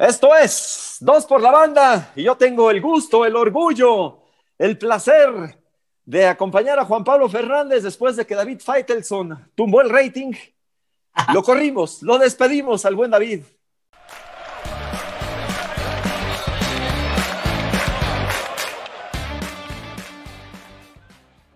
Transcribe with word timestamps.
Esto 0.00 0.34
es 0.34 0.96
Dos 1.00 1.26
por 1.26 1.42
la 1.42 1.50
Banda 1.50 2.12
y 2.16 2.22
yo 2.22 2.34
tengo 2.34 2.70
el 2.70 2.80
gusto, 2.80 3.26
el 3.26 3.36
orgullo, 3.36 4.22
el 4.56 4.78
placer 4.78 5.58
de 6.06 6.26
acompañar 6.26 6.78
a 6.78 6.86
Juan 6.86 7.04
Pablo 7.04 7.28
Fernández 7.28 7.82
después 7.82 8.16
de 8.16 8.26
que 8.26 8.34
David 8.34 8.60
Feitelson 8.60 9.50
tumbó 9.54 9.82
el 9.82 9.90
rating. 9.90 10.32
Lo 11.34 11.42
corrimos, 11.42 12.02
lo 12.02 12.16
despedimos 12.16 12.86
al 12.86 12.94
buen 12.94 13.10
David. 13.10 13.42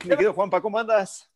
Mi 0.03 0.11
querido 0.11 0.35
Juanpa, 0.35 0.61
¿cómo 0.61 0.79
andas? 0.79 1.31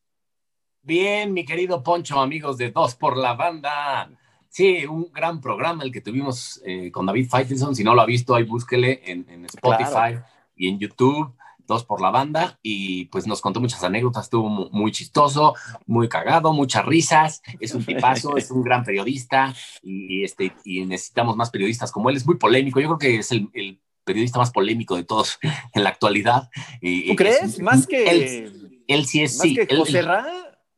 Bien, 0.83 1.33
mi 1.33 1.47
querido 1.47 1.83
Poncho, 1.83 2.21
amigos 2.21 2.59
de 2.59 2.71
Dos 2.71 2.95
por 2.97 3.17
la 3.17 3.33
Banda. 3.33 4.11
Sí, 4.59 4.85
un 4.87 5.13
gran 5.13 5.41
programa 5.41 5.85
el 5.85 5.93
que 5.93 6.01
tuvimos 6.01 6.61
eh, 6.65 6.91
con 6.91 7.07
David 7.07 7.29
Faitelson. 7.29 7.77
Si 7.77 7.85
no 7.85 7.95
lo 7.95 8.01
ha 8.01 8.07
visto, 8.07 8.35
ahí 8.35 8.43
búsquele 8.43 9.03
en, 9.05 9.45
Spotify 9.45 10.19
y 10.57 10.66
en 10.66 10.80
YouTube. 10.80 11.33
Dos 11.65 11.85
por 11.85 12.01
la 12.01 12.11
banda 12.11 12.59
y 12.61 13.05
pues 13.05 13.29
nos 13.29 13.41
contó 13.41 13.61
muchas 13.61 13.85
anécdotas, 13.85 14.25
estuvo 14.25 14.49
muy, 14.49 14.91
chistoso, 14.91 15.55
muy 15.87 16.09
cagado, 16.09 16.52
muchas 16.52 16.85
risas, 16.85 17.41
es 17.61 17.73
un 17.73 17.85
tipazo, 17.85 18.37
es 18.37 18.51
un 18.51 18.65
gran 18.65 18.83
periodista 18.83 19.55
y, 19.80 20.25
este, 20.25 20.52
y 20.65 20.85
necesitamos 20.87 21.37
más 21.37 21.51
periodistas 21.51 21.93
como 21.93 22.11
él, 22.11 22.16
es 22.16 22.27
muy 22.27 22.37
polémico, 22.37 22.80
yo 22.80 22.88
creo 22.88 22.99
que 22.99 23.16
es 23.19 23.30
el, 23.30 23.80
periodista 24.02 24.41
más 24.41 24.51
polémico 24.51 24.97
de 24.97 25.05
todos 25.05 25.38
en 25.73 25.85
la 25.85 25.91
actualidad. 25.91 26.51
¿Tú 26.80 27.15
crees? 27.15 27.61
más 27.61 27.87
que... 27.87 28.11
Él, 28.88 29.07
sí 29.07 29.23
es, 29.23 29.37
más 29.37 29.43
sí. 29.43 29.55
Que 29.55 29.77
José 29.77 30.02
Ra? 30.02 30.27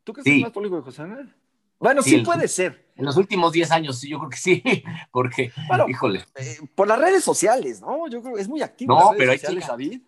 ¿Tú 0.05 0.13
crees 0.13 0.25
que 0.25 0.37
es 0.37 0.43
más 0.43 0.53
polémico 0.53 0.81
que 0.81 0.85
José 0.85 1.07
Ra? 1.07 1.40
Bueno, 1.81 2.03
sí, 2.03 2.19
puede 2.19 2.47
ser. 2.47 2.91
En 2.95 3.07
los 3.07 3.17
últimos 3.17 3.53
10 3.53 3.71
años, 3.71 4.03
yo 4.03 4.19
creo 4.19 4.31
que 4.31 4.37
sí, 4.37 4.63
porque, 5.11 5.51
híjole. 5.89 6.25
Eh, 6.37 6.59
por 6.75 6.87
las 6.87 6.99
redes 6.99 7.25
sociales, 7.25 7.81
¿no? 7.81 8.07
Yo 8.09 8.23
creo 8.23 8.35
que 8.35 8.43
es 8.43 8.49
muy 8.49 8.61
activo. 8.61 8.95
No, 8.95 9.13
pero 9.17 9.33
hay 9.33 9.39
sociales, 9.39 9.67
David. 9.67 10.03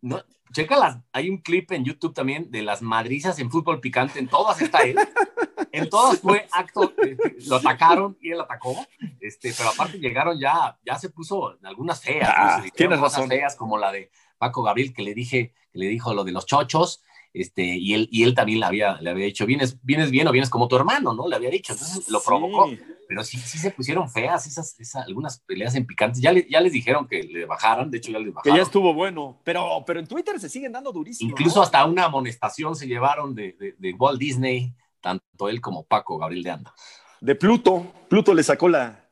no, 0.00 0.22
checa 0.52 1.04
hay 1.12 1.28
un 1.28 1.38
clip 1.38 1.72
en 1.72 1.84
YouTube 1.84 2.14
también 2.14 2.50
de 2.50 2.62
las 2.62 2.80
madrizas 2.80 3.38
en 3.38 3.50
fútbol 3.50 3.80
picante, 3.80 4.18
en 4.18 4.28
todas 4.28 4.60
está 4.62 4.80
él. 4.80 4.96
en 5.72 5.90
todas 5.90 6.20
fue 6.20 6.48
acto, 6.50 6.92
este, 6.96 7.36
lo 7.46 7.56
atacaron 7.56 8.16
y 8.20 8.30
él 8.30 8.40
atacó, 8.40 8.74
este, 9.20 9.52
pero 9.56 9.68
aparte 9.68 9.98
llegaron 9.98 10.40
ya, 10.40 10.78
ya 10.84 10.98
se 10.98 11.10
puso 11.10 11.56
algunas 11.62 12.00
feas. 12.00 12.30
Ah, 12.32 12.64
tienes 12.74 12.98
razón. 12.98 13.28
Feas 13.28 13.54
como 13.54 13.76
la 13.76 13.92
de 13.92 14.10
Paco 14.38 14.62
Gabriel 14.62 14.94
que 14.94 15.02
le 15.02 15.14
dije, 15.14 15.52
que 15.70 15.78
le 15.78 15.86
dijo 15.86 16.14
lo 16.14 16.24
de 16.24 16.32
los 16.32 16.46
chochos, 16.46 17.02
este, 17.32 17.62
y 17.62 17.94
él, 17.94 18.08
y 18.10 18.24
él 18.24 18.34
también 18.34 18.60
le 18.60 18.66
había, 18.66 19.00
le 19.00 19.10
había 19.10 19.26
dicho, 19.26 19.46
vienes, 19.46 19.78
vienes 19.82 20.10
bien 20.10 20.26
o 20.26 20.32
vienes 20.32 20.50
como 20.50 20.66
tu 20.66 20.76
hermano, 20.76 21.14
¿no? 21.14 21.28
Le 21.28 21.36
había 21.36 21.50
dicho, 21.50 21.72
entonces 21.72 22.08
lo 22.08 22.20
provocó, 22.20 22.68
pero 23.06 23.22
sí, 23.22 23.38
sí 23.38 23.58
se 23.58 23.70
pusieron 23.70 24.10
feas 24.10 24.46
esas, 24.46 24.78
esas, 24.80 25.06
algunas 25.06 25.38
peleas 25.40 25.74
en 25.76 25.86
picantes, 25.86 26.20
ya, 26.20 26.32
ya 26.32 26.60
les 26.60 26.72
dijeron 26.72 27.06
que 27.06 27.22
le 27.22 27.44
bajaran, 27.44 27.90
de 27.90 27.98
hecho 27.98 28.10
ya 28.10 28.18
les 28.18 28.34
bajaron. 28.34 28.52
Que 28.52 28.58
ya 28.58 28.64
estuvo 28.64 28.92
bueno, 28.94 29.40
pero, 29.44 29.84
pero 29.86 30.00
en 30.00 30.06
Twitter 30.06 30.40
se 30.40 30.48
siguen 30.48 30.72
dando 30.72 30.90
durísimo. 30.90 31.30
Incluso 31.30 31.62
hasta 31.62 31.84
una 31.84 32.06
amonestación 32.06 32.74
se 32.74 32.88
llevaron 32.88 33.34
de, 33.34 33.76
de, 33.78 33.92
Walt 33.94 34.18
Disney, 34.18 34.74
tanto 35.00 35.48
él 35.48 35.60
como 35.60 35.84
Paco 35.84 36.18
Gabriel 36.18 36.42
de 36.42 36.50
Anda. 36.50 36.74
De 37.20 37.36
Pluto, 37.36 37.86
Pluto 38.08 38.34
le 38.34 38.42
sacó 38.42 38.68
la, 38.68 39.08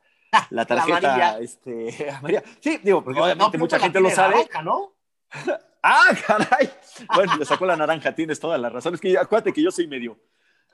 la 0.49 0.65
tarjeta 0.65 1.39
este, 1.39 2.09
a 2.11 2.19
María. 2.21 2.43
Sí, 2.59 2.79
digo, 2.83 3.01
porque 3.01 3.21
obviamente 3.21 3.57
mucha 3.57 3.79
gente 3.79 4.01
lo 4.01 4.09
sabe. 4.09 4.49
¿no? 4.63 4.93
Ah, 5.81 6.15
caray. 6.27 6.69
Bueno, 7.13 7.37
le 7.37 7.45
sacó 7.45 7.65
la 7.65 7.75
naranja, 7.75 8.13
tienes 8.13 8.39
todas 8.39 8.59
las 8.59 8.71
razones. 8.71 8.99
Que 8.99 9.17
acuérdate 9.17 9.53
que 9.53 9.61
yo 9.61 9.71
soy 9.71 9.87
medio, 9.87 10.19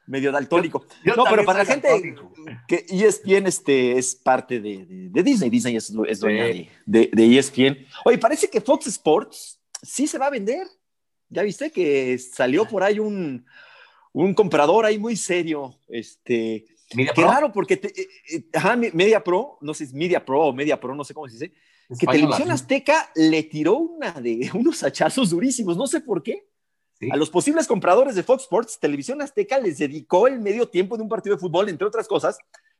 medio 0.07 0.31
daltónico. 0.31 0.85
no, 1.15 1.23
pero 1.29 1.45
para 1.45 1.59
la 1.59 1.65
gente 1.65 2.15
que 2.67 2.85
ESPN 2.89 3.47
este, 3.47 3.97
es 3.97 4.15
parte 4.15 4.59
de, 4.59 4.85
de, 4.87 5.23
Disney, 5.23 5.49
Disney 5.49 5.75
es, 5.75 5.93
es 6.07 6.19
dueña 6.19 6.45
de, 6.45 7.09
de, 7.11 7.37
ESPN. 7.37 7.85
Oye, 8.05 8.17
parece 8.17 8.49
que 8.49 8.61
Fox 8.61 8.87
Sports 8.87 9.59
sí 9.81 10.07
se 10.07 10.17
va 10.17 10.27
a 10.27 10.31
vender. 10.31 10.67
Ya 11.29 11.43
viste 11.43 11.71
que 11.71 12.17
salió 12.17 12.65
por 12.65 12.83
ahí 12.83 12.99
un, 12.99 13.45
un 14.13 14.33
comprador 14.33 14.85
ahí 14.85 14.97
muy 14.97 15.15
serio. 15.15 15.75
Este, 15.87 16.65
Media 16.95 17.13
Qué 17.13 17.23
raro, 17.23 17.51
porque 17.51 17.75
eh, 17.75 18.07
eh, 18.31 18.45
ajá, 18.53 18.75
Media 18.75 19.23
Pro, 19.23 19.57
no 19.61 19.73
sé 19.73 19.87
si 19.87 19.95
Media 19.95 20.23
Pro 20.23 20.45
o 20.45 20.53
Media 20.53 20.79
Pro, 20.79 20.95
no 20.95 21.03
sé 21.03 21.13
cómo 21.13 21.27
se 21.27 21.33
dice 21.33 21.53
que 21.99 22.07
Televisión 22.07 22.51
Azteca 22.51 23.09
le 23.15 23.43
tiró 23.43 23.77
una 23.77 24.11
de 24.13 24.49
unos 24.53 24.83
hachazos 24.83 25.29
durísimos, 25.29 25.77
no 25.77 25.87
sé 25.87 26.01
por 26.01 26.23
qué. 26.23 26.47
A 27.11 27.17
los 27.17 27.29
posibles 27.29 27.67
compradores 27.67 28.15
de 28.15 28.23
Fox 28.23 28.43
Sports, 28.43 28.79
Televisión 28.79 29.21
Azteca 29.21 29.59
les 29.59 29.77
dedicó 29.77 30.27
el 30.27 30.39
medio 30.39 30.69
tiempo 30.69 30.95
de 30.95 31.03
un 31.03 31.09
partido 31.09 31.35
de 31.35 31.41
fútbol, 31.41 31.69
entre 31.69 31.85
otras 31.85 32.07
cosas, 32.07 32.37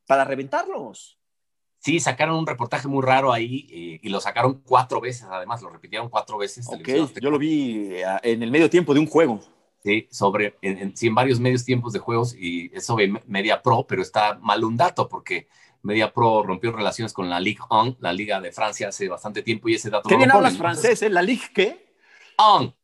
para 0.07 0.23
reventarlos. 0.23 1.19
Sí, 1.79 1.99
sacaron 1.99 2.37
un 2.37 2.47
reportaje 2.47 2.87
muy 2.87 3.03
raro 3.03 3.31
ahí 3.31 3.67
eh, 3.69 3.99
y 4.01 4.09
lo 4.09 4.19
sacaron 4.19 4.63
cuatro 4.65 4.99
veces, 5.01 5.27
además, 5.29 5.61
lo 5.61 5.69
repitieron 5.69 6.09
cuatro 6.09 6.37
veces. 6.37 6.65
Ok, 6.67 6.87
yo 7.21 7.29
lo 7.29 7.37
vi 7.37 7.91
eh, 7.91 8.05
en 8.23 8.41
el 8.41 8.49
medio 8.49 8.69
tiempo 8.69 8.93
de 8.93 9.01
un 9.01 9.05
juego. 9.05 9.39
Sí, 9.83 10.07
sobre, 10.09 10.55
en, 10.63 10.97
sí, 10.97 11.05
en 11.07 11.13
varios 11.13 11.39
medios 11.39 11.63
tiempos 11.63 11.93
de 11.93 11.99
juegos 11.99 12.35
y 12.35 12.71
es 12.73 12.87
sobre 12.87 13.13
Media 13.27 13.61
Pro, 13.61 13.85
pero 13.87 14.01
está 14.01 14.33
mal 14.39 14.63
un 14.63 14.75
dato 14.75 15.07
porque 15.07 15.47
Media 15.85 16.11
Pro 16.11 16.41
rompió 16.41 16.71
relaciones 16.71 17.13
con 17.13 17.29
la 17.29 17.39
Ligue 17.39 17.61
1, 17.69 17.97
la 17.99 18.11
Liga 18.11 18.41
de 18.41 18.51
Francia, 18.51 18.89
hace 18.89 19.07
bastante 19.07 19.43
tiempo 19.43 19.69
y 19.69 19.75
ese 19.75 19.91
dato. 19.91 20.09
¿Qué 20.09 20.17
bien 20.17 20.31
hablas 20.31 20.57
francés, 20.57 21.01
eh? 21.03 21.09
¿La 21.09 21.21
Ligue 21.21 21.45
qué? 21.53 21.93
1. 22.39 22.75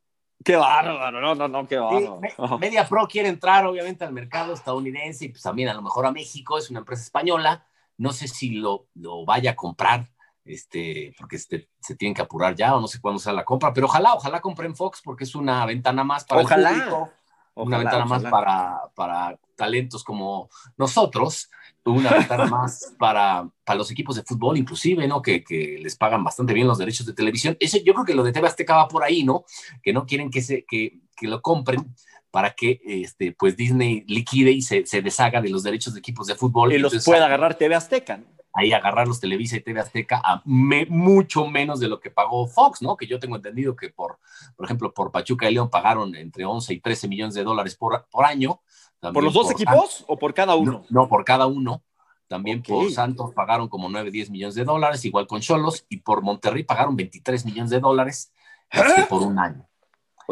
Qué 0.44 0.56
bárbaro, 0.56 1.20
no, 1.20 1.36
no, 1.36 1.48
no, 1.48 1.68
qué 1.68 1.78
bárbaro. 1.78 2.22
Media 2.60 2.88
Pro 2.88 3.08
quiere 3.08 3.30
entrar, 3.30 3.66
obviamente, 3.66 4.06
al 4.06 4.14
mercado 4.14 4.54
estadounidense 4.54 5.26
y 5.26 5.30
pues 5.30 5.42
también 5.42 5.70
a 5.70 5.74
lo 5.74 5.82
mejor 5.82 6.06
a 6.06 6.12
México, 6.12 6.58
es 6.58 6.70
una 6.70 6.80
empresa 6.80 7.04
española. 7.04 7.66
No 7.98 8.12
sé 8.12 8.28
si 8.28 8.52
lo, 8.52 8.88
lo 8.94 9.26
vaya 9.26 9.52
a 9.52 9.56
comprar, 9.56 10.10
este, 10.46 11.14
porque 11.18 11.38
este, 11.38 11.70
se 11.80 11.96
tienen 11.96 12.14
que 12.14 12.22
apurar 12.22 12.56
ya 12.56 12.76
o 12.76 12.82
no 12.82 12.88
sé 12.88 13.02
cuándo 13.02 13.20
sea 13.20 13.34
la 13.34 13.46
compra, 13.46 13.74
pero 13.74 13.88
ojalá, 13.88 14.14
ojalá 14.14 14.42
compren 14.42 14.76
Fox 14.76 15.02
porque 15.04 15.24
es 15.24 15.34
una 15.36 15.66
ventana 15.66 16.04
más 16.04 16.24
para 16.24 16.42
ojalá. 16.42 16.70
el 16.70 16.76
público, 16.76 17.10
una 17.56 17.78
ventana 17.78 18.06
más 18.06 18.24
para, 18.24 18.82
para 18.96 19.38
talentos 19.56 20.04
como 20.04 20.50
nosotros 20.78 21.50
una 21.84 22.12
ventana 22.12 22.46
más 22.46 22.94
para, 22.98 23.50
para 23.64 23.78
los 23.78 23.90
equipos 23.92 24.16
de 24.16 24.24
fútbol, 24.24 24.58
inclusive, 24.58 25.08
¿no? 25.08 25.22
Que, 25.22 25.44
que, 25.44 25.80
les 25.82 25.96
pagan 25.96 26.24
bastante 26.24 26.54
bien 26.54 26.68
los 26.68 26.78
derechos 26.78 27.06
de 27.06 27.14
televisión. 27.14 27.58
Ese, 27.60 27.84
yo 27.84 27.94
creo 27.94 28.06
que 28.06 28.14
lo 28.14 28.24
de 28.24 28.32
TV 28.32 28.48
Azteca 28.48 28.76
va 28.76 28.88
por 28.88 29.04
ahí, 29.04 29.24
¿no? 29.24 29.46
Que 29.82 29.94
no 29.94 30.06
quieren 30.06 30.30
que, 30.30 30.42
se, 30.42 30.64
que, 30.66 31.00
que 31.16 31.28
lo 31.28 31.42
compren 31.42 31.94
para 32.30 32.52
que 32.52 32.82
este, 32.86 33.34
pues 33.34 33.58
Disney 33.58 34.06
liquide 34.08 34.52
y 34.52 34.62
se, 34.62 34.86
se, 34.86 35.02
deshaga 35.02 35.42
de 35.42 35.50
los 35.50 35.64
derechos 35.64 35.94
de 35.94 36.00
equipos 36.00 36.28
de 36.28 36.36
fútbol. 36.36 36.72
Y 36.72 36.78
los 36.78 37.04
pueda 37.04 37.26
agarrar 37.26 37.56
TV 37.56 37.76
Azteca. 37.76 38.22
Ahí 38.54 38.74
agarrar 38.74 39.08
los 39.08 39.20
Televisa 39.20 39.56
y 39.56 39.62
TV 39.62 39.80
Azteca 39.80 40.22
a 40.24 40.42
mucho 40.46 41.48
menos 41.48 41.80
de 41.80 41.88
lo 41.88 42.00
que 42.00 42.12
pagó 42.12 42.48
Fox, 42.48 42.82
¿no? 42.82 42.98
Que 42.98 43.08
yo 43.08 43.20
tengo 43.20 43.36
entendido 43.38 43.76
que 43.76 43.90
por, 43.90 44.20
por 44.56 44.66
ejemplo, 44.66 44.94
por 44.94 45.12
Pachuca 45.12 45.50
y 45.50 45.54
León 45.54 45.70
pagaron 45.70 46.16
entre 46.16 46.46
11 46.46 46.74
y 46.74 46.80
13 46.80 47.08
millones 47.08 47.34
de 47.36 47.44
dólares 47.44 47.76
por, 47.76 48.08
por 48.10 48.26
año 48.26 48.62
¿Por 49.02 49.24
los 49.24 49.34
dos 49.34 49.50
equipos 49.50 50.06
o 50.08 50.18
por 50.18 50.34
cada 50.34 50.56
uno? 50.56 50.86
No, 50.90 51.08
por 51.08 51.26
cada 51.26 51.48
uno. 51.48 51.84
También 52.28 52.62
por 52.62 52.90
Santos 52.92 53.34
pagaron 53.34 53.68
como 53.68 53.90
9, 53.90 54.10
10 54.10 54.30
millones 54.30 54.56
de 54.56 54.64
dólares, 54.64 55.04
igual 55.04 55.28
con 55.28 55.42
Cholos, 55.42 55.86
y 55.90 55.98
por 55.98 56.22
Monterrey 56.22 56.64
pagaron 56.64 56.96
23 56.96 57.46
millones 57.46 57.72
de 57.72 57.80
dólares 57.80 58.32
este, 58.70 59.04
por 59.04 59.24
un 59.24 59.38
año. 59.38 59.68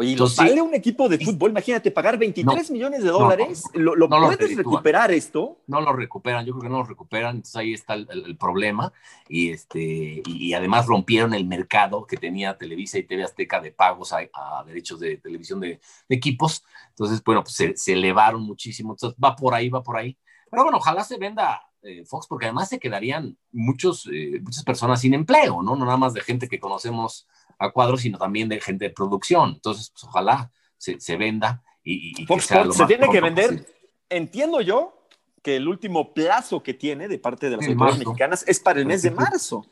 Oye, 0.00 0.12
Entonces, 0.12 0.38
¿sale 0.38 0.62
un 0.62 0.72
equipo 0.72 1.10
de 1.10 1.18
fútbol? 1.18 1.50
Imagínate, 1.50 1.90
pagar 1.90 2.16
23 2.16 2.70
millones 2.70 3.04
de 3.04 3.10
dólares. 3.10 3.64
¿Lo, 3.74 3.94
lo 3.94 4.08
puedes 4.08 4.56
recuperar 4.56 5.10
esto? 5.10 5.58
No 5.66 5.82
lo 5.82 5.92
recuperan, 5.92 6.46
yo 6.46 6.54
creo 6.54 6.62
que 6.62 6.68
no 6.70 6.78
lo 6.78 6.84
recuperan. 6.84 7.36
Entonces 7.36 7.56
ahí 7.56 7.74
está 7.74 7.92
el, 7.92 8.34
problema. 8.38 8.94
Y, 9.28 9.50
este, 9.50 10.22
y, 10.24 10.54
además 10.54 10.86
rompieron 10.86 11.34
el 11.34 11.44
mercado 11.44 12.06
que 12.06 12.16
tenía 12.16 12.56
Televisa 12.56 12.96
y 12.96 13.02
TV 13.02 13.24
Azteca 13.24 13.60
de 13.60 13.72
pagos 13.72 14.14
a, 14.14 14.64
derechos 14.64 15.00
de 15.00 15.18
televisión 15.18 15.60
de, 15.60 15.78
equipos. 16.08 16.64
Entonces, 16.88 17.22
bueno, 17.22 17.44
pues 17.44 17.56
se, 17.78 17.92
elevaron 17.92 18.40
muchísimo. 18.40 18.94
Entonces 18.94 19.18
va 19.22 19.36
por 19.36 19.52
ahí, 19.52 19.68
va 19.68 19.82
por 19.82 19.98
ahí. 19.98 20.16
Pero 20.50 20.62
bueno, 20.62 20.78
ojalá 20.78 21.04
se 21.04 21.18
venda 21.18 21.60
eh, 21.82 22.06
Fox, 22.06 22.26
porque 22.26 22.46
además 22.46 22.70
se 22.70 22.78
quedarían 22.78 23.36
muchos, 23.52 24.08
eh, 24.10 24.40
muchas 24.42 24.64
personas 24.64 25.02
sin 25.02 25.12
empleo, 25.12 25.60
¿no? 25.60 25.76
No 25.76 25.84
nada 25.84 25.98
más 25.98 26.14
de 26.14 26.22
gente 26.22 26.48
que 26.48 26.58
conocemos 26.58 27.28
a 27.60 27.70
cuadros, 27.70 28.00
sino 28.00 28.18
también 28.18 28.48
de 28.48 28.60
gente 28.60 28.86
de 28.86 28.90
producción. 28.90 29.50
Entonces, 29.54 29.90
pues, 29.90 30.04
ojalá 30.04 30.50
se, 30.76 30.98
se 30.98 31.16
venda 31.16 31.62
y, 31.84 32.26
Fox 32.26 32.50
Sports 32.50 32.76
se 32.76 32.86
tiene 32.86 33.08
que 33.08 33.20
vender. 33.20 33.66
Entiendo 34.08 34.60
yo 34.60 35.06
que 35.42 35.56
el 35.56 35.68
último 35.68 36.12
plazo 36.12 36.62
que 36.62 36.74
tiene 36.74 37.06
de 37.06 37.18
parte 37.18 37.48
de 37.48 37.56
las 37.56 37.66
autoridades 37.66 37.98
mexicanas 37.98 38.44
es 38.46 38.60
para 38.60 38.80
el 38.80 38.86
mes 38.86 39.02
de 39.02 39.10
marzo. 39.10 39.66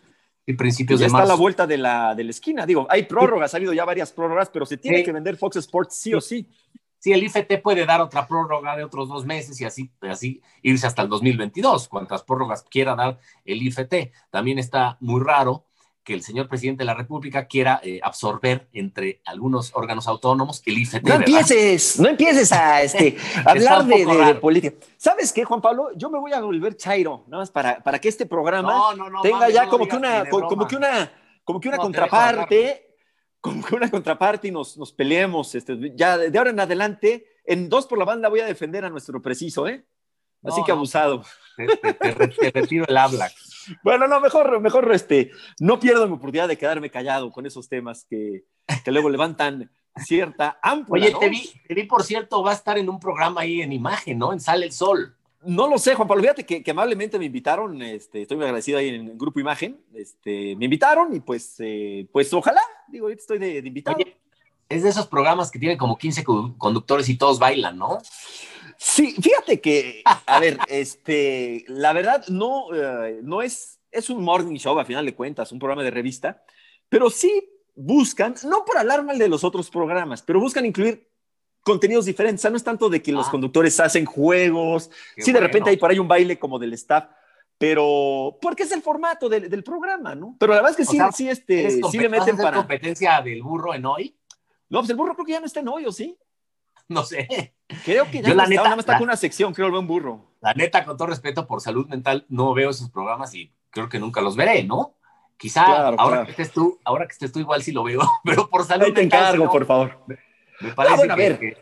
Y 0.46 0.54
principios 0.54 1.00
ya 1.00 1.06
de 1.06 1.12
marzo. 1.12 1.24
está 1.24 1.32
a 1.32 1.36
la 1.36 1.40
vuelta 1.40 1.66
de 1.66 1.76
la, 1.76 2.14
de 2.14 2.24
la 2.24 2.30
esquina. 2.30 2.64
Digo, 2.64 2.86
hay 2.88 3.02
prórrogas, 3.04 3.52
ha 3.52 3.56
habido 3.58 3.72
ya 3.72 3.84
varias 3.84 4.12
prórrogas, 4.12 4.48
pero 4.50 4.64
se 4.64 4.76
tiene 4.76 5.02
que 5.02 5.12
vender 5.12 5.36
Fox 5.36 5.56
Sports 5.56 5.96
sí 5.96 6.14
o 6.14 6.20
sí. 6.20 6.48
Sí, 6.98 7.12
el 7.12 7.22
IFT 7.22 7.60
puede 7.62 7.86
dar 7.86 8.00
otra 8.00 8.26
prórroga 8.26 8.76
de 8.76 8.82
otros 8.82 9.08
dos 9.08 9.24
meses 9.24 9.60
y 9.60 9.64
así, 9.64 9.92
así 10.00 10.42
irse 10.62 10.86
hasta 10.86 11.02
el 11.02 11.08
2022, 11.08 11.88
cuantas 11.88 12.24
prórrogas 12.24 12.64
quiera 12.64 12.96
dar 12.96 13.18
el 13.44 13.62
IFT. 13.62 14.10
También 14.30 14.58
está 14.58 14.96
muy 15.00 15.22
raro 15.22 15.67
que 16.08 16.14
el 16.14 16.22
señor 16.22 16.48
presidente 16.48 16.78
de 16.80 16.86
la 16.86 16.94
República 16.94 17.46
quiera 17.46 17.82
eh, 17.84 18.00
absorber 18.02 18.66
entre 18.72 19.20
algunos 19.26 19.72
órganos 19.74 20.08
autónomos 20.08 20.62
el 20.64 20.78
IFT. 20.78 21.02
No 21.02 21.16
empieces, 21.16 22.00
no 22.00 22.08
empieces 22.08 22.50
a 22.50 22.80
este, 22.80 23.18
hablar 23.44 23.84
de, 23.84 24.34
política. 24.36 24.74
¿Sabes 24.96 25.34
qué, 25.34 25.44
Juan 25.44 25.60
Pablo? 25.60 25.90
Yo 25.96 26.08
me 26.08 26.18
voy 26.18 26.32
a 26.32 26.40
volver 26.40 26.78
chairo, 26.78 27.24
nada 27.26 27.42
más 27.42 27.50
para, 27.50 27.82
para 27.82 27.98
que 27.98 28.08
este 28.08 28.24
programa 28.24 28.72
tenga 29.22 29.50
ya 29.50 29.68
como, 29.68 29.86
que 29.86 29.96
una, 29.96 30.26
como, 30.30 30.66
que 30.66 30.76
una, 30.76 31.12
como 31.44 31.60
que 31.60 31.68
una 31.68 31.76
contraparte, 31.76 32.96
como 33.38 33.62
que 33.62 33.74
una 33.74 33.90
contraparte 33.90 34.48
y 34.48 34.50
nos, 34.50 34.78
nos 34.78 34.90
peleemos. 34.90 35.54
Este, 35.54 35.92
ya 35.94 36.16
de 36.16 36.38
ahora 36.38 36.52
en 36.52 36.60
adelante, 36.60 37.26
en 37.44 37.68
dos 37.68 37.86
por 37.86 37.98
la 37.98 38.06
banda 38.06 38.30
voy 38.30 38.40
a 38.40 38.46
defender 38.46 38.82
a 38.86 38.88
nuestro 38.88 39.20
preciso, 39.20 39.68
¿eh? 39.68 39.84
Así 40.42 40.62
que 40.64 40.72
abusado. 40.72 41.22
Te, 42.00 42.50
retiro 42.50 42.86
el 42.88 42.96
habla. 42.96 43.30
Bueno, 43.82 44.06
no, 44.08 44.20
mejor, 44.20 44.60
mejor 44.60 44.92
este, 44.92 45.30
no 45.60 45.78
pierdo 45.80 46.06
mi 46.06 46.14
oportunidad 46.14 46.48
de 46.48 46.58
quedarme 46.58 46.90
callado 46.90 47.30
con 47.30 47.46
esos 47.46 47.68
temas 47.68 48.04
que, 48.08 48.44
que 48.84 48.92
luego 48.92 49.10
levantan 49.10 49.70
cierta 49.96 50.58
amplia. 50.62 51.06
Oye, 51.06 51.16
te, 51.18 51.28
vi, 51.28 51.50
te 51.66 51.74
vi, 51.74 51.84
por 51.84 52.02
cierto, 52.02 52.42
va 52.42 52.52
a 52.52 52.54
estar 52.54 52.78
en 52.78 52.88
un 52.88 53.00
programa 53.00 53.42
ahí 53.42 53.62
en 53.62 53.72
imagen, 53.72 54.18
¿no? 54.18 54.32
En 54.32 54.40
Sale 54.40 54.66
el 54.66 54.72
Sol. 54.72 55.14
No 55.44 55.68
lo 55.68 55.78
sé, 55.78 55.94
Juan 55.94 56.08
Pablo. 56.08 56.22
Fíjate 56.22 56.44
que, 56.44 56.70
amablemente 56.70 57.18
me 57.18 57.26
invitaron. 57.26 57.80
Este, 57.82 58.22
estoy 58.22 58.36
muy 58.36 58.46
agradecido 58.46 58.78
ahí 58.78 58.88
en 58.88 59.08
el 59.08 59.16
Grupo 59.16 59.38
Imagen. 59.38 59.80
Este, 59.94 60.56
me 60.56 60.64
invitaron 60.64 61.14
y 61.14 61.20
pues, 61.20 61.54
eh, 61.60 62.08
pues 62.12 62.32
ojalá. 62.32 62.60
Digo, 62.88 63.06
ahorita 63.06 63.20
estoy 63.20 63.38
de, 63.38 63.58
invitado. 63.58 63.98
es 64.68 64.82
de 64.82 64.88
esos 64.88 65.06
programas 65.06 65.50
que 65.50 65.58
tienen 65.58 65.78
como 65.78 65.96
15 65.96 66.24
conductores 66.24 67.08
y 67.08 67.16
todos 67.16 67.38
bailan, 67.38 67.78
¿no? 67.78 67.98
Sí, 68.80 69.16
fíjate 69.20 69.60
que, 69.60 70.02
a 70.04 70.38
ver, 70.38 70.56
este, 70.68 71.64
la 71.66 71.92
verdad 71.92 72.24
no, 72.28 72.72
eh, 72.72 73.18
no 73.24 73.42
es, 73.42 73.80
es 73.90 74.08
un 74.08 74.22
morning 74.22 74.54
show 74.54 74.78
a 74.78 74.84
final 74.84 75.04
de 75.04 75.16
cuentas, 75.16 75.50
un 75.50 75.58
programa 75.58 75.82
de 75.82 75.90
revista, 75.90 76.44
pero 76.88 77.10
sí 77.10 77.50
buscan, 77.74 78.36
no 78.44 78.64
por 78.64 78.78
hablar 78.78 79.02
mal 79.02 79.18
de 79.18 79.28
los 79.28 79.42
otros 79.42 79.68
programas, 79.68 80.22
pero 80.22 80.38
buscan 80.38 80.64
incluir 80.64 81.10
contenidos 81.62 82.04
diferentes. 82.04 82.40
O 82.40 82.42
sea, 82.42 82.50
no 82.52 82.56
es 82.56 82.62
tanto 82.62 82.88
de 82.88 83.02
que 83.02 83.10
los 83.10 83.26
ah. 83.26 83.30
conductores 83.32 83.80
hacen 83.80 84.04
juegos, 84.04 84.92
sí, 85.16 85.32
de 85.32 85.40
repente 85.40 85.70
hay 85.70 85.76
por 85.76 85.90
ahí 85.90 85.98
un 85.98 86.08
baile 86.08 86.38
como 86.38 86.60
del 86.60 86.72
staff, 86.74 87.06
pero 87.58 88.38
porque 88.40 88.62
es 88.62 88.70
el 88.70 88.82
formato 88.82 89.28
del, 89.28 89.64
programa, 89.64 90.14
¿no? 90.14 90.36
Pero 90.38 90.52
la 90.52 90.60
verdad 90.60 90.70
es 90.70 90.76
que 90.76 90.84
sí, 90.84 91.00
sí, 91.16 91.28
este, 91.28 91.82
sí 91.82 91.98
le 91.98 92.08
meten 92.08 92.36
para. 92.36 92.58
competencia 92.58 93.20
del 93.22 93.42
burro 93.42 93.74
en 93.74 93.86
hoy? 93.86 94.16
No, 94.68 94.78
pues 94.78 94.90
el 94.90 94.96
burro 94.96 95.14
creo 95.14 95.26
que 95.26 95.32
ya 95.32 95.40
no 95.40 95.46
está 95.46 95.58
en 95.58 95.68
hoy, 95.68 95.84
¿o 95.84 95.90
sí? 95.90 96.16
No 96.94 97.04
sé. 97.04 97.52
Creo 97.84 98.10
que 98.10 98.22
ya 98.22 98.34
la 98.34 98.46
neta, 98.46 98.62
nada 98.62 98.76
más 98.76 98.80
está 98.80 98.94
con 98.94 99.04
una 99.04 99.16
sección, 99.16 99.52
creo, 99.52 99.78
un 99.78 99.86
burro. 99.86 100.24
La 100.40 100.54
neta, 100.54 100.84
con 100.84 100.96
todo 100.96 101.08
respeto 101.08 101.46
por 101.46 101.60
salud 101.60 101.86
mental, 101.86 102.24
no 102.28 102.54
veo 102.54 102.70
esos 102.70 102.90
programas 102.90 103.34
y 103.34 103.52
creo 103.70 103.88
que 103.88 103.98
nunca 103.98 104.20
los 104.20 104.36
veré, 104.36 104.64
¿no? 104.64 104.94
Quizá 105.36 105.88
ahora 105.88 106.24
que 106.24 106.30
estés 106.30 106.50
tú, 106.50 106.78
ahora 106.84 107.06
que 107.06 107.12
estés 107.12 107.30
tú 107.30 107.38
igual 107.38 107.62
sí 107.62 107.72
lo 107.72 107.84
veo, 107.84 108.00
pero 108.24 108.48
por 108.48 108.64
salud 108.64 108.86
Ahí 108.86 108.92
te 108.92 109.02
encargo, 109.02 109.50
por 109.50 109.66
favor. 109.66 109.98
Me, 110.60 110.72
parece 110.72 111.06
que, 111.06 111.12
a 111.12 111.16
ver, 111.16 111.38
que, 111.38 111.56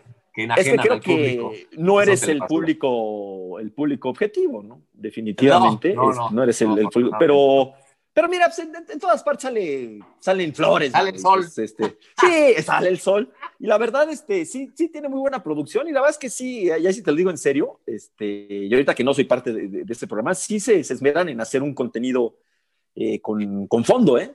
es 0.56 0.64
que 0.64 0.76
creo 0.76 1.00
que 1.00 1.68
no 1.72 2.00
eres 2.00 2.22
el 2.28 2.38
público, 2.40 3.58
el 3.58 3.72
público 3.72 4.08
objetivo, 4.08 4.62
¿no? 4.62 4.82
Definitivamente, 4.92 5.92
no, 5.92 6.30
no, 6.30 6.42
eres 6.42 6.62
el, 6.62 6.78
el 6.78 6.88
público, 6.88 7.16
pero 7.18 7.74
pero 8.16 8.30
mira, 8.30 8.46
pues, 8.46 8.60
en, 8.60 8.98
todas 8.98 9.22
partes 9.22 9.42
sale, 9.42 9.98
salen 10.20 10.54
flores. 10.54 10.90
Sale 10.90 11.10
el 11.10 11.18
sol. 11.18 11.40
Pues, 11.40 11.58
este, 11.58 11.98
sí, 12.18 12.62
sale 12.62 12.88
el 12.88 12.98
sol. 12.98 13.30
Y 13.58 13.66
la 13.66 13.76
verdad, 13.76 14.08
este, 14.08 14.46
sí, 14.46 14.70
sí 14.74 14.88
tiene 14.88 15.10
muy 15.10 15.20
buena 15.20 15.42
producción. 15.42 15.86
Y 15.86 15.92
la 15.92 16.00
verdad 16.00 16.14
es 16.14 16.18
que 16.18 16.30
sí, 16.30 16.64
ya 16.64 16.90
sí 16.94 17.02
te 17.02 17.10
lo 17.10 17.16
digo 17.18 17.28
en 17.28 17.36
serio, 17.36 17.80
este, 17.84 18.46
y 18.48 18.72
ahorita 18.72 18.94
que 18.94 19.04
no 19.04 19.12
soy 19.12 19.24
parte 19.24 19.52
de, 19.52 19.84
este 19.86 20.06
programa, 20.06 20.34
sí 20.34 20.60
se, 20.60 20.82
se, 20.82 20.94
esmeran 20.94 21.28
en 21.28 21.42
hacer 21.42 21.62
un 21.62 21.74
contenido 21.74 22.38
eh, 22.94 23.20
con, 23.20 23.66
con, 23.66 23.84
fondo, 23.84 24.16
¿eh? 24.16 24.34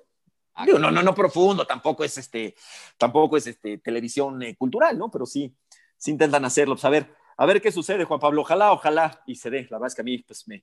Ah, 0.54 0.68
digo, 0.68 0.78
no, 0.78 0.92
no, 0.92 1.02
no 1.02 1.16
profundo, 1.16 1.66
tampoco 1.66 2.04
es, 2.04 2.20
este, 2.20 2.54
tampoco 3.00 3.36
es 3.36 3.48
este, 3.48 3.80
televisión 3.80 4.44
eh, 4.44 4.56
cultural, 4.56 4.96
¿no? 4.96 5.10
Pero 5.10 5.26
sí, 5.26 5.56
sí 5.98 6.12
intentan 6.12 6.46
hacerlo. 6.46 6.76
Pues 6.76 6.86
a 6.86 6.92
ver, 6.92 7.16
a 7.36 7.48
ver 7.48 7.60
qué 7.60 7.72
sucede, 7.72 8.06
Juan 8.06 8.20
Pablo. 8.20 8.42
Ojalá, 8.44 8.74
ojalá, 8.74 9.24
y 9.26 9.34
se 9.34 9.50
dé. 9.50 9.64
La 9.72 9.78
verdad 9.78 9.88
es 9.88 9.96
que 9.96 10.02
a 10.02 10.06
mí, 10.06 10.20
pues, 10.20 10.48
me, 10.48 10.58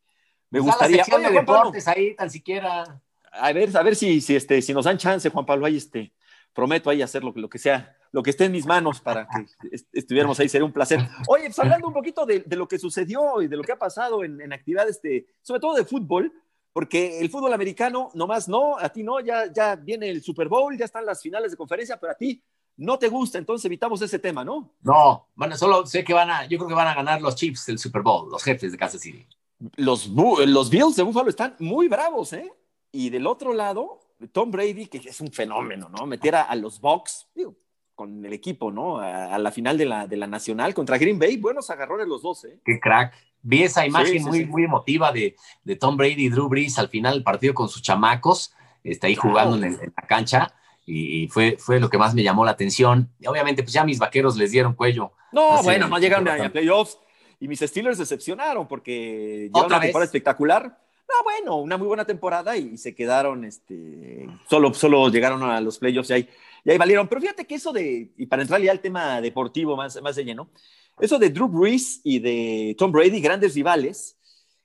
me 0.50 0.60
pues 0.60 0.62
gustaría. 0.62 1.02
de 1.02 1.30
deportes 1.32 1.88
ahí, 1.88 2.14
tan 2.14 2.30
siquiera 2.30 3.02
a 3.38 3.52
ver, 3.52 3.76
a 3.76 3.82
ver 3.82 3.96
si, 3.96 4.20
si, 4.20 4.36
este, 4.36 4.60
si 4.62 4.72
nos 4.72 4.84
dan 4.84 4.98
chance, 4.98 5.28
Juan 5.30 5.46
Pablo, 5.46 5.66
ahí 5.66 5.76
este, 5.76 6.12
prometo 6.52 6.90
ahí 6.90 7.02
hacer 7.02 7.22
lo, 7.22 7.32
lo 7.34 7.48
que 7.48 7.58
sea, 7.58 7.96
lo 8.12 8.22
que 8.22 8.30
esté 8.30 8.46
en 8.46 8.52
mis 8.52 8.66
manos 8.66 9.00
para 9.00 9.28
que 9.28 9.46
estuviéramos 9.92 10.38
ahí, 10.40 10.48
sería 10.48 10.64
un 10.64 10.72
placer. 10.72 11.00
Oye, 11.28 11.44
pues 11.44 11.58
hablando 11.58 11.88
un 11.88 11.94
poquito 11.94 12.26
de, 12.26 12.40
de, 12.40 12.56
lo 12.56 12.66
que 12.66 12.78
sucedió 12.78 13.42
y 13.42 13.48
de 13.48 13.56
lo 13.56 13.62
que 13.62 13.72
ha 13.72 13.78
pasado 13.78 14.24
en, 14.24 14.40
en 14.40 14.52
actividades, 14.52 15.00
de, 15.02 15.26
sobre 15.42 15.60
todo 15.60 15.74
de 15.74 15.84
fútbol, 15.84 16.32
porque 16.72 17.20
el 17.20 17.30
fútbol 17.30 17.52
americano, 17.52 18.10
nomás 18.14 18.48
no, 18.48 18.78
a 18.78 18.88
ti 18.88 19.02
no, 19.02 19.20
ya, 19.20 19.52
ya 19.52 19.76
viene 19.76 20.08
el 20.08 20.22
Super 20.22 20.48
Bowl, 20.48 20.76
ya 20.76 20.84
están 20.84 21.04
las 21.04 21.20
finales 21.20 21.50
de 21.50 21.56
conferencia, 21.56 21.98
pero 21.98 22.12
a 22.12 22.16
ti 22.16 22.42
no 22.76 22.98
te 22.98 23.08
gusta, 23.08 23.38
entonces 23.38 23.64
evitamos 23.64 24.00
ese 24.00 24.18
tema, 24.18 24.44
¿no? 24.44 24.74
No, 24.82 25.28
bueno, 25.34 25.56
solo 25.56 25.84
sé 25.86 26.04
que 26.04 26.14
van 26.14 26.30
a, 26.30 26.46
yo 26.46 26.58
creo 26.58 26.68
que 26.68 26.74
van 26.74 26.86
a 26.86 26.94
ganar 26.94 27.20
los 27.20 27.34
Chiefs 27.34 27.66
del 27.66 27.78
Super 27.78 28.02
Bowl, 28.02 28.30
los 28.30 28.42
jefes 28.42 28.70
de 28.72 28.78
Kansas 28.78 29.00
City. 29.00 29.26
Los, 29.74 30.06
los 30.08 30.70
Bills 30.70 30.94
de 30.94 31.02
Buffalo 31.02 31.28
están 31.28 31.56
muy 31.58 31.88
bravos, 31.88 32.32
¿eh? 32.32 32.48
Y 32.90 33.10
del 33.10 33.26
otro 33.26 33.52
lado, 33.52 34.00
Tom 34.32 34.50
Brady, 34.50 34.86
que 34.86 34.98
es 34.98 35.20
un 35.20 35.30
fenómeno, 35.30 35.88
¿no? 35.88 36.06
Meter 36.06 36.36
a, 36.36 36.54
los 36.56 36.80
Bucks, 36.80 37.28
con 37.94 38.24
el 38.24 38.32
equipo, 38.32 38.70
¿no? 38.70 38.98
A, 38.98 39.38
la 39.38 39.52
final 39.52 39.76
de 39.76 39.84
la, 39.84 40.06
de 40.06 40.16
la 40.16 40.26
Nacional 40.26 40.74
contra 40.74 40.98
Green 40.98 41.18
Bay, 41.18 41.36
buenos 41.36 41.70
agarrones 41.70 42.08
los 42.08 42.22
dos, 42.22 42.44
¿eh? 42.44 42.58
Qué 42.64 42.80
crack. 42.80 43.14
Vi 43.42 43.62
esa 43.62 43.86
imagen 43.86 44.22
muy, 44.24 44.46
muy 44.46 44.64
emotiva 44.64 45.12
de, 45.12 45.36
de, 45.62 45.76
Tom 45.76 45.96
Brady 45.96 46.26
y 46.26 46.28
Drew 46.28 46.48
Brees 46.48 46.78
al 46.78 46.88
final 46.88 47.14
del 47.14 47.22
partido 47.22 47.54
con 47.54 47.68
sus 47.68 47.82
chamacos, 47.82 48.52
está 48.82 49.06
ahí 49.06 49.14
jugando 49.14 49.64
en, 49.64 49.78
la 49.96 50.06
cancha. 50.06 50.54
Y, 50.90 51.28
fue, 51.28 51.56
fue 51.58 51.80
lo 51.80 51.90
que 51.90 51.98
más 51.98 52.14
me 52.14 52.22
llamó 52.22 52.46
la 52.46 52.52
atención. 52.52 53.12
Y 53.20 53.26
obviamente, 53.26 53.62
pues 53.62 53.74
ya 53.74 53.84
mis 53.84 53.98
vaqueros 53.98 54.38
les 54.38 54.52
dieron 54.52 54.72
cuello. 54.72 55.12
No, 55.32 55.62
bueno, 55.62 55.86
no 55.86 55.98
llegaron 55.98 56.26
a, 56.28 56.50
playoffs. 56.50 56.98
Y 57.40 57.46
mis 57.46 57.60
Steelers 57.60 57.98
decepcionaron 57.98 58.66
porque 58.66 59.50
llevaron 59.52 59.70
una 59.70 59.80
temporada 59.80 60.06
espectacular 60.06 60.78
no, 61.08 61.24
bueno, 61.24 61.56
una 61.56 61.76
muy 61.76 61.86
buena 61.86 62.04
temporada 62.04 62.56
y 62.56 62.76
se 62.76 62.94
quedaron, 62.94 63.44
este, 63.44 64.28
solo, 64.48 64.74
solo 64.74 65.08
llegaron 65.08 65.42
a 65.42 65.60
los 65.60 65.78
playoffs 65.78 66.10
y 66.10 66.12
ahí, 66.12 66.28
y 66.64 66.70
ahí 66.70 66.78
valieron. 66.78 67.08
Pero 67.08 67.20
fíjate 67.20 67.46
que 67.46 67.54
eso 67.54 67.72
de, 67.72 68.12
y 68.16 68.26
para 68.26 68.42
entrar 68.42 68.60
ya 68.60 68.70
al 68.70 68.80
tema 68.80 69.20
deportivo 69.20 69.76
más, 69.76 70.00
más 70.02 70.16
de 70.16 70.24
lleno, 70.24 70.50
eso 71.00 71.18
de 71.18 71.30
Drew 71.30 71.48
Brees 71.48 72.00
y 72.04 72.18
de 72.18 72.74
Tom 72.76 72.92
Brady, 72.92 73.20
grandes 73.20 73.54
rivales, 73.54 74.18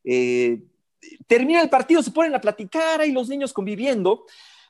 eh, 0.03 0.61
termina 1.27 1.61
el 1.61 1.69
partido, 1.69 2.03
se 2.03 2.11
ponen 2.11 2.35
a 2.35 2.41
platicar 2.41 2.99
ahí 2.99 3.11
los 3.11 3.29
niños 3.29 3.53
conviviendo, 3.53 4.25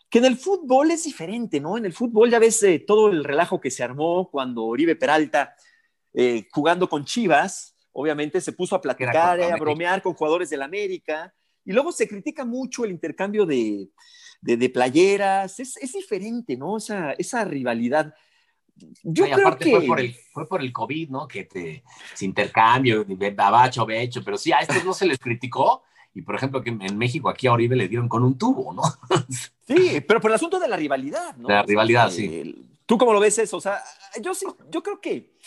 que 0.09 0.19
en 0.19 0.25
el 0.25 0.37
fútbol 0.37 0.91
es 0.91 1.05
diferente, 1.05 1.59
¿no? 1.59 1.75
En 1.77 1.85
el 1.85 1.93
fútbol 1.93 2.29
ya 2.29 2.37
ves 2.37 2.61
eh, 2.61 2.79
todo 2.85 3.09
el 3.09 3.23
relajo 3.23 3.59
que 3.59 3.71
se 3.71 3.83
armó 3.83 4.29
cuando 4.29 4.65
Oribe 4.65 4.95
Peralta, 4.95 5.55
eh, 6.13 6.47
jugando 6.51 6.87
con 6.87 7.03
Chivas, 7.03 7.75
obviamente 7.93 8.39
se 8.41 8.51
puso 8.51 8.75
a 8.75 8.81
platicar, 8.81 9.41
a 9.41 9.55
bromear 9.55 10.03
con 10.03 10.13
jugadores 10.13 10.51
del 10.51 10.61
América, 10.61 11.33
y 11.65 11.71
luego 11.71 11.91
se 11.91 12.07
critica 12.07 12.45
mucho 12.45 12.85
el 12.85 12.91
intercambio 12.91 13.45
de, 13.45 13.89
de, 14.41 14.69
playeras, 14.69 15.59
es, 15.59 15.77
es, 15.77 15.93
diferente, 15.93 16.57
¿no? 16.57 16.77
Esa, 16.77 17.13
esa 17.13 17.45
rivalidad. 17.45 18.13
Yo 19.03 19.25
creo 19.25 19.57
que... 19.57 19.71
Fue 19.71 19.85
por, 19.85 19.99
el, 19.99 20.15
fue 20.33 20.47
por 20.47 20.61
el 20.61 20.73
COVID, 20.73 21.09
¿no? 21.09 21.27
Que 21.27 21.45
te, 21.45 21.83
ese 22.13 22.25
intercambio, 22.25 23.05
babacho, 23.35 23.89
hecho, 23.89 24.23
pero 24.23 24.37
sí, 24.37 24.51
a 24.51 24.59
estos 24.59 24.83
no 24.83 24.93
se 24.93 25.05
les 25.05 25.19
criticó. 25.19 25.83
Y 26.15 26.21
por 26.21 26.35
ejemplo, 26.35 26.61
que 26.61 26.69
en 26.69 26.97
México 26.97 27.29
aquí 27.29 27.47
a 27.47 27.53
Oribe 27.53 27.75
le 27.75 27.87
dieron 27.87 28.07
con 28.07 28.23
un 28.23 28.37
tubo, 28.37 28.73
¿no? 28.73 28.83
Sí, 29.65 30.01
pero 30.05 30.19
por 30.19 30.29
el 30.29 30.35
asunto 30.35 30.59
de 30.59 30.67
la 30.67 30.75
rivalidad, 30.75 31.37
¿no? 31.37 31.47
De 31.47 31.53
la 31.53 31.63
rivalidad, 31.63 32.09
sí. 32.11 32.53
¿Tú 32.85 32.97
cómo 32.97 33.13
lo 33.13 33.21
ves 33.21 33.39
eso? 33.39 33.55
O 33.55 33.61
sea, 33.61 33.81
yo 34.21 34.35
sí, 34.35 34.45
yo 34.69 34.83
creo 34.83 34.99
que 34.99 35.37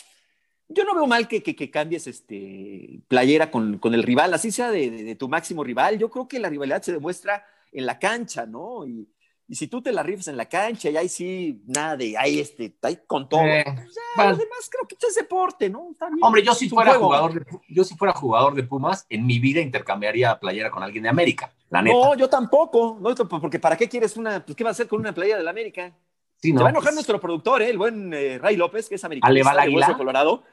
yo 0.69 0.83
no 0.83 0.95
veo 0.95 1.07
mal 1.07 1.27
que, 1.27 1.41
que, 1.41 1.71
cambies 1.71 2.07
este, 2.07 2.99
playera 3.07 3.49
con, 3.49 3.77
con, 3.77 3.93
el 3.93 4.03
rival, 4.03 4.33
así 4.33 4.51
sea 4.51 4.69
de, 4.69 4.89
de, 4.89 5.15
tu 5.15 5.29
máximo 5.29 5.63
rival. 5.63 5.97
Yo 5.97 6.09
creo 6.09 6.27
que 6.27 6.39
la 6.39 6.49
rivalidad 6.49 6.81
se 6.81 6.91
demuestra 6.91 7.45
en 7.71 7.85
la 7.85 7.99
cancha, 7.99 8.45
¿no? 8.45 8.85
Y, 8.85 9.07
y 9.49 9.55
si 9.55 9.67
tú 9.67 9.81
te 9.81 9.93
la 9.93 10.03
rifas 10.03 10.27
en 10.27 10.35
la 10.35 10.45
cancha 10.45 10.89
y 10.89 10.97
ahí 10.97 11.07
sí, 11.07 11.61
nada 11.67 11.95
de, 11.95 12.17
ahí 12.17 12.39
este, 12.39 12.75
ahí 12.81 12.99
con 13.07 13.29
todo. 13.29 13.45
Eh, 13.45 13.63
pues 13.65 13.97
además 14.17 14.69
creo 14.69 14.85
que 14.87 14.95
es 14.99 15.15
deporte, 15.15 15.69
¿no? 15.69 15.95
Hombre, 16.21 16.43
yo 16.43 16.53
si, 16.53 16.67
fuera 16.67 16.95
jugador 16.95 17.33
de, 17.33 17.45
yo 17.69 17.85
si 17.85 17.95
fuera 17.95 18.13
jugador 18.13 18.55
de 18.55 18.63
Pumas, 18.63 19.05
en 19.09 19.25
mi 19.25 19.39
vida 19.39 19.61
intercambiaría 19.61 20.37
playera 20.37 20.69
con 20.69 20.83
alguien 20.83 21.03
de 21.03 21.09
América, 21.09 21.53
la 21.69 21.81
neta. 21.81 21.95
No, 21.95 22.15
yo 22.15 22.27
tampoco, 22.27 22.97
no, 22.99 23.15
porque 23.15 23.59
¿para 23.59 23.77
qué 23.77 23.87
quieres 23.87 24.17
una, 24.17 24.45
pues 24.45 24.55
qué 24.55 24.65
va 24.65 24.71
a 24.71 24.71
hacer 24.71 24.87
con 24.89 24.99
una 24.99 25.13
playera 25.13 25.37
de 25.37 25.45
la 25.45 25.51
América? 25.51 25.93
Se 26.35 26.51
va 26.51 26.67
a 26.67 26.69
enojar 26.69 26.89
pues 26.89 26.95
nuestro 26.95 27.19
productor, 27.19 27.61
¿eh? 27.61 27.69
el 27.69 27.77
buen 27.77 28.13
eh, 28.13 28.37
Ray 28.37 28.57
López, 28.57 28.89
que 28.89 28.95
es 28.95 29.03
americano, 29.03 29.33
de 29.33 29.95
Colorado 29.97 30.43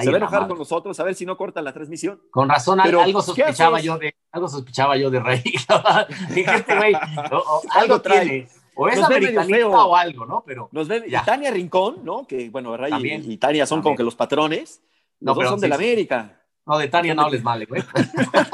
se 0.00 0.10
va 0.10 0.14
a 0.14 0.16
enojar 0.18 0.48
con 0.48 0.58
nosotros 0.58 0.98
a 0.98 1.04
ver 1.04 1.14
si 1.14 1.26
no 1.26 1.36
corta 1.36 1.60
la 1.62 1.72
transmisión. 1.72 2.20
Con 2.30 2.48
razón, 2.48 2.80
algo 2.80 3.22
sospechaba 3.22 3.80
yo 3.80 3.98
de, 3.98 4.14
algo 4.30 4.48
sospechaba 4.48 4.96
yo 4.96 5.10
de 5.10 5.20
Rey. 5.20 5.42
este 6.36 6.76
güey, 6.76 6.94
algo 7.70 8.00
trae. 8.00 8.48
O 8.74 8.88
es 8.88 9.02
americanista 9.02 9.68
o 9.68 9.94
algo, 9.94 10.24
¿no? 10.24 10.42
Pero 10.46 10.68
nos 10.72 10.88
ve 10.88 11.04
Tania 11.24 11.50
Rincón, 11.50 12.04
¿no? 12.04 12.26
Que 12.26 12.48
bueno, 12.48 12.76
Rey 12.76 12.92
y, 13.24 13.36
Tania 13.36 13.66
son 13.66 13.82
como 13.82 13.96
que 13.96 14.02
los 14.02 14.14
patrones. 14.14 14.82
Los 15.20 15.36
no, 15.36 15.42
dos 15.42 15.50
son 15.50 15.60
de 15.60 15.68
la 15.68 15.74
América. 15.76 16.40
No, 16.64 16.78
de 16.78 16.88
Tania 16.88 17.14
no 17.14 17.22
hables 17.22 17.42
mal, 17.42 17.64
güey. 17.66 17.82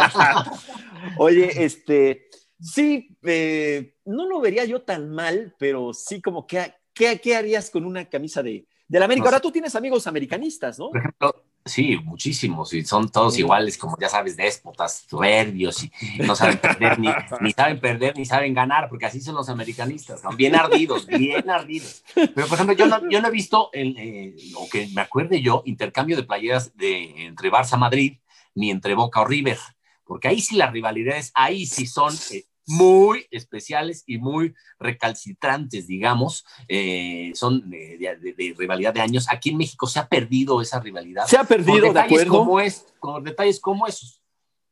Oye, 1.18 1.64
este, 1.64 2.28
Sí, 2.61 3.16
eh, 3.23 3.95
no 4.04 4.26
lo 4.28 4.40
vería 4.40 4.64
yo 4.64 4.83
tan 4.83 5.11
mal, 5.11 5.54
pero 5.59 5.92
sí 5.92 6.21
como 6.21 6.47
que, 6.47 6.75
¿qué, 6.92 7.21
qué 7.21 7.37
harías 7.37 7.71
con 7.71 7.85
una 7.85 8.09
camisa 8.09 8.42
de, 8.42 8.66
de 8.88 8.99
la 8.99 9.04
América? 9.04 9.26
Ahora 9.26 9.40
tú 9.40 9.52
tienes 9.52 9.75
amigos 9.76 10.07
americanistas, 10.07 10.78
¿no? 10.78 10.90
Por 10.90 10.99
ejemplo, 10.99 11.45
Sí, 11.68 11.99
muchísimos, 12.02 12.73
y 12.73 12.85
son 12.85 13.11
todos 13.11 13.38
iguales, 13.38 13.76
como 13.76 13.97
ya 14.00 14.09
sabes, 14.09 14.37
déspotas, 14.37 15.04
soberbios, 15.09 15.85
y 15.85 15.90
no 16.18 16.35
saben 16.35 16.59
perder, 16.59 16.99
ni, 16.99 17.09
ni, 17.40 17.52
saben 17.52 17.78
perder, 17.78 18.16
ni 18.16 18.25
saben 18.25 18.54
ganar, 18.54 18.88
porque 18.88 19.07
así 19.07 19.21
son 19.21 19.35
los 19.35 19.49
americanistas, 19.49 20.23
son 20.23 20.37
bien 20.37 20.54
ardidos, 20.54 21.07
bien 21.07 21.49
ardidos. 21.50 22.02
Pero, 22.14 22.47
por 22.47 22.54
ejemplo, 22.54 22.75
yo 22.75 22.87
no, 22.87 23.09
yo 23.11 23.21
no 23.21 23.28
he 23.28 23.30
visto, 23.30 23.71
el, 23.73 23.97
eh, 23.99 24.37
o 24.57 24.68
que 24.68 24.88
me 24.95 25.02
acuerde 25.02 25.42
yo, 25.42 25.62
intercambio 25.66 26.16
de 26.16 26.23
playeras 26.23 26.75
de, 26.76 27.26
entre 27.26 27.52
Barça 27.52 27.76
Madrid, 27.76 28.18
ni 28.54 28.71
entre 28.71 28.95
Boca 28.95 29.21
o 29.21 29.26
River, 29.26 29.59
porque 30.04 30.28
ahí 30.28 30.40
sí 30.40 30.57
las 30.57 30.73
rivalidades, 30.73 31.33
ahí 31.35 31.66
sí 31.66 31.87
son 31.87 32.14
eh, 32.33 32.45
muy 32.68 33.26
especiales 33.30 34.04
y 34.06 34.18
muy 34.18 34.54
recalcitrantes, 34.78 35.87
digamos, 35.87 36.44
eh, 36.68 37.32
son 37.34 37.68
de, 37.68 38.54
rivalidad 38.56 38.94
de 38.94 39.00
años. 39.00 39.26
Aquí 39.30 39.50
en 39.50 39.56
México 39.56 39.87
se 39.87 39.98
ha 39.98 40.08
perdido 40.08 40.60
esa 40.60 40.78
rivalidad. 40.78 41.26
Se 41.26 41.37
ha 41.37 41.44
perdido, 41.44 41.92
de 41.92 42.00
acuerdo. 42.00 42.30
Como 42.30 42.60
es, 42.60 42.87
con 43.00 43.25
detalles 43.25 43.58
como 43.58 43.87
esos. 43.87 44.22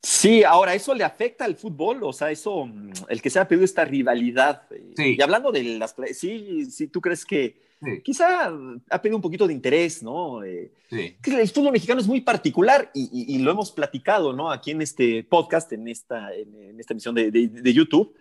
Sí, 0.02 0.44
ahora 0.44 0.74
eso 0.74 0.94
le 0.94 1.04
afecta 1.04 1.44
al 1.44 1.56
fútbol, 1.56 2.02
o 2.02 2.12
sea, 2.12 2.30
eso, 2.30 2.66
mm, 2.66 2.92
el 3.08 3.20
que 3.20 3.30
se 3.30 3.38
ha 3.38 3.48
perdido 3.48 3.64
esta 3.64 3.84
rivalidad. 3.84 4.62
Sí. 4.96 5.16
Y 5.18 5.22
hablando 5.22 5.50
de 5.50 5.62
las, 5.64 5.94
sí, 6.12 6.66
sí, 6.66 6.88
tú 6.88 7.00
crees 7.00 7.24
que 7.24 7.66
Quizá 8.02 8.50
ha 8.90 9.02
perdido 9.02 9.16
un 9.16 9.22
poquito 9.22 9.46
de 9.46 9.52
interés, 9.52 10.02
¿no? 10.02 10.42
Eh, 10.42 10.72
el 10.90 11.48
fútbol 11.48 11.72
mexicano 11.72 12.00
es 12.00 12.06
muy 12.06 12.22
particular 12.22 12.90
y, 12.94 13.38
lo 13.38 13.50
hemos 13.50 13.70
platicado, 13.70 14.32
¿no? 14.32 14.50
Aquí 14.50 14.70
en 14.70 14.80
este 14.80 15.22
podcast, 15.24 15.70
en 15.72 15.86
esta, 15.86 16.34
en, 16.34 16.80
esta 16.80 16.94
emisión 16.94 17.14
de, 17.14 17.72
YouTube. 17.74 18.14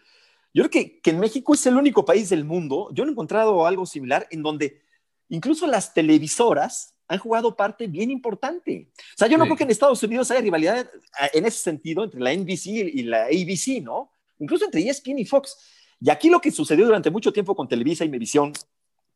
Yo 0.53 0.63
creo 0.63 0.69
que, 0.69 0.99
que 0.99 1.11
en 1.11 1.19
México 1.19 1.53
es 1.53 1.65
el 1.65 1.77
único 1.77 2.03
país 2.03 2.29
del 2.29 2.43
mundo, 2.43 2.89
yo 2.91 3.05
no 3.05 3.11
he 3.11 3.13
encontrado 3.13 3.65
algo 3.65 3.85
similar, 3.85 4.27
en 4.29 4.43
donde 4.43 4.81
incluso 5.29 5.67
las 5.67 5.93
televisoras 5.93 6.94
han 7.07 7.19
jugado 7.19 7.55
parte 7.55 7.87
bien 7.87 8.11
importante. 8.11 8.89
O 8.97 9.17
sea, 9.17 9.27
yo 9.27 9.37
no 9.37 9.45
creo 9.45 9.57
que 9.57 9.63
en 9.63 9.71
Estados 9.71 10.01
Unidos 10.03 10.31
haya 10.31 10.41
rivalidad 10.41 10.89
en 11.33 11.45
ese 11.45 11.59
sentido 11.59 12.03
entre 12.03 12.19
la 12.19 12.33
NBC 12.33 12.65
y 12.67 13.03
la 13.03 13.25
ABC, 13.25 13.81
¿no? 13.83 14.11
Incluso 14.39 14.65
entre 14.65 14.87
ESPN 14.87 15.19
y 15.19 15.25
Fox. 15.25 15.57
Y 16.01 16.09
aquí 16.09 16.29
lo 16.29 16.41
que 16.41 16.51
sucedió 16.51 16.85
durante 16.85 17.11
mucho 17.11 17.31
tiempo 17.31 17.55
con 17.55 17.67
Televisa 17.67 18.03
y 18.03 18.09
Mevisión 18.09 18.53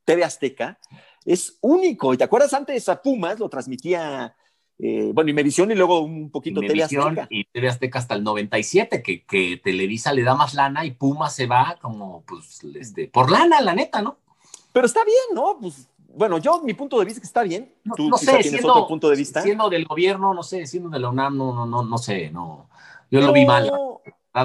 TV 0.09 0.23
Azteca, 0.23 0.79
es 1.23 1.59
único. 1.61 2.13
¿Y 2.13 2.17
te 2.17 2.23
acuerdas 2.23 2.53
antes 2.55 2.89
a 2.89 2.99
Pumas 2.99 3.37
lo 3.37 3.47
transmitía, 3.47 4.35
eh, 4.79 5.11
bueno, 5.13 5.29
y 5.29 5.33
Medición 5.33 5.69
y 5.69 5.75
luego 5.75 5.99
un 5.99 6.31
poquito 6.31 6.61
TV 6.61 6.81
Azteca? 6.81 7.27
Y 7.29 7.43
TV 7.45 7.67
Azteca 7.67 7.99
hasta 7.99 8.15
el 8.15 8.23
97, 8.23 9.03
que, 9.03 9.23
que 9.23 9.61
Televisa 9.63 10.11
le 10.11 10.23
da 10.23 10.33
más 10.33 10.55
lana 10.55 10.83
y 10.83 10.91
Pumas 10.91 11.35
se 11.35 11.45
va 11.45 11.77
como, 11.79 12.23
pues, 12.25 12.63
este, 12.75 13.07
por 13.07 13.29
lana, 13.29 13.61
la 13.61 13.75
neta, 13.75 14.01
¿no? 14.01 14.17
Pero 14.73 14.87
está 14.87 15.03
bien, 15.05 15.35
¿no? 15.35 15.57
Pues, 15.61 15.87
bueno, 16.15 16.37
yo, 16.37 16.61
mi 16.63 16.73
punto 16.73 16.99
de 16.99 17.05
vista 17.05 17.17
es 17.17 17.21
que 17.21 17.27
está 17.27 17.43
bien. 17.43 17.73
Tú 17.95 18.09
no 18.09 18.17
sé, 18.17 18.37
tienes 18.39 18.63
otro 18.63 18.87
punto 18.87 19.09
de 19.09 19.15
vista. 19.15 19.41
Siendo 19.41 19.69
del 19.69 19.85
gobierno, 19.85 20.33
no 20.33 20.43
sé, 20.43 20.65
siendo 20.65 20.89
de 20.89 20.99
la 20.99 21.09
UNAM, 21.09 21.37
no, 21.37 21.53
no, 21.53 21.65
no, 21.65 21.83
no 21.83 21.97
sé, 21.97 22.29
no. 22.31 22.69
Yo 23.11 23.21
lo 23.21 23.33
vi 23.33 23.45
mal 23.45 23.71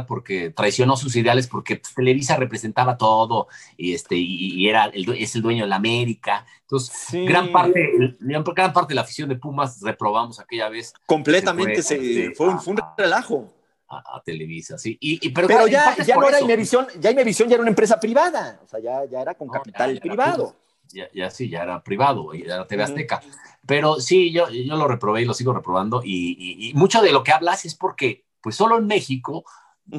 porque 0.07 0.51
traicionó 0.51 0.97
sus 0.97 1.15
ideales, 1.17 1.47
porque 1.47 1.77
pues, 1.77 1.95
Televisa 1.95 2.37
representaba 2.37 2.97
todo 2.97 3.49
y, 3.77 3.95
este, 3.95 4.17
y, 4.17 4.69
era 4.69 4.87
el, 4.87 5.09
es 5.15 5.35
el 5.37 5.43
dueño 5.43 5.65
de 5.65 5.69
la 5.69 5.77
América. 5.77 6.45
Entonces, 6.63 7.25
gran, 7.27 7.53
parte, 7.53 8.17
gran 8.21 8.73
parte 8.73 8.89
de 8.89 8.95
la 8.95 9.03
afición 9.03 9.29
de 9.29 9.37
Pumas 9.37 9.81
reprobamos 9.83 10.41
aquella 10.41 10.69
vez. 10.69 10.95
Completamente, 11.07 11.83
se 11.83 12.33
fue, 12.35 12.49
un, 12.49 12.61
fue, 12.61 12.75
un, 12.75 12.81
relajo. 12.97 13.53
A, 13.87 14.21
Televisa, 14.25 14.77
sí. 14.77 14.97
Y, 15.01 15.29
pero, 15.29 15.69
ya, 15.69 15.95
ya 16.05 16.17
no 16.17 16.29
era 16.29 16.41
Imevisión, 16.41 16.89
ya 16.99 17.13
Imevisión 17.13 17.49
ya 17.49 17.55
era 17.55 17.63
una 17.63 17.71
empresa 17.71 18.01
privada, 18.01 18.61
o 18.65 18.67
sea, 18.67 18.81
ya, 18.81 19.05
ya 19.05 19.21
era 19.21 19.35
con 19.35 19.47
capital 19.49 20.01
privado. 20.01 20.57
Ya, 20.93 21.09
ya, 21.13 21.31
sí, 21.31 21.49
ya 21.49 21.63
era 21.63 21.83
privado, 21.83 22.33
ya 22.35 22.55
era 22.55 22.67
TV 22.67 22.83
Azteca. 22.83 23.23
Pero 23.67 24.01
sí, 24.01 24.33
yo, 24.33 24.49
yo 24.51 24.77
lo 24.77 24.87
reprobé 24.87 25.23
y 25.23 25.25
lo 25.25 25.35
sigo 25.35 25.53
reprobando. 25.53 26.03
Y, 26.05 26.69
y, 26.71 26.75
mucho 26.75 27.03
de 27.03 27.13
lo 27.13 27.25
que 27.25 27.33
hablas 27.33 27.65
es 27.65 27.75
porque, 27.75 28.25
pues 28.41 28.57
solo 28.57 28.79
en 28.79 28.87
México 28.87 29.45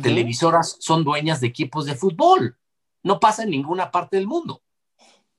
televisoras 0.01 0.77
son 0.79 1.03
dueñas 1.03 1.41
de 1.41 1.47
equipos 1.47 1.85
de 1.85 1.95
fútbol. 1.95 2.57
No 3.03 3.19
pasa 3.19 3.43
en 3.43 3.51
ninguna 3.51 3.91
parte 3.91 4.17
del 4.17 4.27
mundo. 4.27 4.61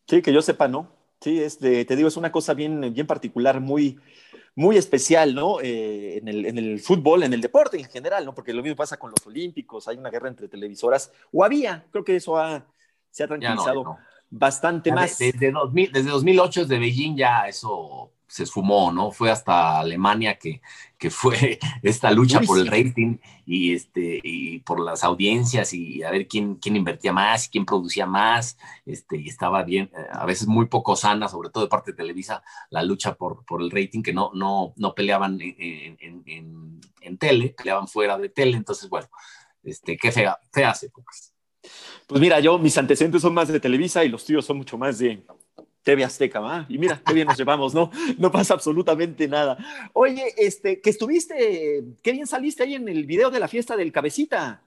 Sí, 0.06 0.22
que 0.22 0.32
yo 0.32 0.40
sepa, 0.42 0.68
¿no? 0.68 0.88
Sí, 1.20 1.40
es 1.42 1.58
te 1.58 1.84
digo, 1.96 2.08
es 2.08 2.16
una 2.16 2.30
cosa 2.30 2.54
bien, 2.54 2.92
bien 2.92 3.06
particular, 3.06 3.60
muy, 3.60 3.98
muy 4.54 4.76
especial, 4.76 5.34
¿no? 5.34 5.60
Eh, 5.60 6.18
en, 6.18 6.28
el, 6.28 6.46
en, 6.46 6.58
el, 6.58 6.80
fútbol, 6.80 7.22
en 7.22 7.32
el 7.32 7.40
deporte 7.40 7.78
en 7.78 7.86
general, 7.86 8.24
¿no? 8.24 8.34
Porque 8.34 8.52
lo 8.52 8.62
mismo 8.62 8.76
pasa 8.76 8.98
con 8.98 9.10
los 9.10 9.26
Olímpicos, 9.26 9.88
hay 9.88 9.96
una 9.96 10.10
guerra 10.10 10.28
entre 10.28 10.48
televisoras, 10.48 11.12
o 11.32 11.44
había, 11.44 11.86
creo 11.90 12.04
que 12.04 12.16
eso 12.16 12.36
ha, 12.36 12.64
se 13.10 13.24
ha 13.24 13.26
tranquilizado 13.26 13.98
bastante 14.30 14.92
más. 14.92 15.18
Desde, 15.18 15.50
2000, 15.50 15.92
desde 15.92 16.10
2008, 16.10 16.60
desde 16.62 16.78
Beijing, 16.78 17.16
ya 17.16 17.48
eso 17.48 18.12
se 18.28 18.42
esfumó, 18.42 18.92
¿no? 18.92 19.12
Fue 19.12 19.30
hasta 19.30 19.78
Alemania 19.78 20.38
que, 20.38 20.60
que 20.98 21.10
fue 21.10 21.58
esta 21.82 22.10
lucha 22.10 22.40
por 22.40 22.58
el 22.58 22.66
rating 22.66 23.18
y, 23.44 23.72
este, 23.72 24.20
y 24.22 24.58
por 24.60 24.80
las 24.80 25.04
audiencias 25.04 25.72
y 25.72 26.02
a 26.02 26.10
ver 26.10 26.26
quién, 26.26 26.56
quién 26.56 26.76
invertía 26.76 27.12
más, 27.12 27.48
quién 27.48 27.64
producía 27.64 28.04
más, 28.06 28.58
este, 28.84 29.16
y 29.16 29.28
estaba 29.28 29.62
bien, 29.62 29.90
eh, 29.96 30.06
a 30.12 30.26
veces 30.26 30.48
muy 30.48 30.66
poco 30.66 30.96
sana, 30.96 31.28
sobre 31.28 31.50
todo 31.50 31.64
de 31.64 31.70
parte 31.70 31.92
de 31.92 31.96
Televisa, 31.96 32.42
la 32.70 32.82
lucha 32.82 33.14
por, 33.14 33.44
por 33.44 33.62
el 33.62 33.70
rating, 33.70 34.02
que 34.02 34.12
no, 34.12 34.32
no, 34.34 34.72
no 34.76 34.94
peleaban 34.94 35.40
en, 35.40 35.96
en, 36.00 36.80
en, 37.00 37.18
tele, 37.18 37.54
peleaban 37.56 37.86
fuera 37.86 38.18
de 38.18 38.28
tele, 38.28 38.56
entonces, 38.56 38.88
bueno, 38.90 39.08
este, 39.62 39.96
qué 39.96 40.10
fea, 40.10 40.38
feas 40.52 40.82
épocas. 40.82 41.32
Pues 41.32 41.35
mira, 42.10 42.40
yo, 42.40 42.58
mis 42.58 42.76
antecedentes 42.78 43.22
son 43.22 43.34
más 43.34 43.48
de 43.48 43.60
Televisa 43.60 44.04
y 44.04 44.08
los 44.08 44.24
tuyos 44.24 44.44
son 44.44 44.58
mucho 44.58 44.78
más 44.78 44.98
de, 44.98 45.22
TV 45.86 46.02
Azteca, 46.02 46.40
¿va? 46.40 46.66
Y 46.68 46.78
mira, 46.78 47.00
qué 47.06 47.14
bien 47.14 47.28
nos 47.28 47.38
llevamos, 47.38 47.72
¿no? 47.72 47.92
No 48.18 48.32
pasa 48.32 48.54
absolutamente 48.54 49.28
nada. 49.28 49.56
Oye, 49.92 50.34
este, 50.36 50.80
que 50.80 50.90
estuviste, 50.90 51.84
qué 52.02 52.10
bien 52.12 52.26
saliste 52.26 52.64
ahí 52.64 52.74
en 52.74 52.88
el 52.88 53.06
video 53.06 53.30
de 53.30 53.38
la 53.38 53.46
fiesta 53.46 53.76
del 53.76 53.92
cabecita, 53.92 54.62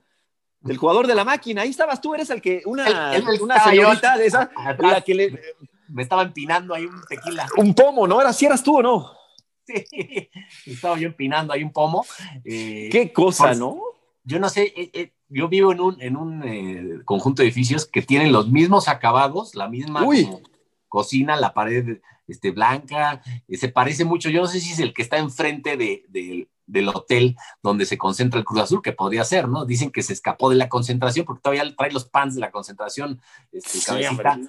del 0.61 0.77
jugador 0.77 1.07
de 1.07 1.15
la 1.15 1.25
máquina. 1.25 1.63
Ahí 1.63 1.71
estabas 1.71 1.99
tú, 1.99 2.15
eres 2.15 2.29
el 2.29 2.41
que, 2.41 2.61
una, 2.65 3.11
una 3.41 3.61
señorita 3.61 4.17
de 4.17 4.27
esa, 4.27 4.49
la 4.79 5.01
que 5.01 5.13
le... 5.13 5.41
Me 5.89 6.03
estaba 6.03 6.21
empinando 6.21 6.73
ahí 6.73 6.85
un 6.85 7.01
tequila. 7.09 7.47
Un 7.57 7.73
pomo, 7.73 8.07
¿no? 8.07 8.21
¿Era 8.21 8.31
si 8.31 8.45
eras 8.45 8.63
tú 8.63 8.77
o 8.77 8.81
no? 8.81 9.11
Sí, 9.65 10.29
estaba 10.65 10.97
yo 10.97 11.07
empinando 11.07 11.51
ahí 11.51 11.63
un 11.63 11.73
pomo. 11.73 12.05
Eh, 12.45 12.89
qué 12.91 13.11
cosa, 13.11 13.47
pues, 13.47 13.59
¿no? 13.59 13.81
Yo 14.29 14.39
no 14.39 14.47
sé, 14.47 14.73
eh, 14.75 14.91
eh, 14.93 15.11
yo 15.27 15.49
vivo 15.49 15.71
en 15.71 15.81
un, 15.81 16.01
en 16.01 16.15
un 16.15 17.01
conjunto 17.03 17.41
de 17.41 17.47
edificios 17.47 17.87
que 17.87 18.03
tienen 18.03 18.31
los 18.31 18.49
mismos 18.49 18.87
acabados, 18.87 19.55
la 19.55 19.67
misma 19.67 20.05
cocina, 20.87 21.35
la 21.35 21.53
pared 21.53 21.99
este, 22.29 22.51
blanca, 22.51 23.21
eh, 23.47 23.57
se 23.57 23.69
parece 23.69 24.05
mucho, 24.05 24.29
yo 24.29 24.41
no 24.41 24.47
sé 24.47 24.59
si 24.59 24.73
es 24.73 24.79
el 24.79 24.93
que 24.93 25.01
está 25.01 25.17
enfrente 25.17 25.77
de, 25.77 26.47
del 26.65 26.87
hotel 26.89 27.35
donde 27.63 27.85
se 27.85 27.97
concentra 27.97 28.39
el 28.39 28.45
Cruz 28.45 28.61
Azul, 28.61 28.81
que 28.83 28.91
podría 28.91 29.23
ser, 29.23 29.47
¿no? 29.47 29.65
Dicen 29.65 29.91
que 29.91 30.03
se 30.03 30.13
escapó 30.13 30.49
de 30.49 30.55
la 30.55 30.69
concentración 30.69 31.25
porque 31.25 31.41
todavía 31.41 31.75
trae 31.75 31.91
los 31.91 32.05
pants 32.05 32.35
de 32.35 32.41
la 32.41 32.51
concentración, 32.51 33.19
este, 33.51 33.79
cabecita, 33.83 34.39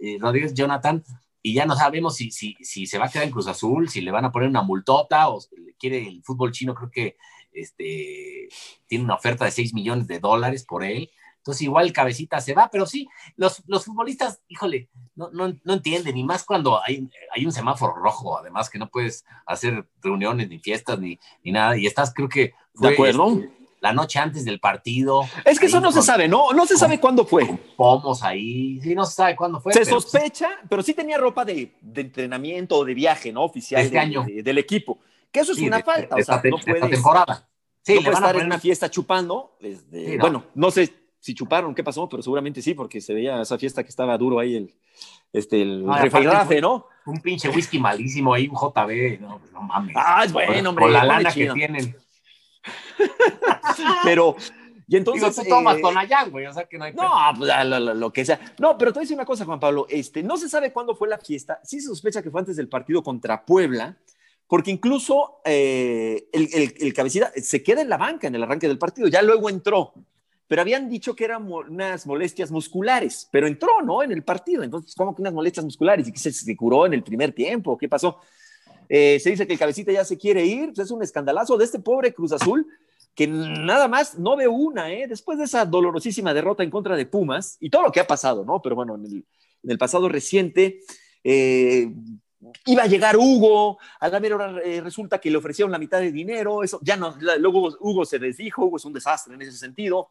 eh, 0.00 0.16
Rodríguez 0.20 0.54
Jonathan, 0.54 1.04
y 1.40 1.54
ya 1.54 1.64
no 1.64 1.76
sabemos 1.76 2.16
si, 2.16 2.32
si, 2.32 2.56
si 2.60 2.86
se 2.86 2.98
va 2.98 3.06
a 3.06 3.08
quedar 3.08 3.26
en 3.26 3.30
Cruz 3.30 3.46
Azul, 3.46 3.88
si 3.88 4.00
le 4.00 4.10
van 4.10 4.24
a 4.24 4.32
poner 4.32 4.48
una 4.48 4.62
multota 4.62 5.28
o 5.28 5.40
quiere 5.78 6.08
el 6.08 6.22
fútbol 6.24 6.50
chino, 6.50 6.74
creo 6.74 6.90
que 6.90 7.16
este, 7.60 8.48
tiene 8.86 9.04
una 9.04 9.14
oferta 9.14 9.44
de 9.44 9.50
6 9.50 9.74
millones 9.74 10.06
de 10.06 10.20
dólares 10.20 10.64
por 10.64 10.84
él. 10.84 11.10
Entonces 11.38 11.62
igual 11.62 11.92
cabecita 11.92 12.40
se 12.40 12.52
va, 12.52 12.68
pero 12.70 12.84
sí, 12.84 13.08
los, 13.36 13.62
los 13.66 13.84
futbolistas, 13.84 14.42
híjole, 14.48 14.88
no, 15.14 15.30
no, 15.30 15.54
no 15.64 15.72
entienden, 15.72 16.14
ni 16.14 16.24
más 16.24 16.44
cuando 16.44 16.82
hay, 16.82 17.08
hay 17.34 17.46
un 17.46 17.52
semáforo 17.52 17.94
rojo, 17.94 18.38
además 18.38 18.68
que 18.68 18.78
no 18.78 18.90
puedes 18.90 19.24
hacer 19.46 19.86
reuniones, 20.02 20.48
ni 20.50 20.58
fiestas, 20.58 20.98
ni, 20.98 21.18
ni 21.42 21.52
nada, 21.52 21.76
y 21.78 21.86
estás, 21.86 22.12
creo 22.12 22.28
que... 22.28 22.52
de 22.74 22.88
acuerdo. 22.88 23.32
Este, 23.32 23.58
la 23.80 23.92
noche 23.92 24.18
antes 24.18 24.44
del 24.44 24.60
partido. 24.60 25.22
Es 25.44 25.58
que 25.58 25.66
eso 25.66 25.80
no 25.80 25.92
se 25.92 26.02
sabe, 26.02 26.28
¿no? 26.28 26.52
No 26.52 26.66
se 26.66 26.76
sabe 26.76 26.98
cuándo 26.98 27.24
fue. 27.24 27.46
Pomos 27.76 28.22
ahí, 28.22 28.80
sí, 28.82 28.94
no 28.94 29.04
se 29.04 29.14
sabe 29.14 29.36
cuándo 29.36 29.60
fue. 29.60 29.72
Se 29.72 29.84
sospecha, 29.84 30.48
pero 30.68 30.82
sí 30.82 30.94
tenía 30.94 31.18
ropa 31.18 31.44
de, 31.44 31.74
de, 31.80 32.00
entrenamiento 32.00 32.76
o 32.76 32.84
de 32.84 32.94
viaje, 32.94 33.32
¿no? 33.32 33.44
Oficial 33.44 33.88
del 33.90 34.58
equipo. 34.58 34.98
Que 35.30 35.40
eso 35.40 35.52
es 35.52 35.58
una 35.58 35.82
falta, 35.82 36.16
o 36.16 36.22
sea, 36.22 36.42
no 36.44 36.58
puede. 36.58 36.88
temporada. 36.88 37.48
Sí, 37.82 37.96
van 37.96 38.06
a 38.06 38.10
estar 38.10 38.36
en 38.36 38.46
una 38.46 38.58
fiesta 38.58 38.90
chupando. 38.90 39.56
Desde, 39.60 40.18
Bueno, 40.18 40.44
no 40.54 40.70
sé 40.70 40.92
si 41.20 41.34
chuparon, 41.34 41.74
qué 41.74 41.82
pasó, 41.82 42.08
pero 42.08 42.22
seguramente 42.22 42.62
sí, 42.62 42.74
porque 42.74 43.00
se 43.00 43.14
veía 43.14 43.40
esa 43.40 43.58
fiesta 43.58 43.82
que 43.82 43.88
estaba 43.88 44.16
duro 44.16 44.38
ahí 44.38 44.56
el, 44.56 44.74
este, 45.32 45.62
el 45.62 45.84
¿no? 45.84 46.86
Un 47.06 47.20
pinche 47.20 47.48
whisky 47.48 47.78
malísimo 47.78 48.34
ahí, 48.34 48.48
un 48.48 48.56
JB, 48.56 49.20
no, 49.20 49.38
pues 49.38 49.52
no 49.52 49.62
mames. 49.62 49.94
Ah, 49.98 50.22
es 50.24 50.32
bueno, 50.32 50.70
hombre. 50.70 50.84
Con 50.84 50.92
la 50.92 51.04
lana 51.04 51.32
que 51.32 51.50
tienen. 51.50 51.96
pero, 54.04 54.36
y 54.86 54.96
entonces. 54.96 55.34
tú 55.34 55.42
tomas 55.48 55.78
eh, 55.78 55.80
Tonayán, 55.82 56.30
güey, 56.30 56.46
o 56.46 56.52
sea 56.52 56.64
que 56.64 56.78
no 56.78 56.84
hay. 56.84 56.92
No, 56.92 57.10
pues 57.36 57.50
lo, 57.96 58.12
que 58.12 58.24
sea. 58.24 58.40
No, 58.58 58.76
pero 58.76 58.92
te 58.92 58.98
voy 58.98 59.02
a 59.02 59.04
decir 59.04 59.16
una 59.16 59.24
cosa, 59.24 59.44
Juan 59.44 59.60
Pablo. 59.60 59.86
Este, 59.88 60.22
no 60.22 60.36
se 60.36 60.48
sabe 60.48 60.72
cuándo 60.72 60.94
fue 60.94 61.08
la 61.08 61.18
fiesta. 61.18 61.60
Sí 61.62 61.80
se 61.80 61.88
sospecha 61.88 62.22
que 62.22 62.30
fue 62.30 62.40
antes 62.40 62.56
del 62.56 62.68
partido 62.68 63.02
contra 63.02 63.44
Puebla, 63.44 63.96
porque 64.48 64.70
incluso 64.70 65.40
eh, 65.44 66.28
el, 66.32 66.92
cabecita 66.94 67.30
se 67.36 67.62
queda 67.62 67.82
en 67.82 67.90
la 67.90 67.98
banca 67.98 68.26
en 68.26 68.34
el 68.34 68.42
arranque 68.42 68.66
del 68.66 68.78
partido. 68.78 69.06
Ya 69.06 69.22
luego 69.22 69.48
entró 69.50 69.92
pero 70.48 70.62
habían 70.62 70.88
dicho 70.88 71.14
que 71.14 71.24
eran 71.24 71.52
unas 71.52 72.06
molestias 72.06 72.50
musculares, 72.50 73.28
pero 73.30 73.46
entró, 73.46 73.82
¿no? 73.82 74.02
En 74.02 74.10
el 74.12 74.24
partido. 74.24 74.62
Entonces, 74.62 74.94
¿cómo 74.94 75.14
que 75.14 75.20
unas 75.20 75.34
molestias 75.34 75.62
musculares? 75.62 76.08
¿Y 76.08 76.12
que 76.12 76.18
se, 76.18 76.56
curó 76.56 76.86
en 76.86 76.94
el 76.94 77.02
primer 77.02 77.32
tiempo? 77.32 77.76
¿Qué 77.76 77.86
pasó? 77.86 78.18
Eh, 78.88 79.20
se 79.20 79.30
dice 79.30 79.46
que 79.46 79.52
el 79.52 79.58
cabecita 79.58 79.92
ya 79.92 80.06
se 80.06 80.16
quiere 80.16 80.46
ir, 80.46 80.68
pues 80.68 80.86
es 80.86 80.90
un 80.90 81.02
escandalazo 81.02 81.58
de 81.58 81.66
este 81.66 81.78
pobre 81.78 82.14
Cruz 82.14 82.32
Azul, 82.32 82.66
que 83.14 83.26
nada 83.26 83.88
más 83.88 84.18
no 84.18 84.36
ve 84.36 84.48
una, 84.48 84.90
¿eh? 84.90 85.06
Después 85.06 85.36
de 85.36 85.44
esa 85.44 85.66
dolorosísima 85.66 86.32
derrota 86.32 86.62
en 86.62 86.70
contra 86.70 86.96
de 86.96 87.04
Pumas 87.04 87.58
y 87.60 87.68
todo 87.68 87.82
lo 87.82 87.92
que 87.92 88.00
ha 88.00 88.06
pasado, 88.06 88.46
¿no? 88.46 88.62
Pero 88.62 88.74
bueno, 88.74 88.94
en 88.94 89.24
el, 89.64 89.78
pasado 89.78 90.08
reciente, 90.08 90.80
iba 92.66 92.82
a 92.84 92.86
llegar 92.86 93.16
Hugo, 93.16 93.78
a 94.00 94.08
la 94.08 94.20
mera 94.20 94.36
hora 94.36 94.60
eh, 94.64 94.80
resulta 94.80 95.20
que 95.20 95.30
le 95.30 95.38
ofrecieron 95.38 95.72
la 95.72 95.78
mitad 95.78 96.00
de 96.00 96.12
dinero, 96.12 96.62
eso 96.62 96.78
ya 96.82 96.96
no, 96.96 97.16
luego 97.38 97.76
Hugo 97.80 98.04
se 98.04 98.18
desdijo, 98.18 98.64
Hugo 98.64 98.76
es 98.76 98.84
un 98.84 98.92
desastre 98.92 99.34
en 99.34 99.42
ese 99.42 99.52
sentido, 99.52 100.08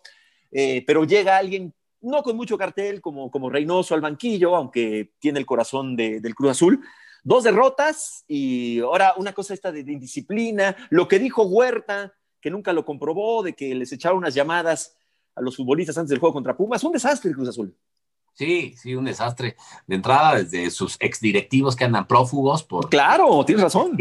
eh, 0.51 0.83
pero 0.85 1.05
llega 1.05 1.37
alguien 1.37 1.73
no 2.01 2.21
con 2.23 2.35
mucho 2.35 2.57
cartel 2.57 3.01
como, 3.01 3.31
como 3.31 3.49
Reynoso 3.49 3.95
al 3.95 4.01
banquillo, 4.01 4.55
aunque 4.55 5.13
tiene 5.19 5.39
el 5.39 5.45
corazón 5.45 5.95
del 5.95 6.35
Cruz 6.35 6.51
Azul. 6.51 6.81
Dos 7.23 7.43
derrotas 7.43 8.23
y 8.27 8.79
ahora 8.79 9.13
una 9.17 9.33
cosa 9.33 9.53
esta 9.53 9.71
de, 9.71 9.79
indisciplina, 9.79 10.75
lo 10.89 11.07
que 11.07 11.19
dijo 11.19 11.43
Huerta, 11.43 12.13
que 12.39 12.51
nunca 12.51 12.71
lo 12.71 12.85
comprobó, 12.85 13.43
de 13.43 13.53
que 13.53 13.73
les 13.75 13.91
echaron 13.91 14.19
unas 14.19 14.33
llamadas 14.33 14.95
a 15.35 15.41
los 15.41 15.55
futbolistas 15.55 15.97
antes 15.97 16.09
del 16.09 16.19
juego 16.19 16.33
contra 16.33 16.55
Pumas, 16.55 16.83
un 16.83 16.93
desastre 16.93 17.29
el 17.29 17.35
Cruz 17.35 17.49
Azul. 17.49 17.75
Sí, 18.37 18.75
sí, 18.77 18.93
un 18.93 19.05
desastre. 19.05 19.55
De 19.87 19.95
entrada, 19.95 20.35
desde 20.35 20.69
sus 20.69 20.95
exdirectivos 20.99 21.75
que 21.75 21.85
andan 21.85 22.07
prófugos 22.07 22.63
por... 22.63 22.87
Claro, 22.87 23.43
tienes 23.45 23.63
razón 23.63 23.97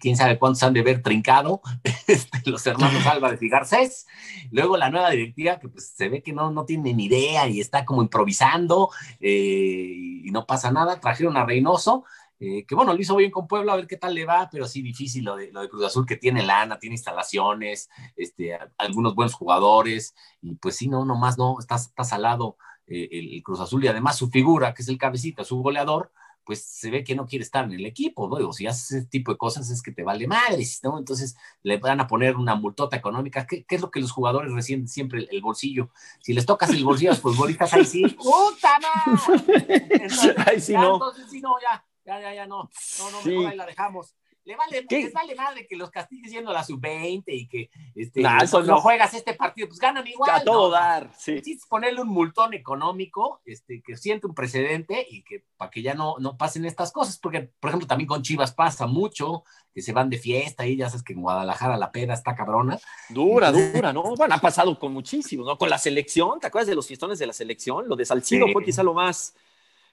quién 0.00 0.16
sabe 0.16 0.38
cuántos 0.38 0.62
han 0.62 0.72
de 0.72 0.82
ver 0.82 1.02
trincado, 1.02 1.60
este, 2.06 2.50
los 2.50 2.66
hermanos 2.66 3.06
Álvarez 3.06 3.40
y 3.42 3.48
Garcés. 3.48 4.06
Luego 4.50 4.76
la 4.76 4.90
nueva 4.90 5.10
directiva, 5.10 5.60
que 5.60 5.68
pues 5.68 5.92
se 5.94 6.08
ve 6.08 6.22
que 6.22 6.32
no, 6.32 6.50
no 6.50 6.64
tiene 6.64 6.94
ni 6.94 7.04
idea 7.04 7.46
y 7.46 7.60
está 7.60 7.84
como 7.84 8.02
improvisando 8.02 8.90
eh, 9.20 10.22
y 10.24 10.30
no 10.32 10.46
pasa 10.46 10.72
nada. 10.72 10.98
Trajeron 10.98 11.36
a 11.36 11.44
Reynoso, 11.44 12.04
eh, 12.40 12.64
que 12.66 12.74
bueno, 12.74 12.94
lo 12.94 13.00
hizo 13.00 13.14
bien 13.16 13.30
con 13.30 13.46
Puebla, 13.46 13.74
a 13.74 13.76
ver 13.76 13.86
qué 13.86 13.98
tal 13.98 14.14
le 14.14 14.24
va, 14.24 14.48
pero 14.50 14.66
sí 14.66 14.82
difícil 14.82 15.24
lo 15.24 15.36
de, 15.36 15.52
lo 15.52 15.60
de 15.60 15.68
Cruz 15.68 15.84
Azul, 15.84 16.06
que 16.06 16.16
tiene 16.16 16.42
lana, 16.42 16.78
tiene 16.78 16.94
instalaciones, 16.94 17.90
este, 18.16 18.58
algunos 18.78 19.14
buenos 19.14 19.34
jugadores, 19.34 20.14
y 20.40 20.54
pues 20.54 20.76
sí, 20.76 20.88
no, 20.88 21.04
nomás 21.04 21.36
no, 21.36 21.56
está, 21.60 21.76
está 21.76 22.02
salado 22.02 22.56
eh, 22.90 23.08
el, 23.12 23.42
Cruz 23.42 23.60
Azul 23.60 23.84
y 23.84 23.88
además 23.88 24.18
su 24.18 24.28
figura, 24.28 24.74
que 24.74 24.82
es 24.82 24.88
el 24.88 24.98
cabecita, 24.98 25.44
su 25.44 25.62
goleador, 25.62 26.12
pues 26.44 26.64
se 26.64 26.90
ve 26.90 27.04
que 27.04 27.14
no 27.14 27.26
quiere 27.26 27.44
estar 27.44 27.64
en 27.64 27.72
el 27.72 27.86
equipo, 27.86 28.28
¿no? 28.28 28.52
si 28.52 28.66
haces 28.66 28.90
ese 28.90 29.06
tipo 29.06 29.30
de 29.30 29.38
cosas 29.38 29.70
es 29.70 29.80
que 29.80 29.92
te 29.92 30.02
vale 30.02 30.26
madre, 30.26 30.64
¿no? 30.82 30.98
Entonces 30.98 31.36
le 31.62 31.76
van 31.76 32.00
a 32.00 32.08
poner 32.08 32.36
una 32.36 32.56
multota 32.56 32.96
económica. 32.96 33.46
¿Qué, 33.46 33.64
es 33.68 33.80
lo 33.80 33.90
que 33.92 34.00
los 34.00 34.10
jugadores 34.10 34.52
reciben 34.52 34.88
siempre? 34.88 35.28
El, 35.30 35.42
bolsillo. 35.42 35.90
Si 36.20 36.32
les 36.32 36.46
tocas 36.46 36.70
el 36.70 36.84
bolsillo 36.84 37.10
a 37.10 37.14
los 37.14 37.22
futbolistas, 37.22 37.72
ahí 37.72 37.84
sí, 37.84 38.04
¡puta 38.08 38.78
madre! 38.80 40.08
ahí 40.46 40.60
sí 40.60 40.72
no. 40.72 40.94
Entonces 40.94 41.26
sí, 41.30 41.40
no, 41.40 41.54
ya, 41.62 41.84
ya, 42.04 42.20
ya, 42.20 42.34
ya, 42.34 42.46
no. 42.46 42.68
No, 42.98 43.10
no, 43.12 43.22
mejor 43.22 43.46
ahí 43.46 43.56
la 43.56 43.66
dejamos. 43.66 44.16
Le 44.50 44.56
vale, 44.56 44.84
les 44.90 45.12
vale 45.12 45.34
madre 45.36 45.64
que 45.64 45.76
los 45.76 45.90
castigues 45.90 46.28
siendo 46.28 46.52
la 46.52 46.64
sub-20 46.64 47.22
y 47.28 47.46
que 47.46 47.70
este, 47.94 48.20
no, 48.20 48.80
juegas 48.80 49.14
este 49.14 49.34
partido, 49.34 49.68
pues 49.68 49.78
ganan 49.78 50.04
igual. 50.08 50.28
A 50.28 50.42
todo 50.42 50.70
dar, 50.70 51.12
sí. 51.16 51.40
Ponerle 51.68 52.00
un 52.00 52.08
multón 52.08 52.52
económico 52.52 53.42
este, 53.44 53.80
que 53.80 53.96
siente 53.96 54.26
un 54.26 54.34
precedente 54.34 55.06
y 55.08 55.22
que 55.22 55.44
para 55.56 55.70
que 55.70 55.82
ya 55.82 55.94
no, 55.94 56.16
no 56.18 56.36
pasen 56.36 56.64
estas 56.64 56.90
cosas, 56.90 57.16
porque, 57.18 57.42
por 57.60 57.70
ejemplo, 57.70 57.86
también 57.86 58.08
con 58.08 58.22
Chivas 58.22 58.52
pasa 58.52 58.88
mucho, 58.88 59.44
que 59.72 59.82
se 59.82 59.92
van 59.92 60.10
de 60.10 60.18
fiesta 60.18 60.66
y 60.66 60.76
ya 60.76 60.88
sabes 60.88 61.04
que 61.04 61.12
en 61.12 61.22
Guadalajara 61.22 61.76
la 61.76 61.92
pena 61.92 62.14
está 62.14 62.34
cabrona. 62.34 62.76
Dura, 63.08 63.52
dura, 63.52 63.92
¿no? 63.92 64.16
Bueno, 64.16 64.34
ha 64.34 64.40
pasado 64.40 64.76
con 64.80 64.92
muchísimos, 64.92 65.46
¿no? 65.46 65.58
Con 65.58 65.70
la 65.70 65.78
selección, 65.78 66.40
¿te 66.40 66.48
acuerdas 66.48 66.66
de 66.66 66.74
los 66.74 66.88
fiestones 66.88 67.20
de 67.20 67.28
la 67.28 67.32
selección? 67.32 67.88
Lo 67.88 67.94
de 67.94 68.04
Salcido 68.04 68.48
fue 68.52 68.64
quizá 68.64 68.82
lo 68.82 68.94
más 68.94 69.36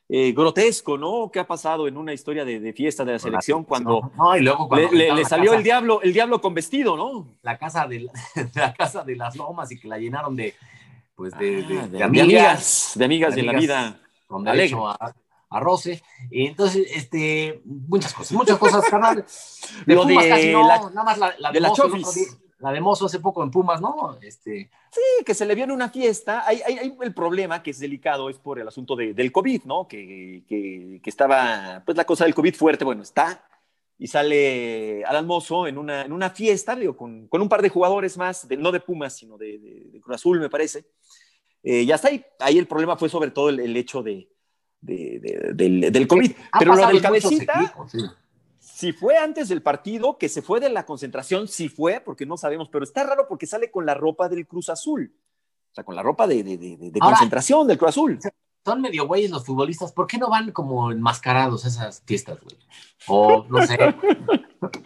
eh, 0.09 0.31
grotesco, 0.31 0.97
¿no? 0.97 1.29
¿Qué 1.31 1.39
ha 1.39 1.47
pasado 1.47 1.87
en 1.87 1.97
una 1.97 2.13
historia 2.13 2.45
de, 2.45 2.73
fiesta 2.73 3.03
de 3.03 3.13
la 3.13 3.19
selección 3.19 3.63
cuando, 3.63 4.11
le, 4.39 5.25
salió 5.25 5.53
el 5.53 5.63
diablo, 5.63 6.01
el 6.01 6.13
diablo 6.13 6.39
con 6.39 6.53
vestido, 6.53 6.95
¿no? 6.95 7.35
La 7.41 7.57
casa 7.57 7.87
de 7.87 8.07
la, 8.53 8.73
casa 8.73 9.03
de 9.03 9.15
las 9.15 9.35
lomas 9.35 9.71
y 9.71 9.79
que 9.79 9.87
la 9.87 9.97
llenaron 9.97 10.35
de, 10.35 10.55
pues 11.15 11.37
de, 11.37 11.65
ah, 12.01 12.05
amigas, 12.05 12.93
de 12.95 13.05
amigas 13.05 13.35
de, 13.35 13.43
la 13.43 13.53
vida. 13.53 13.99
Con 14.27 14.43
derecho 14.43 14.87
a, 14.87 15.13
a 15.49 15.59
roce. 15.59 16.01
Entonces, 16.31 16.87
este, 16.93 17.61
muchas 17.65 18.13
cosas, 18.13 18.33
muchas 18.33 18.57
cosas, 18.57 18.85
carnal. 18.89 19.25
De 19.85 19.95
Lo 19.95 20.03
Pumas 20.03 20.25
casi 20.25 20.51
no, 20.51 20.67
nada 20.67 21.03
más 21.03 21.17
la, 21.17 21.51
de, 21.51 21.59
la 21.59 21.71
la 22.59 22.71
de 22.71 22.81
Mozo 22.81 23.05
hace 23.05 23.19
poco 23.19 23.43
en 23.43 23.51
Pumas, 23.51 23.81
¿no? 23.81 24.17
Este... 24.21 24.69
Sí, 24.91 25.23
que 25.25 25.33
se 25.33 25.45
le 25.45 25.53
viene 25.53 25.73
una 25.73 25.89
fiesta. 25.89 26.43
Hay, 26.47 26.61
el 27.01 27.13
problema 27.13 27.61
que 27.61 27.71
es 27.71 27.79
delicado 27.79 28.29
es 28.29 28.37
por 28.39 28.59
el 28.59 28.67
asunto 28.67 28.95
del 28.95 29.31
COVID, 29.31 29.63
¿no? 29.65 29.87
Que, 29.87 30.43
que, 30.47 31.01
estaba, 31.05 31.83
pues 31.85 31.95
la 31.95 32.05
cosa 32.05 32.23
del 32.23 32.33
COVID 32.33 32.55
fuerte, 32.55 32.83
bueno, 32.83 33.03
está. 33.03 33.43
Y 33.99 34.07
sale 34.07 35.03
Alan 35.05 35.27
Mozo 35.27 35.67
en 35.67 35.77
una, 35.77 36.03
en 36.03 36.13
una 36.13 36.31
fiesta, 36.31 36.75
digo, 36.75 36.97
con, 36.97 37.27
con 37.27 37.41
un 37.41 37.49
par 37.49 37.61
de 37.61 37.69
jugadores 37.69 38.17
más, 38.17 38.47
de, 38.47 38.57
no 38.57 38.71
de 38.71 38.79
Pumas, 38.79 39.15
sino 39.15 39.37
de, 39.37 39.59
de, 39.59 40.01
Cruz 40.01 40.15
Azul, 40.15 40.39
me 40.39 40.49
parece. 40.49 40.85
Eh, 41.63 41.83
y 41.83 41.91
hasta 41.91 42.07
ahí, 42.07 42.23
ahí 42.39 42.57
el 42.57 42.67
problema 42.67 42.97
fue 42.97 43.09
sobre 43.09 43.31
todo 43.31 43.49
el, 43.49 43.77
hecho 43.77 44.01
de, 44.01 44.29
del, 44.81 45.91
del, 45.91 46.07
COVID. 46.07 46.31
Pero 46.59 46.75
lo 46.75 46.87
del 46.87 47.01
cabecita 47.01 47.73
si 48.77 48.93
fue 48.93 49.17
antes 49.17 49.49
del 49.49 49.63
partido, 49.63 50.19
que 50.19 50.29
se 50.29 50.43
fue 50.43 50.59
de 50.59 50.69
la 50.69 50.85
concentración, 50.85 51.47
si 51.47 51.67
fue, 51.67 51.99
porque 51.99 52.27
no 52.27 52.37
sabemos, 52.37 52.69
pero 52.69 52.83
está 52.83 53.03
raro 53.03 53.25
porque 53.27 53.47
sale 53.47 53.71
con 53.71 53.87
la 53.87 53.95
ropa 53.95 54.29
del 54.29 54.45
Cruz 54.45 54.69
Azul. 54.69 55.15
O 55.71 55.73
sea, 55.73 55.83
con 55.83 55.95
la 55.95 56.03
ropa 56.03 56.27
de, 56.27 56.43
de, 56.43 56.99
concentración 56.99 57.65
del 57.65 57.79
Cruz 57.79 57.89
Azul. 57.89 58.19
Son 58.63 58.79
medio 58.79 59.07
güeyes 59.07 59.31
los 59.31 59.43
futbolistas. 59.43 59.91
¿Por 59.91 60.05
qué 60.05 60.19
no 60.19 60.29
van 60.29 60.51
como 60.51 60.91
enmascarados 60.91 61.65
a 61.65 61.69
esas 61.69 62.03
fiestas, 62.05 62.39
güey? 62.39 62.55
O 63.07 63.47
no 63.49 63.65
sé. 63.65 63.79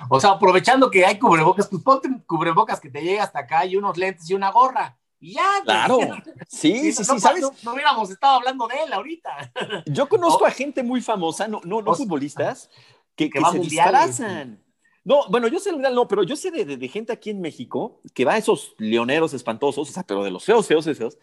o 0.09 0.21
sea, 0.21 0.31
aprovechando 0.31 0.89
que 0.89 1.05
hay 1.05 1.19
cubrebocas, 1.19 1.67
pues 1.67 1.83
ponte 1.83 2.07
cubrebocas 2.25 2.79
que 2.79 2.89
te 2.89 3.01
llega 3.01 3.23
hasta 3.23 3.39
acá 3.39 3.65
y 3.65 3.75
unos 3.75 3.97
lentes 3.97 4.29
y 4.29 4.33
una 4.33 4.51
gorra. 4.51 4.97
Y 5.19 5.33
ya. 5.33 5.43
Claro. 5.65 5.99
Sí, 6.47 6.93
sí, 6.93 7.03
sí, 7.03 7.19
¿sabes? 7.19 7.41
No, 7.63 7.73
hubiéramos 7.73 8.09
estado 8.09 8.37
hablando 8.37 8.67
de 8.67 8.83
él 8.83 8.93
ahorita. 8.93 9.51
Yo 9.85 10.07
conozco 10.07 10.45
a 10.45 10.51
gente 10.51 10.81
muy 10.81 11.01
famosa, 11.01 11.49
no, 11.49 11.59
no, 11.65 11.81
no 11.81 11.93
futbolistas, 11.93 12.69
que, 13.15 13.29
que, 13.29 13.41
se 13.51 13.59
disfrazan. 13.59 14.63
No, 15.03 15.27
bueno, 15.29 15.47
yo 15.47 15.59
sé 15.59 15.71
no, 15.71 16.07
pero 16.07 16.23
yo 16.23 16.35
sé 16.35 16.51
de, 16.51 16.87
gente 16.87 17.11
aquí 17.11 17.31
en 17.31 17.41
México 17.41 18.01
que 18.13 18.23
va 18.23 18.33
a 18.33 18.37
esos 18.37 18.75
leoneros 18.77 19.33
espantosos, 19.33 19.89
o 19.89 19.91
sea, 19.91 20.03
pero 20.03 20.23
de 20.23 20.31
los 20.31 20.43
feos, 20.43 20.67
feos, 20.67 20.85
feos. 20.85 21.17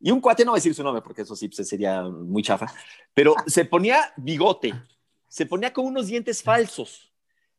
Y 0.00 0.12
un 0.12 0.20
cuate, 0.20 0.44
no 0.44 0.52
va 0.52 0.56
a 0.56 0.60
decir 0.60 0.74
su 0.74 0.84
nombre 0.84 1.02
porque 1.02 1.22
eso 1.22 1.34
sí 1.34 1.48
pues, 1.48 1.68
sería 1.68 2.02
muy 2.04 2.42
chafa, 2.42 2.72
pero 3.14 3.34
se 3.46 3.64
ponía 3.64 4.12
bigote, 4.16 4.72
se 5.26 5.46
ponía 5.46 5.72
con 5.72 5.86
unos 5.86 6.06
dientes 6.06 6.42
falsos, 6.42 7.12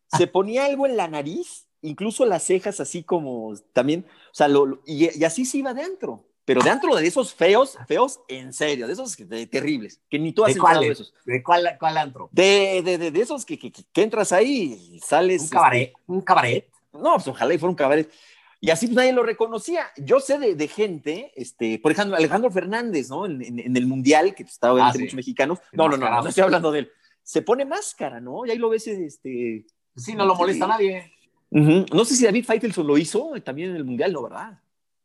se 0.08 0.28
ponía 0.28 0.66
algo 0.66 0.86
en 0.86 0.96
la 0.96 1.10
nariz, 1.10 1.68
incluso 1.82 2.26
las 2.26 2.44
cejas 2.44 2.80
así 2.80 3.04
como 3.04 3.54
también, 3.74 4.06
o 4.32 4.34
sea, 4.34 4.48
y, 4.86 5.20
y, 5.20 5.24
así 5.26 5.44
se 5.44 5.58
iba 5.58 5.72
adentro 5.72 6.29
pero 6.50 6.64
dentro 6.64 6.96
de 6.96 7.06
esos 7.06 7.32
feos, 7.32 7.78
feos, 7.88 8.22
en 8.28 8.52
serio, 8.54 8.88
de 8.88 8.94
esos 8.94 9.16
terribles, 9.52 10.02
que 10.10 10.18
ni 10.18 10.34
tú 10.34 10.44
has 10.44 10.56
entrado 10.56 10.82
de 10.82 10.88
esos. 10.88 11.14
¿De 11.24 11.44
cuál, 11.44 11.78
cuál 11.80 11.96
antro? 11.96 12.28
De, 12.32 12.82
de, 12.84 13.12
de, 13.12 13.22
esos 13.22 13.46
que, 13.46 13.60
que, 13.60 13.72
que, 13.72 14.02
entras 14.02 14.32
ahí 14.32 14.76
y 14.94 15.00
sales. 15.00 15.44
¿Un 15.44 15.50
cabaret? 15.50 15.90
Este, 15.90 16.02
¿Un 16.08 16.22
cabaret? 16.22 16.68
No, 16.92 17.14
pues 17.14 17.28
ojalá 17.28 17.54
y 17.54 17.60
fuera 17.60 17.70
un 17.70 17.76
cabaret. 17.76 18.12
Y 18.60 18.72
así 18.72 18.88
pues, 18.88 18.96
nadie 18.96 19.14
lo 19.14 19.22
reconocía. 19.22 19.92
Yo 19.96 20.20
sé 20.20 20.40
de, 20.40 20.56
de, 20.56 20.68
gente, 20.68 21.32
este, 21.36 21.78
por 21.78 21.92
ejemplo, 21.92 22.18
Alejandro 22.18 22.50
Fernández, 22.50 23.12
¿no? 23.12 23.28
En, 23.28 23.44
en, 23.44 23.78
el 23.78 23.86
Mundial, 23.86 24.34
que 24.34 24.42
estaba 24.42 24.74
pues, 24.74 24.96
ah, 24.96 24.98
muchos 24.98 25.14
mexicanos. 25.14 25.60
No, 25.72 25.88
no, 25.88 25.98
no, 25.98 26.10
no, 26.10 26.28
estoy 26.28 26.46
hablando 26.46 26.72
de 26.72 26.80
él. 26.80 26.92
Se 27.22 27.44
pone 27.44 27.64
máscara, 27.64 28.20
¿no? 28.20 28.44
Y 28.48 28.50
ahí 28.50 28.58
lo 28.58 28.70
ves, 28.70 28.88
este. 28.88 29.68
Sí, 29.96 30.16
no 30.16 30.26
lo 30.26 30.34
molesta 30.34 30.66
a 30.66 30.70
nadie. 30.70 31.14
No 31.52 32.06
sé 32.06 32.16
si 32.16 32.26
David 32.26 32.46
Faitelson 32.46 32.88
lo 32.88 32.98
hizo 32.98 33.34
también 33.46 33.70
en 33.70 33.76
el 33.76 33.86
Mundial, 33.86 34.12
¿no? 34.14 34.24
¿Verdad? 34.24 34.60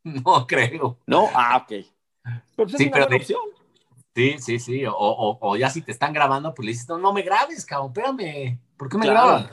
No 0.24 0.46
creo. 0.46 0.98
No, 1.06 1.30
ah, 1.34 1.62
ok. 1.62 1.86
Pero 2.56 2.68
pues, 2.68 2.72
sí, 2.76 2.90
pero 2.92 3.06
Sí, 4.14 4.36
sí, 4.38 4.60
sí. 4.60 4.86
O, 4.86 4.92
o, 4.92 5.38
o, 5.40 5.56
ya 5.56 5.68
si 5.70 5.82
te 5.82 5.90
están 5.90 6.12
grabando, 6.12 6.54
pues 6.54 6.66
le 6.66 6.72
dices, 6.72 6.88
no, 6.88 6.98
no 6.98 7.12
me 7.12 7.22
grabes, 7.22 7.66
cabrón, 7.66 7.88
espérame. 7.88 8.60
¿Por 8.76 8.88
qué 8.88 8.98
me 8.98 9.06
graban? 9.06 9.50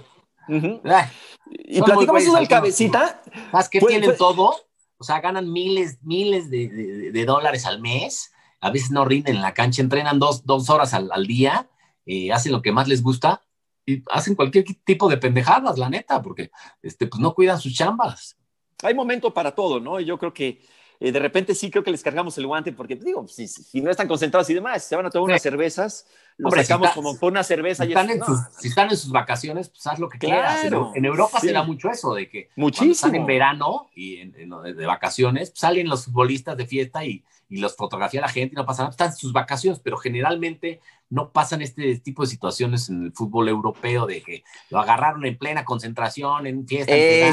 y 0.47 1.81
platicamos 1.81 2.21
eso 2.21 2.35
del 2.35 2.47
cabecita. 2.47 3.21
Más 3.51 3.69
que 3.69 3.79
tienen 3.79 4.15
todo. 4.17 4.53
O 4.97 5.03
sea, 5.03 5.19
ganan 5.19 5.51
miles, 5.51 5.97
miles 6.03 6.51
de, 6.51 7.11
de, 7.11 7.25
dólares 7.25 7.65
al 7.65 7.81
mes. 7.81 8.31
A 8.59 8.69
veces 8.69 8.91
no 8.91 9.03
rinden 9.03 9.37
en 9.37 9.41
la 9.41 9.55
cancha, 9.55 9.81
entrenan 9.81 10.19
dos, 10.19 10.45
dos 10.45 10.69
horas 10.69 10.93
al, 10.93 11.11
al 11.11 11.25
día, 11.25 11.67
eh, 12.05 12.31
hacen 12.31 12.51
lo 12.51 12.61
que 12.61 12.71
más 12.71 12.87
les 12.87 13.01
gusta 13.01 13.41
y 13.83 14.03
hacen 14.11 14.35
cualquier 14.35 14.63
tipo 14.83 15.09
de 15.09 15.17
pendejadas, 15.17 15.79
la 15.79 15.89
neta, 15.89 16.21
porque 16.21 16.51
este, 16.83 17.07
pues 17.07 17.19
no 17.19 17.33
cuidan 17.33 17.59
sus 17.59 17.73
chambas 17.73 18.37
hay 18.83 18.93
momento 18.93 19.33
para 19.33 19.51
todo, 19.51 19.79
¿no? 19.79 19.99
Y 19.99 20.05
yo 20.05 20.17
creo 20.17 20.33
que 20.33 20.61
Eh, 21.03 21.11
de 21.11 21.17
repente 21.17 21.55
sí 21.55 21.71
creo 21.71 21.83
que 21.83 21.89
les 21.89 22.03
cargamos 22.03 22.37
el 22.37 22.45
guante 22.45 22.71
porque, 22.73 22.95
digo, 22.95 23.27
si, 23.27 23.47
si 23.47 23.81
no 23.81 23.89
están 23.89 24.07
concentrados 24.07 24.47
y 24.51 24.53
demás, 24.53 24.83
se 24.83 24.95
van 24.95 25.07
a 25.07 25.09
tomar 25.09 25.31
unas 25.31 25.41
cervezas, 25.41 26.05
los 26.37 26.53
sacamos 26.53 26.91
como 26.91 27.17
por 27.17 27.31
una 27.31 27.43
cerveza. 27.43 27.83
Si, 27.85 27.89
están, 27.89 28.11
en 28.11 28.23
sus, 28.23 28.39
si 28.59 28.67
están 28.67 28.91
en 28.91 28.97
sus 28.97 29.11
vacaciones, 29.11 29.69
pues 29.69 29.87
haz 29.87 29.97
lo 29.97 30.07
que 30.07 30.19
quieras. 30.19 30.63
En, 30.63 31.03
Europa 31.03 31.39
se 31.39 31.51
da 31.51 31.63
mucho 31.63 31.89
eso, 31.89 32.13
de 32.13 32.29
que 32.29 32.49
Muchísimo. 32.55 32.91
están 32.91 33.15
en 33.15 33.25
verano 33.25 33.89
y 33.95 34.27
de 34.27 34.85
vacaciones, 34.85 35.49
pues 35.49 35.59
salen 35.59 35.89
los 35.89 36.05
futbolistas 36.05 36.55
de 36.55 36.67
fiesta 36.67 37.03
y, 37.03 37.23
y 37.49 37.57
los 37.57 37.75
fotografía 37.75 38.21
la 38.21 38.29
gente 38.29 38.53
y 38.53 38.57
no 38.57 38.67
pasa 38.67 38.83
nada, 38.83 38.91
están 38.91 39.09
en 39.09 39.15
sus 39.15 39.33
vacaciones, 39.33 39.79
pero 39.79 39.97
generalmente 39.97 40.81
no 41.09 41.31
pasan 41.31 41.63
este 41.63 41.97
tipo 41.97 42.21
de 42.21 42.29
situaciones 42.29 42.89
en 42.89 43.05
el 43.05 43.11
fútbol 43.11 43.49
europeo 43.49 44.05
de 44.05 44.21
que 44.21 44.43
lo 44.69 44.79
agarraron 44.79 45.25
en 45.25 45.35
plena 45.35 45.65
concentración, 45.65 46.45
en 46.45 46.67
fiesta. 46.67 46.95
En 46.95 47.27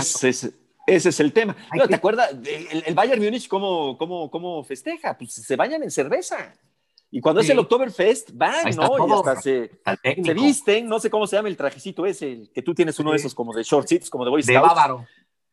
ese 0.88 1.10
es 1.10 1.20
el 1.20 1.32
tema. 1.32 1.56
¿Te 1.88 1.94
acuerdas? 1.94 2.34
El, 2.84 2.94
Bayern 2.94 3.22
Múnich, 3.22 3.46
¿cómo, 3.48 3.96
cómo, 3.98 4.30
cómo 4.30 4.64
festeja? 4.64 5.16
Pues 5.16 5.34
se 5.34 5.56
bañan 5.56 5.82
en 5.82 5.90
cerveza. 5.90 6.54
Y 7.10 7.20
cuando 7.20 7.40
es 7.40 7.48
el 7.48 7.58
Oktoberfest, 7.58 8.30
van, 8.34 8.74
¿no? 8.76 9.08
y 9.08 9.12
hasta 9.12 9.40
se, 9.40 9.70
se, 10.02 10.34
visten, 10.34 10.86
no 10.86 11.00
sé 11.00 11.08
cómo 11.08 11.26
se 11.26 11.36
llama 11.36 11.48
el 11.48 11.56
trajecito 11.56 12.04
ese, 12.04 12.50
que 12.52 12.60
tú 12.60 12.74
tienes 12.74 12.98
uno 12.98 13.12
de 13.12 13.16
esos 13.16 13.34
como 13.34 13.54
de 13.54 13.62
shorts, 13.62 14.10
como 14.10 14.24
de 14.24 14.30
Boy 14.30 14.42
De 14.42 14.58
bávaro. 14.58 15.06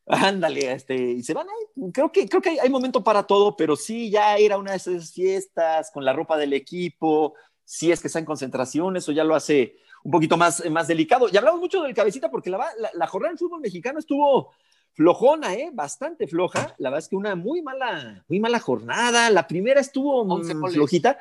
Ándale, 0.08 0.72
este, 0.72 0.96
y 0.96 1.24
se 1.24 1.34
van 1.34 1.48
ahí. 1.48 1.92
Creo 1.92 2.12
que, 2.12 2.28
creo 2.28 2.42
que 2.42 2.60
hay, 2.60 2.70
momento 2.70 3.04
para 3.04 3.24
todo, 3.24 3.56
pero 3.56 3.76
sí, 3.76 4.10
ya 4.10 4.38
era 4.38 4.58
una 4.58 4.72
de 4.72 4.78
esas 4.78 5.14
fiestas 5.14 5.92
con 5.92 6.04
la 6.04 6.14
ropa 6.14 6.38
del 6.38 6.54
equipo, 6.54 7.34
si 7.64 7.92
es 7.92 8.02
que 8.02 8.08
está 8.08 8.20
en 8.20 8.26
concentración, 8.26 8.98
eso 8.98 9.12
ya 9.12 9.24
lo 9.24 9.34
hace 9.34 9.78
un 10.04 10.12
poquito 10.12 10.38
más, 10.38 10.64
más 10.70 10.88
delicado. 10.88 11.28
Y 11.32 11.38
hablamos 11.38 11.60
mucho 11.60 11.82
del 11.82 11.96
cabecita 11.96 12.30
porque 12.30 12.50
la, 12.50 12.58
la, 12.78 12.92
la 12.94 13.08
jornada 13.08 13.32
del 13.32 13.40
fútbol 13.40 13.62
mexicano 13.62 13.98
estuvo 13.98 14.52
flojona, 14.96 15.54
¿eh? 15.54 15.70
Bastante 15.74 16.28
floja. 16.28 16.74
La 16.78 16.90
verdad 16.90 17.04
es 17.04 17.10
que 17.10 17.16
una 17.16 17.36
muy 17.36 17.62
mala, 17.62 18.24
muy 18.28 18.40
mala 18.40 18.60
jornada. 18.60 19.30
La 19.30 19.46
primera 19.46 19.82
estuvo 19.82 20.42
flojita. 20.72 21.20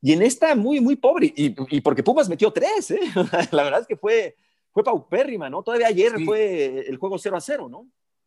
Y 0.00 0.12
en 0.12 0.22
esta 0.22 0.54
muy, 0.54 0.80
muy 0.80 0.96
pobre. 0.96 1.32
Y, 1.36 1.54
y, 1.76 1.80
porque 1.82 2.02
Pumas 2.02 2.28
metió 2.28 2.52
tres, 2.52 2.92
¿eh? 2.92 3.00
La 3.50 3.64
verdad 3.64 3.80
es 3.80 3.86
que 3.86 3.96
fue, 3.96 4.36
fue 4.72 4.82
paupérrima, 4.82 5.50
¿no? 5.50 5.62
Todavía 5.62 5.88
ayer 5.88 6.12
fue 6.24 6.86
el 6.88 6.96
juego 6.96 7.18
0 7.18 7.36
a 7.36 7.40
0, 7.40 7.68
¿no? 7.68 7.86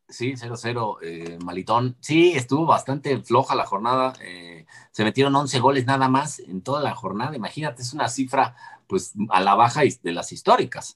Sí, 0.09 0.33
0-0, 0.33 0.97
eh, 1.01 1.39
Malitón. 1.43 1.95
Sí, 1.99 2.33
estuvo 2.35 2.65
bastante 2.65 3.17
floja 3.23 3.55
la 3.55 3.65
jornada. 3.65 4.13
Eh, 4.21 4.65
se 4.91 5.03
metieron 5.03 5.35
11 5.35 5.59
goles 5.59 5.85
nada 5.85 6.09
más 6.09 6.39
en 6.39 6.61
toda 6.61 6.81
la 6.81 6.93
jornada. 6.93 7.35
Imagínate, 7.35 7.81
es 7.81 7.93
una 7.93 8.09
cifra 8.09 8.55
pues 8.93 9.13
a 9.29 9.41
la 9.41 9.55
baja 9.55 9.81
de 9.81 10.11
las 10.11 10.31
históricas. 10.31 10.95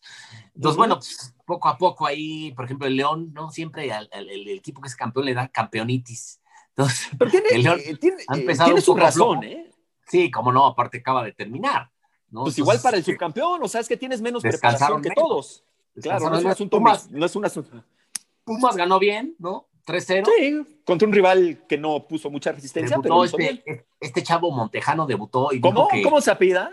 Entonces, 0.54 0.78
bueno, 0.78 0.98
pues, 0.98 1.34
poco 1.48 1.68
a 1.68 1.80
poco 1.80 2.06
ahí, 2.06 2.52
por 2.52 2.66
ejemplo, 2.66 2.86
el 2.86 2.96
León, 2.96 3.34
¿no? 3.34 3.50
Siempre 3.50 3.90
el, 4.12 4.48
equipo 4.50 4.82
que 4.82 4.88
es 4.88 4.96
campeón 4.96 5.26
le 5.26 5.34
da 5.34 5.48
campeonitis. 5.48 6.40
Entonces, 6.76 7.10
tiene, 7.32 7.48
el 7.50 7.64
León 7.64 7.80
eh, 7.84 7.96
tiene, 7.96 8.18
ha 8.28 8.38
empezado 8.38 8.80
su 8.82 8.96
razón, 8.96 9.44
¿eh? 9.46 9.72
Sí, 10.08 10.30
como 10.30 10.52
no, 10.52 10.68
aparte 10.68 11.00
acaba 11.00 11.24
de 11.24 11.32
terminar. 11.32 11.90
¿no? 12.30 12.44
Pues 12.44 12.60
igual 12.60 12.80
para 12.84 12.98
el 12.98 13.04
subcampeón, 13.04 13.64
o 13.64 13.68
sea, 13.68 13.82
es 13.82 13.88
que 13.88 13.98
tienes 13.98 14.22
menos 14.22 14.44
preparación 14.44 15.02
que 15.02 15.10
todos. 15.10 15.64
Claro, 16.00 16.30
no 16.30 16.38
es 16.38 16.46
un 16.46 16.52
asunto 16.52 16.80
más, 16.80 17.10
no 17.10 17.26
es 17.26 17.36
un 17.36 17.46
asunto. 17.46 17.84
Pumas 18.44 18.76
ganó 18.76 19.00
bien, 19.00 19.36
¿no? 19.40 19.70
3-0. 19.88 20.28
Sí, 20.38 20.82
contra 20.86 21.08
un 21.08 21.16
rival 21.16 21.66
que 21.68 21.80
no 21.80 22.08
puso 22.08 22.30
mucha 22.30 22.52
resistencia, 22.52 23.00
pero 23.02 23.24
este, 23.24 23.86
este, 24.00 24.22
chavo 24.22 24.52
Montejano 24.52 25.08
debutó 25.08 25.52
y 25.52 25.62
¿Cómo? 25.62 25.88
¿Cómo 26.04 26.22
se 26.22 26.30
apida? 26.30 26.72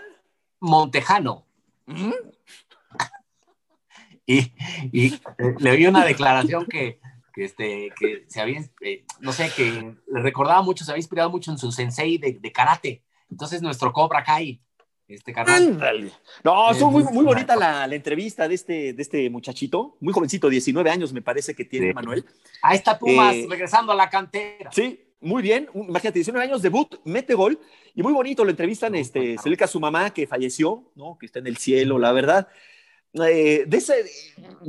Montejano. 0.64 1.46
y, 4.26 4.52
y 4.92 5.14
eh, 5.14 5.20
le 5.58 5.70
oí 5.70 5.86
una 5.86 6.04
declaración 6.04 6.66
que, 6.66 7.00
que, 7.34 7.44
este, 7.44 7.92
que 7.98 8.24
se 8.28 8.40
había, 8.40 8.64
eh, 8.80 9.04
no 9.20 9.32
sé, 9.32 9.50
que 9.54 9.94
le 10.06 10.22
recordaba 10.22 10.62
mucho, 10.62 10.84
se 10.84 10.90
había 10.90 11.00
inspirado 11.00 11.30
mucho 11.30 11.50
en 11.50 11.58
su 11.58 11.70
sensei 11.70 12.18
de, 12.18 12.38
de 12.40 12.52
karate. 12.52 13.02
Entonces 13.30 13.60
nuestro 13.60 13.92
Cobra 13.92 14.24
Kai 14.24 14.60
este 15.06 15.32
canal. 15.32 16.12
No, 16.42 16.70
estuvo 16.70 16.90
muy, 16.90 17.04
muy 17.04 17.24
bonita 17.24 17.54
la, 17.56 17.86
la, 17.86 17.94
entrevista 17.94 18.48
de 18.48 18.54
este, 18.54 18.92
de 18.94 19.02
este 19.02 19.28
muchachito, 19.28 19.96
muy 20.00 20.14
jovencito, 20.14 20.48
19 20.48 20.90
años 20.90 21.12
me 21.12 21.20
parece 21.20 21.54
que 21.54 21.64
tiene 21.64 21.92
Manuel. 21.92 22.24
Ahí 22.62 22.76
está 22.76 22.98
Pumas, 22.98 23.34
eh, 23.34 23.46
regresando 23.48 23.92
a 23.92 23.94
la 23.94 24.08
cantera. 24.08 24.70
Sí, 24.72 25.03
muy 25.24 25.42
bien, 25.42 25.68
imagínate, 25.74 26.18
19 26.18 26.44
años, 26.44 26.62
debut, 26.62 27.00
mete 27.04 27.34
gol, 27.34 27.58
y 27.94 28.02
muy 28.02 28.12
bonito, 28.12 28.44
lo 28.44 28.50
entrevistan, 28.50 28.94
este, 28.94 29.36
se 29.38 29.48
le 29.48 29.56
a 29.60 29.66
su 29.66 29.80
mamá 29.80 30.12
que 30.12 30.26
falleció, 30.26 30.92
¿no? 30.94 31.16
que 31.18 31.26
está 31.26 31.38
en 31.38 31.46
el 31.46 31.56
cielo, 31.56 31.98
la 31.98 32.12
verdad. 32.12 32.48
Eh, 33.14 33.64
de 33.66 33.76
ese, 33.76 34.04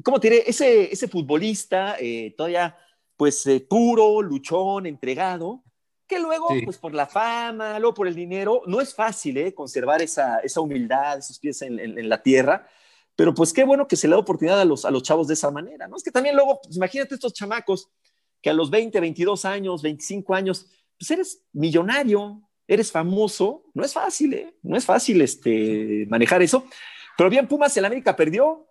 ¿cómo 0.04 0.20
te 0.20 0.30
diré? 0.30 0.44
Ese, 0.48 0.92
ese 0.92 1.08
futbolista 1.08 1.98
eh, 2.00 2.34
todavía, 2.38 2.78
pues, 3.18 3.46
puro, 3.68 4.22
luchón, 4.22 4.86
entregado, 4.86 5.64
que 6.08 6.20
luego, 6.20 6.50
pues 6.64 6.78
por 6.78 6.94
la 6.94 7.08
fama, 7.08 7.80
luego 7.80 7.96
por 7.96 8.08
el 8.08 8.16
dinero, 8.16 8.62
no 8.68 8.80
es 8.80 8.94
fácil 8.94 9.38
¿eh? 9.38 9.54
conservar 9.54 10.02
esa, 10.02 10.40
esa 10.40 10.62
humildad, 10.62 11.18
esos 11.18 11.40
pies 11.40 11.62
en, 11.64 11.80
en, 11.80 12.10
la 12.10 12.22
tierra, 12.22 12.68
pero 13.16 13.34
pues 13.34 13.52
qué 13.52 13.64
bueno 13.64 13.88
que 13.88 13.96
se 13.96 14.08
le 14.08 14.14
da 14.14 14.20
oportunidad 14.20 14.62
a 14.62 14.66
los, 14.66 14.86
a 14.86 14.92
los 14.92 15.02
chavos 15.02 15.28
de 15.28 15.34
esa 15.34 15.50
manera, 15.50 15.88
¿no? 15.88 15.98
Es 15.98 16.04
que 16.04 16.12
también 16.12 16.36
luego, 16.36 16.60
pues, 16.62 16.76
imagínate 16.76 17.16
estos 17.16 17.34
chamacos 17.34 17.90
que 18.46 18.52
a 18.52 18.54
los 18.54 18.70
20, 18.70 19.00
22 19.00 19.44
años, 19.46 19.82
25 19.82 20.36
años, 20.36 20.68
pues 21.00 21.10
eres 21.10 21.42
millonario, 21.52 22.48
eres 22.68 22.92
famoso, 22.92 23.64
no 23.74 23.84
es 23.84 23.92
fácil, 23.92 24.36
¿eh? 24.36 24.56
No 24.62 24.78
es 24.78 24.86
fácil 24.86 25.20
este, 25.22 26.06
manejar 26.12 26.44
eso, 26.44 26.68
pero 27.18 27.28
bien, 27.28 27.48
Pumas, 27.48 27.76
el 27.76 27.86
América 27.86 28.16
perdió, 28.16 28.68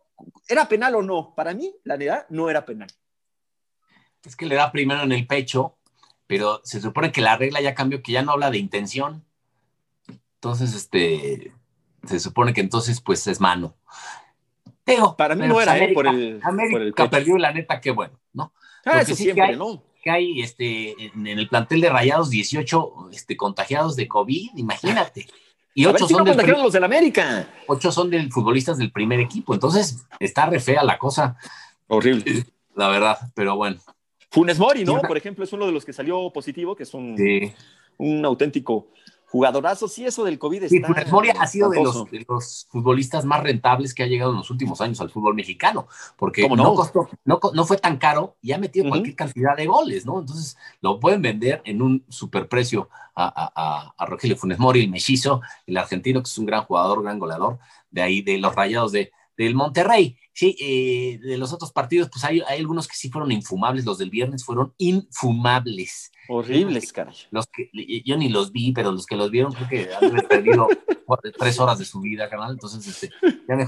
¿era 0.47 0.69
penal 0.69 0.95
o 0.95 1.03
no? 1.03 1.35
Para 1.35 1.55
mí, 1.55 1.75
la 1.83 1.97
verdad, 1.97 2.25
no 2.29 2.49
era 2.49 2.65
penal. 2.65 2.87
Es 4.25 4.37
que 4.37 4.47
le 4.47 4.55
da 4.55 4.71
primero 4.71 5.03
en 5.03 5.11
el 5.11 5.27
pecho 5.27 5.77
pero 6.29 6.61
se 6.65 6.81
supone 6.81 7.13
que 7.13 7.21
la 7.21 7.37
regla 7.37 7.61
ya 7.61 7.75
cambió, 7.75 8.03
que 8.03 8.13
ya 8.13 8.23
no 8.23 8.33
habla 8.33 8.51
de 8.51 8.59
intención. 8.59 9.25
Entonces, 10.37 10.75
este, 10.75 11.53
se 12.07 12.21
supone 12.21 12.55
que 12.55 12.61
entonces, 12.61 13.01
pues, 13.01 13.27
es 13.27 13.41
mano. 13.41 13.77
Digo, 14.87 15.17
para 15.17 15.35
mí 15.35 15.47
no 15.47 15.61
era, 15.61 15.79
¿eh? 15.79 15.93
Por 15.95 16.07
el, 16.07 16.41
América 16.43 17.09
perdió, 17.09 17.39
la 17.39 17.53
neta, 17.53 17.81
qué 17.81 17.91
bueno, 17.91 18.21
¿no? 18.33 18.53
Ah, 18.85 19.01
eso 19.01 19.15
sí 19.15 19.25
siempre, 19.25 19.45
que 19.45 19.51
hay, 19.53 19.57
¿no? 19.57 19.83
Que 20.03 20.11
hay, 20.11 20.41
este, 20.43 20.95
en, 21.07 21.27
el 21.27 21.49
plantel 21.49 21.81
de 21.81 21.89
Rayados 21.89 22.29
18 22.29 23.09
este, 23.13 23.37
contagiados 23.37 23.97
de 23.97 24.07
COVID, 24.07 24.51
imagínate. 24.57 25.27
Y 25.75 25.87
ocho 25.87 26.07
son 26.07 26.25
del, 26.25 26.37
los 26.37 26.73
del 26.73 26.85
América. 26.85 27.49
Ocho 27.67 27.91
son 27.91 28.11
del 28.11 28.31
futbolistas 28.31 28.79
del 28.79 28.93
primer 28.93 29.19
equipo. 29.19 29.55
Entonces, 29.55 30.07
está 30.21 30.47
re 30.47 30.61
fea 30.61 30.85
la 30.85 30.99
cosa. 30.99 31.37
Horrible. 31.89 32.45
La 32.77 32.89
verdad, 32.89 33.19
pero 33.35 33.57
bueno. 33.57 33.81
Funes 34.31 34.59
Mori, 34.59 34.85
¿no? 34.85 35.01
Por 35.01 35.17
ejemplo, 35.17 35.45
es 35.45 35.53
uno 35.53 35.67
de 35.67 35.73
los 35.73 35.85
que 35.85 35.93
salió 35.93 36.31
positivo, 36.31 36.77
que 36.77 36.85
es 36.85 36.95
un, 36.95 37.17
un 37.97 38.25
auténtico 38.25 38.89
jugadorazo. 39.27 39.89
Sí, 39.89 40.05
eso 40.05 40.25
del 40.25 40.39
COVID 40.39 40.67
sí, 40.69 40.81
Funes 40.81 41.11
Mori 41.11 41.31
ha 41.31 41.47
sido 41.47 41.71
de 41.71 41.83
los, 41.83 42.07
los, 42.29 42.67
futbolistas 42.71 43.25
más 43.25 43.43
rentables 43.43 43.95
que 43.95 44.03
ha 44.03 44.07
llegado 44.07 44.33
en 44.33 44.39
los 44.39 44.51
últimos 44.51 44.81
años 44.81 45.01
al 45.01 45.11
fútbol 45.11 45.35
mexicano, 45.35 45.87
porque 46.17 46.49
no? 46.49 46.57
No, 46.57 46.75
costó, 46.75 47.09
no, 47.25 47.41
no, 47.53 47.65
fue 47.65 47.77
tan 47.77 47.97
caro 47.99 48.37
y 48.43 48.53
ha 48.53 48.59
metido 48.59 48.89
cualquier 48.89 49.17
cantidad 49.17 49.57
de 49.57 49.67
goles, 49.67 50.07
¿no? 50.07 50.21
Entonces 50.21 50.57
lo 50.81 51.01
pueden 51.01 51.23
vender 51.23 51.63
en 51.65 51.83
un 51.83 52.05
superprecio 52.09 52.89
a, 53.15 53.27
a, 53.27 53.95
a, 53.97 54.07
Rogelio 54.07 54.37
Funes 54.37 54.59
Mori, 54.59 54.81
el 54.81 54.91
mechizo, 54.91 55.41
el 55.67 55.77
argentino, 55.77 56.23
que 56.23 56.29
es 56.29 56.39
un 56.39 56.47
gran 56.47 56.65
jugador, 56.65 57.03
gran 57.03 57.19
goleador, 57.19 57.59
de 57.91 58.03
ahí 58.03 58.23
de 58.23 58.39
los 58.39 58.55
rayados 58.55 58.93
de, 58.93 59.13
del 59.37 59.55
Monterrey. 59.55 60.17
Sí, 60.35 60.57
eh, 60.61 61.21
de 61.25 61.39
los 61.39 61.53
otros 61.53 61.71
partidos, 61.71 62.11
pues 62.11 62.25
hay, 62.25 62.43
hay, 62.49 62.59
algunos 62.59 62.89
que 62.89 62.97
sí 62.97 63.09
fueron 63.09 63.31
infumables. 63.31 63.85
Los 63.85 63.99
del 63.99 64.11
viernes 64.11 64.45
fueron 64.45 64.75
infumables. 64.79 66.11
Horribles, 66.29 66.93
caray. 66.93 67.15
Los 67.31 67.47
que, 67.47 67.71
yo 68.05 68.17
ni 68.17 68.29
los 68.29 68.51
vi, 68.51 68.73
pero 68.73 68.91
los 68.91 69.07
que 69.07 69.15
los 69.15 69.31
vieron 69.31 69.53
creo 69.53 69.69
que 69.69 69.95
han 69.95 70.27
perdido 70.27 70.67
tres 71.39 71.61
horas 71.61 71.79
de 71.79 71.85
su 71.85 72.01
vida, 72.01 72.29
canal. 72.29 72.51
Entonces, 72.51 72.85
este, 72.85 73.11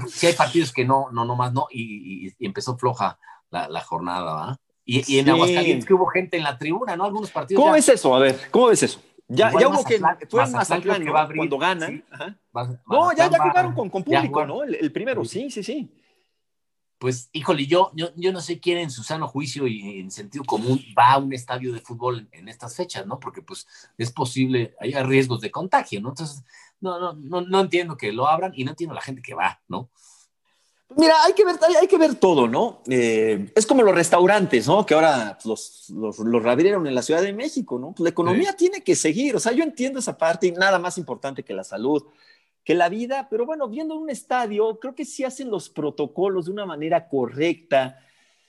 sí 0.09 0.27
hay 0.27 0.33
partidos 0.33 0.73
que 0.73 0.83
no, 0.83 1.09
no, 1.13 1.23
no 1.23 1.37
más, 1.37 1.53
no. 1.53 1.67
Y, 1.71 2.33
empezó 2.45 2.77
floja 2.77 3.17
la, 3.49 3.69
la 3.69 3.79
jornada, 3.79 4.33
¿va? 4.33 4.59
Y, 4.83 5.15
y, 5.15 5.19
en 5.19 5.29
Aguascalientes 5.29 5.85
que 5.85 5.93
hubo 5.93 6.07
gente 6.07 6.35
en 6.35 6.43
la 6.43 6.57
tribuna, 6.57 6.97
¿no? 6.97 7.05
Algunos 7.05 7.31
partidos. 7.31 7.63
¿Cómo 7.63 7.75
es 7.77 7.87
eso? 7.87 8.13
A 8.13 8.19
ver, 8.19 8.37
¿cómo 8.51 8.67
ves 8.67 8.83
eso? 8.83 9.01
Ya, 9.29 9.53
ya 9.57 9.69
hubo 9.69 9.85
que 9.85 10.01
fue 10.29 10.41
más 10.41 10.51
Mazatlán, 10.51 11.03
que 11.03 11.11
va 11.11 11.21
a 11.21 11.23
abrir, 11.23 11.37
cuando 11.37 11.57
ganan. 11.57 12.03
no, 12.85 13.13
ya, 13.13 13.29
ya 13.29 13.39
jugaron 13.39 13.73
con, 13.73 13.89
con 13.89 14.03
público, 14.03 14.45
¿no? 14.45 14.63
El, 14.63 14.75
el 14.75 14.91
primero, 14.91 15.23
sí, 15.23 15.49
sí, 15.49 15.63
sí 15.63 15.89
pues, 16.99 17.29
híjole, 17.31 17.67
yo, 17.67 17.91
yo, 17.93 18.09
yo 18.15 18.31
no 18.31 18.41
sé 18.41 18.59
quién 18.59 18.79
en 18.79 18.89
su 18.89 19.03
sano 19.03 19.27
juicio 19.27 19.67
y 19.67 19.99
en 19.99 20.09
sentido 20.09 20.43
común 20.43 20.83
va 20.97 21.11
a 21.11 21.17
un 21.17 21.31
estadio 21.33 21.71
de 21.71 21.81
fútbol 21.81 22.27
en, 22.31 22.47
estas 22.47 22.75
fechas, 22.75 23.05
¿no? 23.05 23.19
Porque 23.19 23.41
pues 23.41 23.67
es 23.97 24.11
posible, 24.11 24.75
hay 24.79 24.93
riesgos 24.93 25.41
de 25.41 25.51
contagio, 25.51 26.01
¿no? 26.01 26.09
Entonces, 26.09 26.43
no, 26.79 26.99
no, 26.99 27.13
no, 27.13 27.41
no 27.41 27.59
entiendo 27.61 27.97
que 27.97 28.11
lo 28.11 28.27
abran 28.27 28.51
y 28.55 28.63
no 28.63 28.71
entiendo 28.71 28.95
la 28.95 29.01
gente 29.01 29.21
que 29.21 29.35
va, 29.35 29.61
¿no? 29.67 29.89
Mira, 30.95 31.15
hay 31.25 31.33
que 31.33 31.43
ver, 31.43 31.57
hay, 31.81 31.87
que 31.87 31.97
ver 31.97 32.15
todo, 32.15 32.47
¿no? 32.47 32.81
Eh, 32.89 33.51
es 33.55 33.65
como 33.65 33.83
los 33.83 33.93
restaurantes, 33.93 34.67
¿no? 34.67 34.85
Que 34.85 34.93
ahora 34.93 35.37
los, 35.43 35.89
los, 35.89 36.17
los 36.19 36.45
en 36.45 36.95
la 36.95 37.01
Ciudad 37.01 37.21
de 37.21 37.33
México, 37.33 37.77
¿no? 37.77 37.91
Pues 37.91 38.05
la 38.05 38.09
economía 38.09 38.53
tiene 38.53 38.81
que 38.81 38.95
seguir, 38.95 39.35
o 39.35 39.39
sea, 39.39 39.51
yo 39.51 39.63
entiendo 39.63 39.99
esa 39.99 40.17
parte 40.17 40.47
y 40.47 40.51
nada 40.53 40.79
más 40.79 40.97
importante 40.97 41.43
que 41.43 41.53
la 41.53 41.65
salud 41.65 42.03
que 42.67 42.75
la 42.75 42.89
vida, 42.89 43.29
pero 43.29 43.45
bueno, 43.45 43.69
viendo 43.69 43.95
un 43.95 44.09
estadio, 44.09 44.77
creo 44.77 44.93
que 44.93 45.05
sí 45.05 45.23
hacen 45.23 45.49
los 45.49 45.69
protocolos 45.69 46.47
de 46.47 46.51
una 46.51 46.65
manera 46.65 47.07
correcta. 47.07 47.97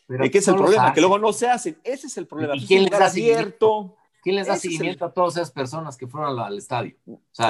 Pero 0.09 0.29
¿Qué 0.29 0.39
es 0.39 0.49
el 0.49 0.57
problema? 0.57 0.93
Que 0.93 1.01
luego 1.01 1.21
no 1.21 1.33
se 1.33 1.47
hacen. 1.47 1.79
Ese 1.85 2.09
es 2.09 2.19
el 2.19 2.27
problema. 2.27 2.57
¿Y 2.57 2.67
quién, 2.67 2.83
les 2.83 2.91
da 2.91 3.07
abierto. 3.07 3.95
¿Quién 4.21 4.35
les 4.35 4.49
da 4.49 4.57
seguimiento 4.57 5.05
a 5.05 5.13
todas 5.13 5.37
esas 5.37 5.53
personas 5.53 5.97
que 5.97 6.09
fueron 6.09 6.37
al, 6.37 6.59
estadio? 6.59 6.97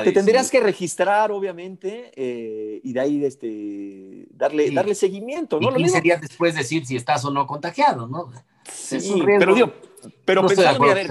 te 0.05 0.13
tendrías 0.13 0.51
que 0.51 0.61
registrar, 0.61 1.33
obviamente, 1.33 2.13
eh, 2.15 2.83
y 2.85 2.93
de 2.93 3.01
ahí 3.01 3.25
este, 3.25 4.27
darle, 4.33 4.71
darle 4.71 4.95
seguimiento, 4.95 5.59
¿no? 5.59 5.71
Y 5.71 5.77
15 5.77 6.03
días 6.03 6.21
después 6.21 6.55
decir 6.55 6.85
si 6.85 6.97
estás 6.97 7.25
o 7.25 7.31
no 7.31 7.47
contagiado, 7.47 8.07
¿no? 8.07 8.31
Sí, 8.71 9.23
pero 9.25 9.55
digo, 9.55 9.73
pero 10.27 10.43
no 10.43 10.49
pensando, 10.49 10.85
a 10.85 10.95
ver, 10.95 11.09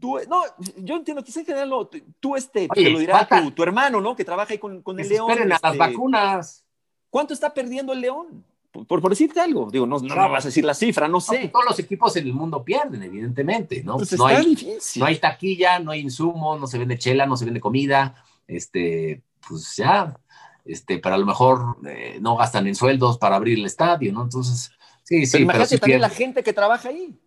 tú, 0.00 0.18
no, 0.28 0.42
yo 0.78 0.96
entiendo, 0.96 1.22
quizás 1.22 1.38
en 1.38 1.46
general 1.46 1.68
no, 1.68 1.88
tú 2.18 2.36
este, 2.36 2.66
te 2.68 2.90
lo 2.90 2.98
dirá 2.98 3.28
tu, 3.54 3.62
hermano, 3.62 4.00
¿no? 4.00 4.16
Que 4.16 4.24
trabaja 4.24 4.52
ahí 4.52 4.58
con, 4.58 4.82
con 4.82 4.98
el 4.98 5.08
León. 5.08 5.30
Esperen 5.30 5.52
a 5.52 5.58
las 5.62 5.64
este, 5.64 5.78
vacunas. 5.78 6.64
¿Cuánto 7.10 7.34
está 7.34 7.52
perdiendo 7.52 7.92
el 7.92 8.00
León? 8.00 8.44
Por, 8.72 8.86
por, 8.86 9.10
decirte 9.10 9.40
algo, 9.40 9.68
digo, 9.68 9.84
no, 9.84 9.98
no, 9.98 10.14
vas 10.30 10.44
a 10.44 10.48
decir 10.48 10.64
la 10.64 10.74
cifra, 10.74 11.08
no 11.08 11.20
sé. 11.20 11.48
todos 11.48 11.64
los 11.64 11.78
equipos 11.80 12.16
en 12.16 12.26
el 12.26 12.32
mundo 12.32 12.64
pierden, 12.64 13.02
evidentemente, 13.02 13.82
¿no? 13.82 13.96
Pues 13.96 14.16
no, 14.16 14.26
hay, 14.26 14.44
difícil. 14.44 15.00
no 15.00 15.06
hay 15.06 15.18
taquilla, 15.18 15.80
no 15.80 15.90
hay 15.90 16.00
insumo, 16.00 16.56
no 16.56 16.68
se 16.68 16.78
vende 16.78 16.96
chela, 16.96 17.26
no 17.26 17.36
se 17.36 17.44
vende 17.44 17.58
comida, 17.58 18.14
este, 18.46 19.22
pues 19.48 19.74
ya, 19.74 20.16
este, 20.64 20.98
pero 20.98 21.16
a 21.16 21.18
lo 21.18 21.26
mejor 21.26 21.78
eh, 21.84 22.18
no 22.20 22.36
gastan 22.36 22.68
en 22.68 22.76
sueldos 22.76 23.18
para 23.18 23.34
abrir 23.34 23.58
el 23.58 23.66
estadio, 23.66 24.12
¿no? 24.12 24.22
Entonces, 24.22 24.70
sí, 25.02 25.26
sí. 25.26 25.32
Pero 25.32 25.44
imagínate 25.44 25.78
también 25.78 26.00
la 26.00 26.10
gente 26.10 26.44
que 26.44 26.52
trabaja 26.52 26.90
ahí. 26.90 27.18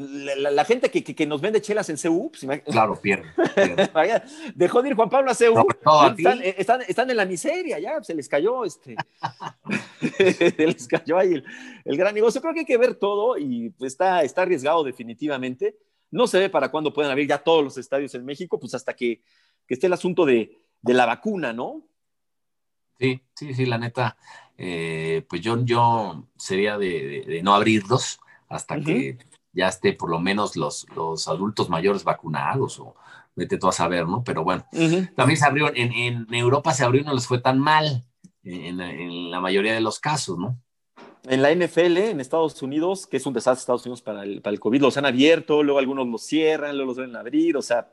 La, 0.00 0.64
gente 0.64 0.90
que, 0.90 1.04
que, 1.04 1.26
nos 1.26 1.40
vende 1.40 1.60
chelas 1.60 1.90
en 1.90 1.96
CU, 1.96 2.30
pues, 2.30 2.62
claro, 2.62 2.98
pierde. 3.00 3.28
Dejó 4.54 4.82
de 4.82 4.88
ir 4.88 4.94
Juan 4.94 5.10
Pablo 5.10 5.30
a 5.30 5.34
CU. 5.34 5.66
Eh, 6.42 6.54
están, 6.56 6.80
están, 6.82 7.10
en 7.10 7.16
la 7.16 7.26
miseria, 7.26 7.78
ya 7.78 8.02
se 8.02 8.14
les 8.14 8.28
cayó 8.28 8.64
este. 8.64 8.96
se 10.16 10.54
les 10.56 10.88
cayó 10.88 11.18
ahí 11.18 11.42
el, 11.84 11.96
gran 11.96 12.14
negocio. 12.14 12.40
Creo 12.40 12.54
que 12.54 12.60
hay 12.60 12.66
que 12.66 12.78
ver 12.78 12.94
todo 12.94 13.36
y 13.36 13.70
pues, 13.70 13.92
está, 13.92 14.22
está 14.22 14.42
arriesgado 14.42 14.84
definitivamente. 14.84 15.76
No 16.10 16.26
se 16.26 16.38
ve 16.38 16.48
para 16.48 16.70
cuándo 16.70 16.92
puedan 16.92 17.10
abrir 17.10 17.28
ya 17.28 17.38
todos 17.38 17.62
los 17.62 17.76
estadios 17.76 18.14
en 18.14 18.24
México, 18.24 18.58
pues 18.58 18.74
hasta 18.74 18.94
que, 18.94 19.20
que 19.66 19.74
esté 19.74 19.86
el 19.86 19.92
asunto 19.92 20.24
de, 20.24 20.56
de, 20.80 20.94
la 20.94 21.04
vacuna, 21.04 21.52
¿no? 21.52 21.82
Sí, 22.98 23.20
sí, 23.34 23.52
sí, 23.54 23.66
la 23.66 23.78
neta. 23.78 24.16
Eh, 24.56 25.26
pues 25.28 25.42
yo, 25.42 25.62
yo 25.64 26.26
sería 26.36 26.78
de, 26.78 27.24
de, 27.26 27.42
no 27.42 27.54
abrirlos 27.54 28.20
hasta 28.48 28.80
que 28.80 29.16
ya 29.52 29.68
esté 29.68 29.92
por 29.92 30.10
lo 30.10 30.20
menos 30.20 30.56
los, 30.56 30.86
los 30.94 31.28
adultos 31.28 31.68
mayores 31.68 32.04
vacunados 32.04 32.78
o 32.78 32.94
vete 33.34 33.58
tú 33.58 33.68
a 33.68 33.72
saber, 33.72 34.06
¿no? 34.06 34.22
Pero 34.24 34.44
bueno, 34.44 34.64
también 35.16 35.38
se 35.38 35.46
abrió, 35.46 35.68
en, 35.74 35.92
en, 35.92 36.34
Europa 36.34 36.72
se 36.72 36.84
abrió 36.84 37.02
y 37.02 37.04
no 37.04 37.14
les 37.14 37.26
fue 37.26 37.38
tan 37.38 37.58
mal 37.58 38.04
en, 38.44 38.80
en, 38.80 39.30
la 39.30 39.40
mayoría 39.40 39.74
de 39.74 39.80
los 39.80 39.98
casos, 39.98 40.38
¿no? 40.38 40.58
En 41.28 41.42
la 41.42 41.54
NFL, 41.54 41.98
en 41.98 42.20
Estados 42.20 42.62
Unidos, 42.62 43.06
que 43.06 43.18
es 43.18 43.26
un 43.26 43.34
desastre 43.34 43.60
Estados 43.60 43.84
Unidos 43.84 44.02
para 44.02 44.22
el, 44.22 44.40
para 44.40 44.54
el 44.54 44.60
COVID, 44.60 44.80
los 44.80 44.96
han 44.96 45.04
abierto, 45.04 45.62
luego 45.62 45.78
algunos 45.78 46.08
los 46.08 46.22
cierran, 46.22 46.76
luego 46.76 46.90
los 46.90 46.96
deben 46.96 47.14
abrir, 47.14 47.56
o 47.56 47.62
sea, 47.62 47.92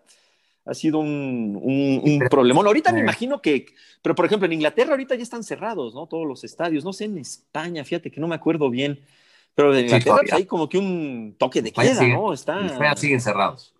ha 0.65 0.73
sido 0.73 0.99
un, 0.99 1.59
un, 1.61 2.19
problemón. 2.29 2.67
Ahorita 2.67 2.91
me 2.91 2.99
imagino 2.99 3.41
que, 3.41 3.67
pero 4.01 4.15
por 4.15 4.25
ejemplo, 4.25 4.45
en 4.45 4.53
Inglaterra 4.53 4.91
ahorita 4.91 5.15
ya 5.15 5.23
están 5.23 5.43
cerrados, 5.43 5.93
¿no? 5.93 6.07
Todos 6.07 6.27
los 6.27 6.43
estadios, 6.43 6.83
no 6.83 6.93
sé, 6.93 7.05
en 7.05 7.17
España, 7.17 7.83
fíjate 7.83 8.11
que 8.11 8.19
no 8.19 8.27
me 8.27 8.35
acuerdo 8.35 8.69
bien 8.69 8.99
pero 9.57 9.73
en 9.73 9.85
Inglaterra 9.85 10.19
pues, 10.21 10.33
hay 10.33 10.45
como 10.45 10.69
que 10.69 10.77
un 10.77 11.35
toque 11.35 11.63
de 11.63 11.73
queda, 11.73 12.07
¿no? 12.09 12.31
Está... 12.31 12.95
siguen 12.95 13.19
cerrados. 13.19 13.73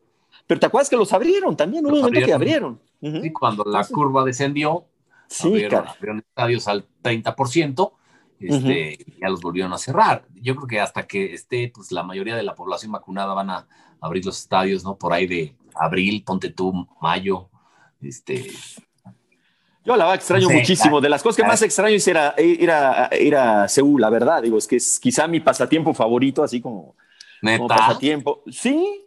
Pero 0.48 0.60
te 0.60 0.66
acuerdas 0.66 0.90
que 0.90 0.98
los 0.98 1.14
abrieron 1.14 1.56
también, 1.56 1.86
hubo 1.86 1.94
un 1.94 2.02
momento 2.02 2.26
que 2.26 2.34
abrieron. 2.34 2.82
Sí, 3.00 3.32
cuando 3.32 3.64
la 3.64 3.86
curva 3.86 4.24
descendió, 4.24 4.86
sí, 5.28 5.66
abrieron, 5.66 6.18
estadios 6.18 6.68
al 6.68 6.88
30%, 7.04 7.92
este, 8.40 9.06
ya 9.22 9.30
los 9.30 9.40
volvieron 9.40 9.72
a 9.72 9.78
cerrar. 9.78 10.26
Yo 10.34 10.56
creo 10.56 10.68
que 10.68 10.80
hasta 10.80 11.06
que 11.06 11.36
esté, 11.36 11.72
pues 11.72 11.92
la 11.92 12.02
mayoría 12.02 12.36
de 12.36 12.42
la 12.42 12.56
población 12.56 12.92
vacunada 12.92 13.36
van 13.36 13.52
a 13.52 13.68
abrir 14.02 14.26
los 14.26 14.40
estadios, 14.40 14.84
¿no? 14.84 14.98
Por 14.98 15.14
ahí 15.14 15.28
de 15.28 15.56
abril, 15.76 16.24
ponte 16.24 16.50
tú, 16.50 16.88
mayo, 17.00 17.52
este, 18.02 18.50
yo 19.88 19.96
la 19.96 20.04
verdad 20.04 20.16
extraño 20.16 20.50
muchísimo. 20.50 21.00
De 21.00 21.08
las 21.08 21.24
cosas 21.24 21.38
que 21.38 21.48
más 21.48 21.62
extraño 21.62 21.96
es 21.96 22.06
ir 22.06 22.18
a, 22.18 22.36
ir 22.38 22.70
a, 22.70 23.10
ir 23.18 23.34
a 23.38 23.70
Seúl, 23.70 24.02
la 24.02 24.10
verdad. 24.10 24.42
Digo, 24.42 24.58
es 24.58 24.68
que 24.68 24.76
es 24.76 25.00
quizá 25.00 25.30
mi 25.30 25.40
pasatiempo 25.40 25.94
favorito, 25.94 26.44
así 26.44 26.60
como, 26.60 26.98
pasatiempo. 27.70 28.44
Sí. 28.52 29.06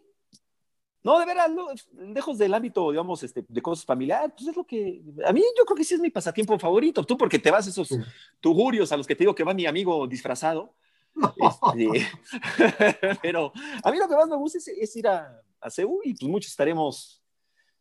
No, 1.02 1.18
de 1.18 1.26
veras, 1.26 1.50
lejos 1.98 2.38
del 2.38 2.54
ámbito, 2.54 2.90
digamos, 2.90 3.22
este, 3.22 3.44
de 3.46 3.60
cosas 3.60 3.84
familiares, 3.84 4.32
pues 4.34 4.48
es 4.48 4.56
lo 4.56 4.64
que. 4.64 5.02
A 5.26 5.32
mí 5.34 5.42
yo 5.56 5.66
creo 5.66 5.76
que 5.76 5.84
sí 5.84 5.94
es 5.94 6.00
mi 6.00 6.08
pasatiempo 6.08 6.58
favorito. 6.58 7.04
Tú, 7.04 7.18
porque 7.18 7.38
te 7.38 7.50
vas 7.50 7.66
a 7.66 7.70
esos 7.70 7.90
tugurios 8.40 8.90
a 8.90 8.96
los 8.96 9.06
que 9.06 9.14
te 9.14 9.24
digo 9.24 9.34
que 9.34 9.44
va 9.44 9.52
mi 9.52 9.66
amigo 9.66 10.06
disfrazado. 10.06 10.72
Este, 11.14 12.08
pero 13.22 13.52
a 13.82 13.90
mí 13.90 13.98
lo 13.98 14.08
que 14.08 14.16
más 14.16 14.28
me 14.28 14.36
gusta 14.36 14.58
es, 14.58 14.96
ir 14.96 15.08
a, 15.08 15.42
a 15.60 15.68
Seúl 15.68 16.00
y 16.04 16.14
pues 16.14 16.30
muchos 16.30 16.50
estaremos 16.50 17.19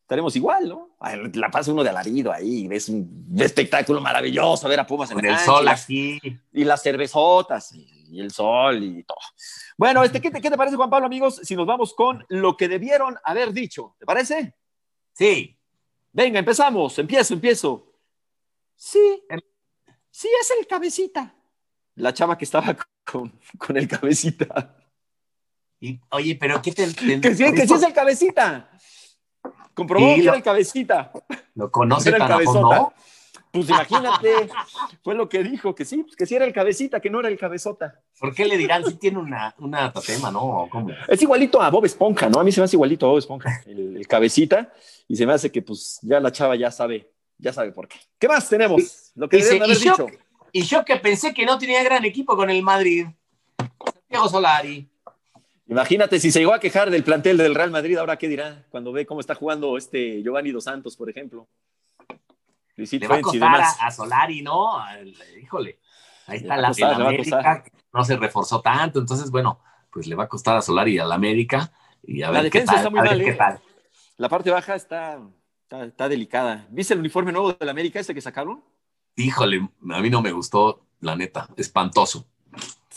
estaremos 0.10 0.36
igual, 0.36 0.68
¿no? 0.68 0.90
La 1.36 1.52
pasa 1.52 1.72
uno 1.72 1.84
de 1.84 1.92
alarido 1.92 2.34
ahí, 2.34 2.68
ves 2.68 2.90
un 2.90 3.28
espectáculo 3.38 4.02
maravilloso, 4.02 4.68
ver 4.68 4.80
a 4.80 4.88
Pumas 4.88 5.12
en 5.12 5.24
el, 5.24 5.38
sol 5.38 5.68
aquí. 5.68 6.20
Y 6.52 6.64
las 6.64 6.82
cervezotas, 6.82 7.76
y, 7.76 8.20
el 8.20 8.32
sol 8.32 8.84
y 8.84 9.04
todo. 9.04 9.20
Bueno, 9.78 10.04
este, 10.04 10.20
¿qué, 10.20 10.32
te, 10.32 10.42
¿qué 10.42 10.50
te 10.50 10.58
parece, 10.58 10.78
Juan 10.78 10.90
Pablo, 10.90 11.06
amigos? 11.06 11.40
Si 11.44 11.56
nos 11.56 11.68
vamos 11.68 11.94
con 11.94 12.26
lo 12.28 12.58
que 12.58 12.68
debieron 12.68 13.20
haber 13.24 13.54
dicho, 13.54 13.96
¿te 14.00 14.08
parece? 14.08 14.56
Sí. 15.14 15.56
Venga, 16.12 16.40
empezamos, 16.40 16.98
empiezo, 16.98 17.36
empiezo. 17.36 17.94
Sí, 18.76 19.22
sí 20.10 20.28
es 20.42 20.54
el 20.60 20.66
cabecita. 20.66 21.36
La 21.94 22.16
chava 22.16 22.36
que 22.36 22.46
estaba 22.46 22.76
con, 23.06 23.40
con 23.60 23.78
el 23.78 23.88
cabecita. 23.88 24.76
Y, 25.80 26.00
oye, 26.10 26.36
pero 26.36 26.60
¿qué 26.64 26.72
te... 26.72 26.88
que, 26.96 27.36
sí, 27.36 27.54
que 27.54 27.68
sí 27.68 27.74
es 27.76 27.84
el 27.84 27.94
cabecita. 27.94 28.72
Comprobó 29.74 30.16
que 30.16 30.22
era 30.22 30.36
el 30.36 30.44
cabecita. 30.44 31.12
¿Lo 31.56 31.72
conoce 31.72 32.12
tan 32.12 32.32
a 32.32 32.40
fondo? 32.40 32.94
Pues 33.52 33.68
imagínate, 33.68 34.48
fue 35.04 35.16
lo 35.16 35.28
que 35.28 35.44
dijo, 35.44 35.74
que 35.74 35.84
sí, 35.84 36.04
pues 36.04 36.16
que 36.16 36.28
sí 36.28 36.36
era 36.36 36.46
el 36.46 36.54
cabecita, 36.54 37.00
que 37.00 37.10
no 37.10 37.20
era 37.20 37.30
el 37.30 37.38
cabezota. 37.38 38.00
¿Por 38.20 38.34
qué 38.36 38.46
le 38.46 38.58
dirán 38.58 38.86
si 38.86 38.94
tiene 38.96 39.18
una, 39.18 39.56
una 39.58 39.92
tatema, 39.92 40.30
no? 40.30 40.70
Es 41.08 41.22
igualito 41.24 41.60
a 41.60 41.72
Bob 41.72 41.86
Esponja, 41.86 42.30
¿no? 42.30 42.40
A 42.40 42.44
mí 42.44 42.52
se 42.52 42.62
me 42.62 42.66
hace 42.66 42.76
igualito 42.76 43.08
a 43.08 43.10
Bob 43.10 43.18
Esponja, 43.18 43.64
el, 43.66 44.06
cabecita, 44.08 44.72
y 45.08 45.16
se 45.16 45.26
me 45.26 45.34
hace 45.34 45.52
que 45.52 45.64
pues 45.64 46.00
ya 46.04 46.20
la 46.20 46.32
chava 46.32 46.56
ya 46.56 46.70
sabe, 46.70 47.12
ya 47.40 47.52
sabe 47.52 47.72
por 47.72 47.88
qué. 47.88 47.98
¿Qué 48.20 48.28
más 48.28 48.48
tenemos? 48.48 49.12
Lo 49.16 49.28
que 49.28 49.40
y, 49.40 49.42
haber 49.42 49.70
y 49.70 49.74
yo, 49.74 49.92
dicho. 49.92 50.08
y 50.52 50.62
yo 50.62 50.86
que 50.86 50.98
pensé 50.98 51.34
que 51.34 51.46
no 51.46 51.58
tenía 51.58 51.84
gran 51.84 52.06
equipo 52.06 52.36
con 52.36 52.52
el 52.52 52.62
Madrid. 52.62 53.08
Santiago 53.58 54.30
Solari. 54.30 54.88
Imagínate 55.70 56.20
si 56.20 56.32
se 56.32 56.40
llegó 56.40 56.54
a 56.54 56.60
quejar 56.60 56.90
del 56.90 57.04
plantel 57.04 57.38
del 57.38 57.54
Real 57.54 57.70
Madrid, 57.70 57.96
ahora 57.98 58.18
qué 58.18 58.28
dirá 58.28 58.66
cuando 58.70 58.92
ve 58.92 59.06
cómo 59.06 59.20
está 59.20 59.36
jugando 59.36 59.78
este 59.78 60.24
Giovanni 60.24 60.52
Dos 60.52 60.64
Santos, 60.64 60.98
por 60.98 61.10
ejemplo. 61.10 61.48
Le 62.76 63.08
va 63.08 63.18
a 63.18 63.22
costar 63.22 63.62
a, 63.80 63.92
Solari, 63.92 64.42
¿no? 64.42 64.80
Híjole, 65.40 65.80
ahí 66.26 66.38
está 66.38 66.58
la, 66.58 66.70
América, 66.70 67.64
no 67.94 68.04
se 68.04 68.18
reforzó 68.18 68.62
tanto, 68.62 69.00
entonces 69.00 69.30
bueno, 69.30 69.60
pues 69.92 70.08
le 70.08 70.16
va 70.16 70.24
a 70.24 70.28
costar 70.28 70.58
a 70.58 70.62
Solari 70.62 70.96
y 70.96 71.00
a 71.00 71.06
la 71.06 71.16
América 71.16 71.72
y 72.02 72.24
a 72.24 72.32
ver 72.32 72.38
la 72.38 72.44
defensa 72.44 72.76
está 72.78 72.90
muy 72.90 73.02
mal, 73.02 73.22
¿eh? 73.22 73.38
La 74.18 74.28
parte 74.28 74.50
baja 74.50 74.76
está, 74.76 75.22
está, 75.70 76.10
delicada. 76.10 76.66
¿Viste 76.72 76.94
el 76.94 77.00
uniforme 77.00 77.32
nuevo 77.32 77.54
de 77.54 77.66
la 77.66 77.72
América 77.72 78.00
ese 78.00 78.16
que 78.16 78.22
sacaron? 78.22 78.64
Híjole, 79.16 79.70
a 79.92 80.02
mí 80.02 80.10
no 80.10 80.22
me 80.22 80.32
gustó, 80.32 80.88
la 81.00 81.16
neta, 81.16 81.48
espantoso. 81.58 82.28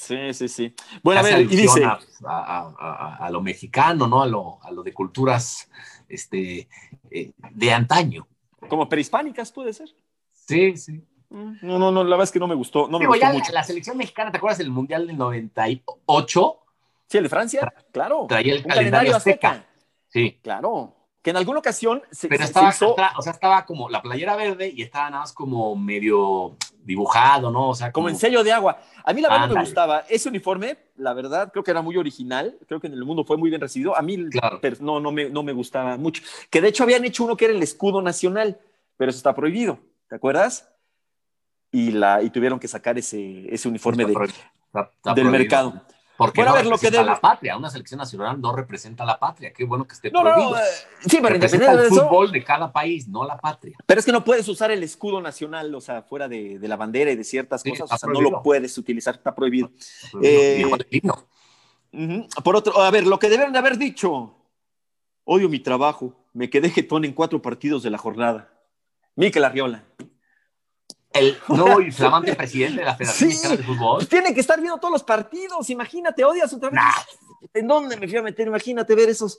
Sí, 0.02 0.34
sí, 0.34 0.48
sí. 0.48 0.74
Bueno, 1.00 1.20
a 1.20 1.22
ver, 1.22 1.42
y 1.42 1.46
dice. 1.46 1.84
A, 2.24 3.28
lo 3.30 3.40
mexicano, 3.40 4.08
¿no? 4.08 4.22
A 4.22 4.26
lo, 4.26 4.58
a 4.60 4.72
lo 4.72 4.82
de 4.82 4.92
culturas 4.92 5.70
este, 6.08 6.68
eh, 7.08 7.30
de 7.52 7.72
antaño. 7.72 8.26
Como 8.68 8.88
prehispánicas, 8.88 9.52
puede 9.52 9.72
ser. 9.72 9.94
Sí, 10.32 10.76
sí. 10.76 11.00
Mm, 11.30 11.58
no, 11.62 11.78
no, 11.78 11.92
no, 11.92 12.02
la 12.02 12.10
verdad 12.10 12.24
es 12.24 12.32
que 12.32 12.40
no 12.40 12.48
me 12.48 12.56
gustó. 12.56 12.88
No 12.88 12.98
me 12.98 13.06
gustó 13.06 13.26
mucho. 13.26 13.52
La, 13.52 13.62
selección 13.62 13.96
mexicana, 13.96 14.32
¿te 14.32 14.38
acuerdas 14.38 14.58
del 14.58 14.70
Mundial 14.70 15.06
del 15.06 15.16
98? 15.16 16.58
Sí, 17.06 17.18
el 17.18 17.22
de 17.22 17.30
Francia, 17.30 17.72
claro. 17.92 18.26
Traía 18.28 18.54
el 18.54 18.64
calendario, 18.64 19.14
azteca. 19.14 19.64
Sí. 20.08 20.40
Claro. 20.42 20.96
Que 21.22 21.30
en 21.30 21.36
alguna 21.36 21.60
ocasión 21.60 22.02
se, 22.10 22.26
Pero 22.26 22.42
estaba, 22.42 22.70
o 23.16 23.22
sea, 23.22 23.32
estaba 23.32 23.64
como 23.64 23.88
la 23.88 24.02
playera 24.02 24.34
verde 24.34 24.72
y 24.74 24.82
estaba 24.82 25.10
nada 25.10 25.22
más 25.22 25.32
como 25.32 25.76
medio 25.76 26.56
dibujado, 26.84 27.50
¿no? 27.50 27.70
O 27.70 27.74
sea, 27.74 27.92
como, 27.92 28.08
en 28.08 28.16
sello 28.16 28.42
de 28.42 28.52
agua. 28.52 28.78
A 29.04 29.12
mí 29.12 29.20
la 29.20 29.28
verdad 29.28 29.48
me 29.48 29.60
gustaba. 29.60 30.04
Ese 30.08 30.28
uniforme, 30.28 30.76
la 30.96 31.12
verdad, 31.12 31.50
creo 31.50 31.64
que 31.64 31.70
era 31.70 31.82
muy 31.82 31.96
original. 31.96 32.56
Creo 32.66 32.80
que 32.80 32.86
en 32.86 32.94
el 32.94 33.04
mundo 33.04 33.24
fue 33.24 33.36
muy 33.36 33.50
bien 33.50 33.60
recibido. 33.60 33.96
A 33.96 34.02
mí 34.02 34.18
no, 34.80 35.00
no, 35.00 35.12
me, 35.12 35.28
no 35.30 35.42
me 35.42 35.52
gustaba 35.52 35.96
mucho. 35.96 36.22
Que 36.50 36.60
de 36.60 36.68
hecho 36.68 36.84
habían 36.84 37.04
hecho 37.04 37.24
uno 37.24 37.36
que 37.36 37.46
era 37.46 37.54
el 37.54 37.62
escudo 37.62 38.02
nacional, 38.02 38.58
pero 38.96 39.10
eso 39.10 39.18
está 39.18 39.34
prohibido. 39.34 39.78
¿Te 40.08 40.16
acuerdas? 40.16 40.68
Y, 41.70 41.92
la, 41.92 42.22
y 42.22 42.30
tuvieron 42.30 42.60
que 42.60 42.68
sacar 42.68 42.98
ese, 42.98 43.52
ese 43.52 43.68
uniforme 43.68 44.04
de, 44.04 44.14
del 45.14 45.28
mercado. 45.30 45.82
Porque 46.16 46.44
no 46.44 46.54
representa 46.54 47.00
a 47.00 47.04
la 47.04 47.20
patria, 47.20 47.56
una 47.56 47.70
selección 47.70 47.98
nacional 47.98 48.40
no 48.40 48.54
representa 48.54 49.04
la 49.04 49.18
patria. 49.18 49.52
Qué 49.52 49.64
bueno 49.64 49.86
que 49.86 49.94
esté 49.94 50.10
prohibido. 50.10 50.56
Eh, 50.56 50.60
sí, 51.00 51.18
pero 51.22 51.30
representa 51.30 51.72
el 51.72 51.88
fútbol 51.88 52.30
de 52.30 52.44
cada 52.44 52.70
país, 52.70 53.08
no 53.08 53.24
la 53.24 53.38
patria. 53.38 53.76
Pero 53.86 53.98
es 53.98 54.06
que 54.06 54.12
no 54.12 54.22
puedes 54.22 54.46
usar 54.48 54.70
el 54.70 54.82
escudo 54.82 55.20
nacional, 55.20 55.74
o 55.74 55.80
sea, 55.80 56.02
fuera 56.02 56.28
de, 56.28 56.58
la 56.60 56.76
bandera 56.76 57.10
y 57.10 57.16
de 57.16 57.24
ciertas 57.24 57.62
cosas, 57.64 57.90
o 57.90 57.96
sea, 57.96 58.08
no 58.12 58.20
lo 58.20 58.42
puedes 58.42 58.76
utilizar, 58.78 59.14
está 59.14 59.34
prohibido. 59.34 59.70
Eh, 60.22 60.64
por 62.42 62.56
otro, 62.56 62.80
a 62.80 62.90
ver, 62.90 63.06
lo 63.06 63.18
que 63.18 63.28
deben 63.28 63.52
de 63.52 63.58
haber 63.58 63.76
dicho. 63.76 64.36
Odio 65.24 65.48
mi 65.48 65.60
trabajo. 65.60 66.14
Me 66.32 66.50
quedé 66.50 66.70
jetón 66.70 67.04
en 67.04 67.12
cuatro 67.12 67.40
partidos 67.40 67.82
de 67.82 67.90
la 67.90 67.98
jornada. 67.98 68.52
Mikel 69.14 69.44
Arriola. 69.44 69.84
El 71.12 71.38
nuevo 71.48 71.80
y 71.80 71.90
flamante 71.90 72.34
presidente 72.34 72.80
de 72.80 72.84
la 72.86 72.96
Federación 72.96 73.28
Mexicana 73.28 73.56
de 73.56 73.62
Fútbol. 73.62 73.96
Pues 73.98 74.08
tiene 74.08 74.34
que 74.34 74.40
estar 74.40 74.60
viendo 74.60 74.78
todos 74.78 74.92
los 74.92 75.02
partidos. 75.02 75.68
Imagínate, 75.70 76.24
odias 76.24 76.50
su 76.50 76.58
trabajo. 76.58 77.02
¿En 77.54 77.66
dónde 77.66 77.96
me 77.96 78.08
fui 78.08 78.16
a 78.16 78.22
meter? 78.22 78.46
Imagínate 78.46 78.94
ver 78.94 79.10
esos 79.10 79.38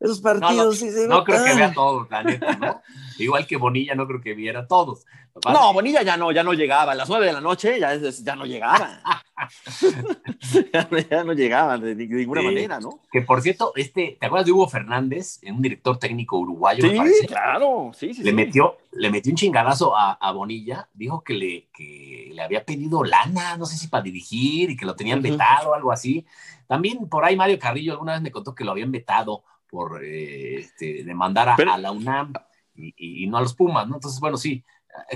esos 0.00 0.20
partidos. 0.20 0.82
No, 1.08 1.22
creo 1.24 1.44
que 1.44 1.54
vea 1.54 1.72
todos, 1.72 2.10
la 2.10 2.22
neta, 2.22 2.56
¿no? 2.56 2.82
Igual 3.18 3.46
que 3.46 3.56
Bonilla, 3.56 3.94
no 3.94 4.06
creo 4.06 4.20
que 4.20 4.34
viera 4.34 4.66
todos. 4.66 5.04
No, 5.44 5.72
Bonilla 5.72 6.02
ya 6.02 6.16
no, 6.16 6.32
ya 6.32 6.42
no 6.42 6.54
llegaba. 6.54 6.92
A 6.92 6.94
las 6.94 7.08
nueve 7.08 7.26
de 7.26 7.32
la 7.34 7.40
noche 7.40 7.78
ya, 7.78 7.94
ya 7.94 8.34
no 8.34 8.46
llegaba. 8.46 9.00
ya, 11.10 11.24
no 11.24 11.32
llegaba 11.32 11.78
de, 11.78 11.94
ninguna 11.94 12.42
manera, 12.42 12.80
¿no? 12.80 13.00
Que 13.12 13.22
por 13.22 13.40
cierto, 13.42 13.72
este, 13.76 14.16
¿te 14.18 14.26
acuerdas 14.26 14.46
de 14.46 14.52
Hugo 14.52 14.68
Fernández, 14.68 15.40
un 15.46 15.62
director 15.62 15.98
técnico 15.98 16.38
uruguayo? 16.38 16.88
Sí, 16.88 17.26
claro, 17.26 17.90
sí, 17.94 18.14
sí. 18.14 18.22
Le, 18.22 18.32
Metió, 18.32 18.78
le 18.92 19.10
metió 19.10 19.30
un 19.30 19.36
chingadazo 19.36 19.96
a, 19.96 20.12
a, 20.12 20.32
Bonilla, 20.32 20.88
dijo 20.94 21.22
que 21.22 21.34
le, 21.34 21.68
que 21.72 22.30
le 22.32 22.42
había 22.42 22.64
pedido 22.64 23.04
lana, 23.04 23.56
no 23.56 23.66
sé 23.66 23.76
si 23.76 23.88
para 23.88 24.02
dirigir 24.02 24.70
y 24.70 24.76
que 24.76 24.86
lo 24.86 24.96
tenían 24.96 25.22
vetado 25.22 25.70
o 25.70 25.74
algo 25.74 25.92
así. 25.92 26.26
También 26.66 27.08
por 27.08 27.24
ahí 27.24 27.36
Mario 27.36 27.58
Carrillo 27.58 27.92
alguna 27.92 28.12
vez 28.12 28.22
me 28.22 28.30
contó 28.30 28.54
que 28.54 28.64
lo 28.64 28.72
habían 28.72 28.92
vetado 28.92 29.44
por 29.70 30.04
eh, 30.04 30.56
este, 30.56 31.04
demandar 31.04 31.48
a, 31.48 31.78
la 31.78 31.92
UNAM 31.92 32.32
y, 32.74 33.26
no 33.26 33.38
a 33.38 33.42
los 33.42 33.54
Pumas, 33.54 33.86
¿no? 33.88 33.96
Entonces, 33.96 34.20
bueno, 34.20 34.36
sí, 34.36 34.64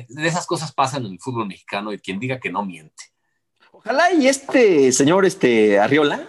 de 0.09 0.29
esas 0.29 0.47
cosas 0.47 0.73
pasan 0.73 1.05
en 1.07 1.13
el 1.13 1.21
fútbol 1.21 1.47
mexicano 1.47 1.93
y 1.93 1.99
quien 1.99 2.21
diga 2.21 2.39
que 2.39 2.51
no 2.51 2.65
miente. 2.65 3.05
Ojalá 3.73 4.13
y 4.13 4.29
este 4.29 4.93
señor, 4.93 5.25
este 5.25 5.79
Arriola, 5.79 6.27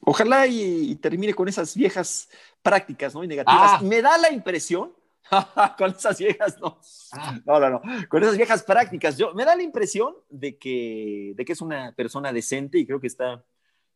ojalá 0.00 0.46
y, 0.46 0.94
termine 0.96 1.34
con 1.34 1.48
esas 1.48 1.76
viejas 1.76 2.28
prácticas, 2.62 3.14
¿no? 3.14 3.22
Y 3.22 3.28
negativas. 3.28 3.72
Ah. 3.74 3.80
Me 3.82 4.00
da 4.00 4.16
la 4.16 4.32
impresión, 4.32 4.92
con 5.78 5.90
esas 5.90 6.18
viejas, 6.18 6.58
no. 6.60 6.78
Ah. 7.12 7.38
No, 7.44 7.60
no, 7.60 7.70
no, 7.70 7.82
con 8.08 8.22
esas 8.22 8.36
viejas 8.36 8.62
prácticas, 8.62 9.18
yo, 9.18 9.34
me 9.34 9.44
da 9.44 9.54
la 9.54 9.62
impresión 9.62 10.14
de 10.30 10.56
que, 10.56 11.34
de 11.36 11.44
que 11.44 11.52
es 11.52 11.60
una 11.60 11.92
persona 11.92 12.32
decente 12.32 12.78
y 12.78 12.86
creo 12.86 13.00
que 13.00 13.06
está 13.06 13.44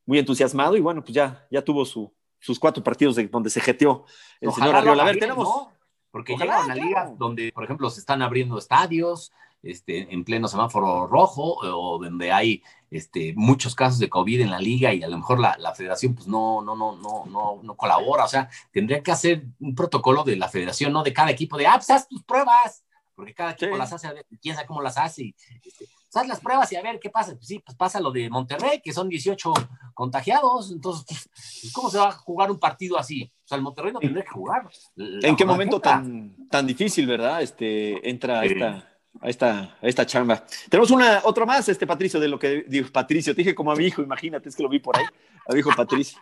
muy 0.04 0.18
entusiasmado 0.18 0.76
y 0.76 0.80
bueno, 0.80 1.02
pues 1.02 1.14
ya, 1.14 1.46
ya 1.50 1.62
tuvo 1.62 1.84
su, 1.84 2.12
sus 2.46 2.60
cuatro 2.60 2.82
partidos 2.84 3.16
de 3.16 3.26
donde 3.26 3.50
se 3.50 3.60
jeteó 3.60 4.04
el 4.40 4.52
señor 4.52 4.76
Arriola. 4.76 5.02
A 5.02 5.06
ver, 5.06 5.18
tenemos. 5.18 5.68
Porque 6.12 6.36
llega 6.36 6.64
una 6.64 6.74
liga 6.76 7.12
donde, 7.18 7.50
por 7.52 7.64
ejemplo, 7.64 7.90
se 7.90 8.00
están 8.00 8.22
abriendo 8.22 8.56
estadios 8.56 9.32
este, 9.62 10.14
en 10.14 10.24
pleno 10.24 10.46
semáforo 10.46 11.08
rojo 11.08 11.56
o 11.60 11.98
donde 11.98 12.30
hay 12.30 12.62
este, 12.90 13.34
muchos 13.36 13.74
casos 13.74 13.98
de 13.98 14.08
COVID 14.08 14.42
en 14.42 14.50
la 14.50 14.60
liga 14.60 14.94
y 14.94 15.02
a 15.02 15.08
lo 15.08 15.16
mejor 15.16 15.40
la, 15.40 15.56
la, 15.58 15.74
federación 15.74 16.14
pues 16.14 16.28
no, 16.28 16.62
no, 16.62 16.76
no, 16.76 16.96
no, 16.96 17.24
no, 17.26 17.58
no 17.62 17.76
colabora. 17.76 18.24
O 18.24 18.28
sea, 18.28 18.48
tendría 18.70 19.02
que 19.02 19.10
hacer 19.10 19.44
un 19.58 19.74
protocolo 19.74 20.22
de 20.22 20.36
la 20.36 20.48
federación, 20.48 20.92
no 20.92 21.02
de 21.02 21.12
cada 21.12 21.32
equipo, 21.32 21.58
de, 21.58 21.66
ah, 21.66 21.74
pues 21.74 21.90
haz 21.90 22.08
tus 22.08 22.22
pruebas, 22.22 22.84
porque 23.16 23.34
cada 23.34 23.52
equipo 23.52 23.76
las 23.76 23.92
hace, 23.92 24.08
quién 24.40 24.54
sabe 24.54 24.66
cómo 24.66 24.82
las 24.82 24.98
hace. 24.98 25.34
Este, 25.64 25.88
haz 26.14 26.28
las 26.28 26.40
pruebas 26.40 26.70
y 26.72 26.76
a 26.76 26.82
ver 26.82 27.00
qué 27.00 27.10
pasa. 27.10 27.34
Pues 27.34 27.46
sí, 27.46 27.58
pues 27.64 27.76
pasa 27.76 27.98
lo 27.98 28.10
de 28.10 28.28
Monterrey, 28.30 28.80
que 28.82 28.92
son 28.92 29.08
18 29.08 29.52
contagiados. 29.94 30.70
Entonces, 30.70 31.04
pues, 31.06 31.72
¿cómo 31.72 31.90
se 31.90 31.98
va 31.98 32.08
a 32.08 32.12
jugar 32.12 32.50
un 32.50 32.58
partido 32.58 32.98
así? 32.98 33.32
O 33.44 33.48
sea, 33.48 33.56
el 33.56 33.62
Monterrey 33.62 33.92
no 33.92 34.00
tendría 34.00 34.24
que 34.24 34.30
jugar. 34.30 34.68
¿En 34.96 35.34
qué 35.34 35.44
momento 35.44 35.80
tan, 35.80 36.48
tan 36.50 36.66
difícil, 36.66 37.06
verdad? 37.06 37.42
Este, 37.42 38.08
entra 38.08 38.44
esta, 38.44 38.88
a 39.20 39.28
esta, 39.28 39.78
a 39.80 39.86
esta 39.86 40.06
chamba. 40.06 40.44
Tenemos 40.68 40.90
una, 40.90 41.22
otro 41.24 41.46
más, 41.46 41.68
este 41.68 41.86
Patricio, 41.86 42.20
de 42.20 42.28
lo 42.28 42.38
que 42.38 42.64
dijo 42.68 42.90
Patricio. 42.92 43.34
Te 43.34 43.40
dije 43.42 43.54
como 43.54 43.72
a 43.72 43.76
mi 43.76 43.86
hijo, 43.86 44.02
imagínate, 44.02 44.48
es 44.48 44.56
que 44.56 44.62
lo 44.62 44.68
vi 44.68 44.78
por 44.78 44.96
ahí. 44.96 45.04
A 45.48 45.52
mi 45.52 45.60
hijo 45.60 45.70
Patricio. 45.74 46.18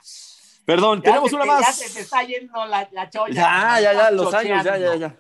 Perdón, 0.65 1.03
tenemos 1.03 1.33
una 1.33 1.45
más. 1.45 1.61
Ya 1.61 1.73
se 1.73 1.93
te 1.93 2.01
está 2.01 2.23
yendo 2.23 2.65
la, 2.65 2.89
la 2.93 3.11
cholla. 3.11 3.35
Ya, 3.35 3.81
ya, 3.81 3.93
ya, 3.93 4.11
los 4.11 4.33
años, 4.33 4.65
ya, 4.65 4.79
ya, 4.79 4.97
ya. 4.97 5.17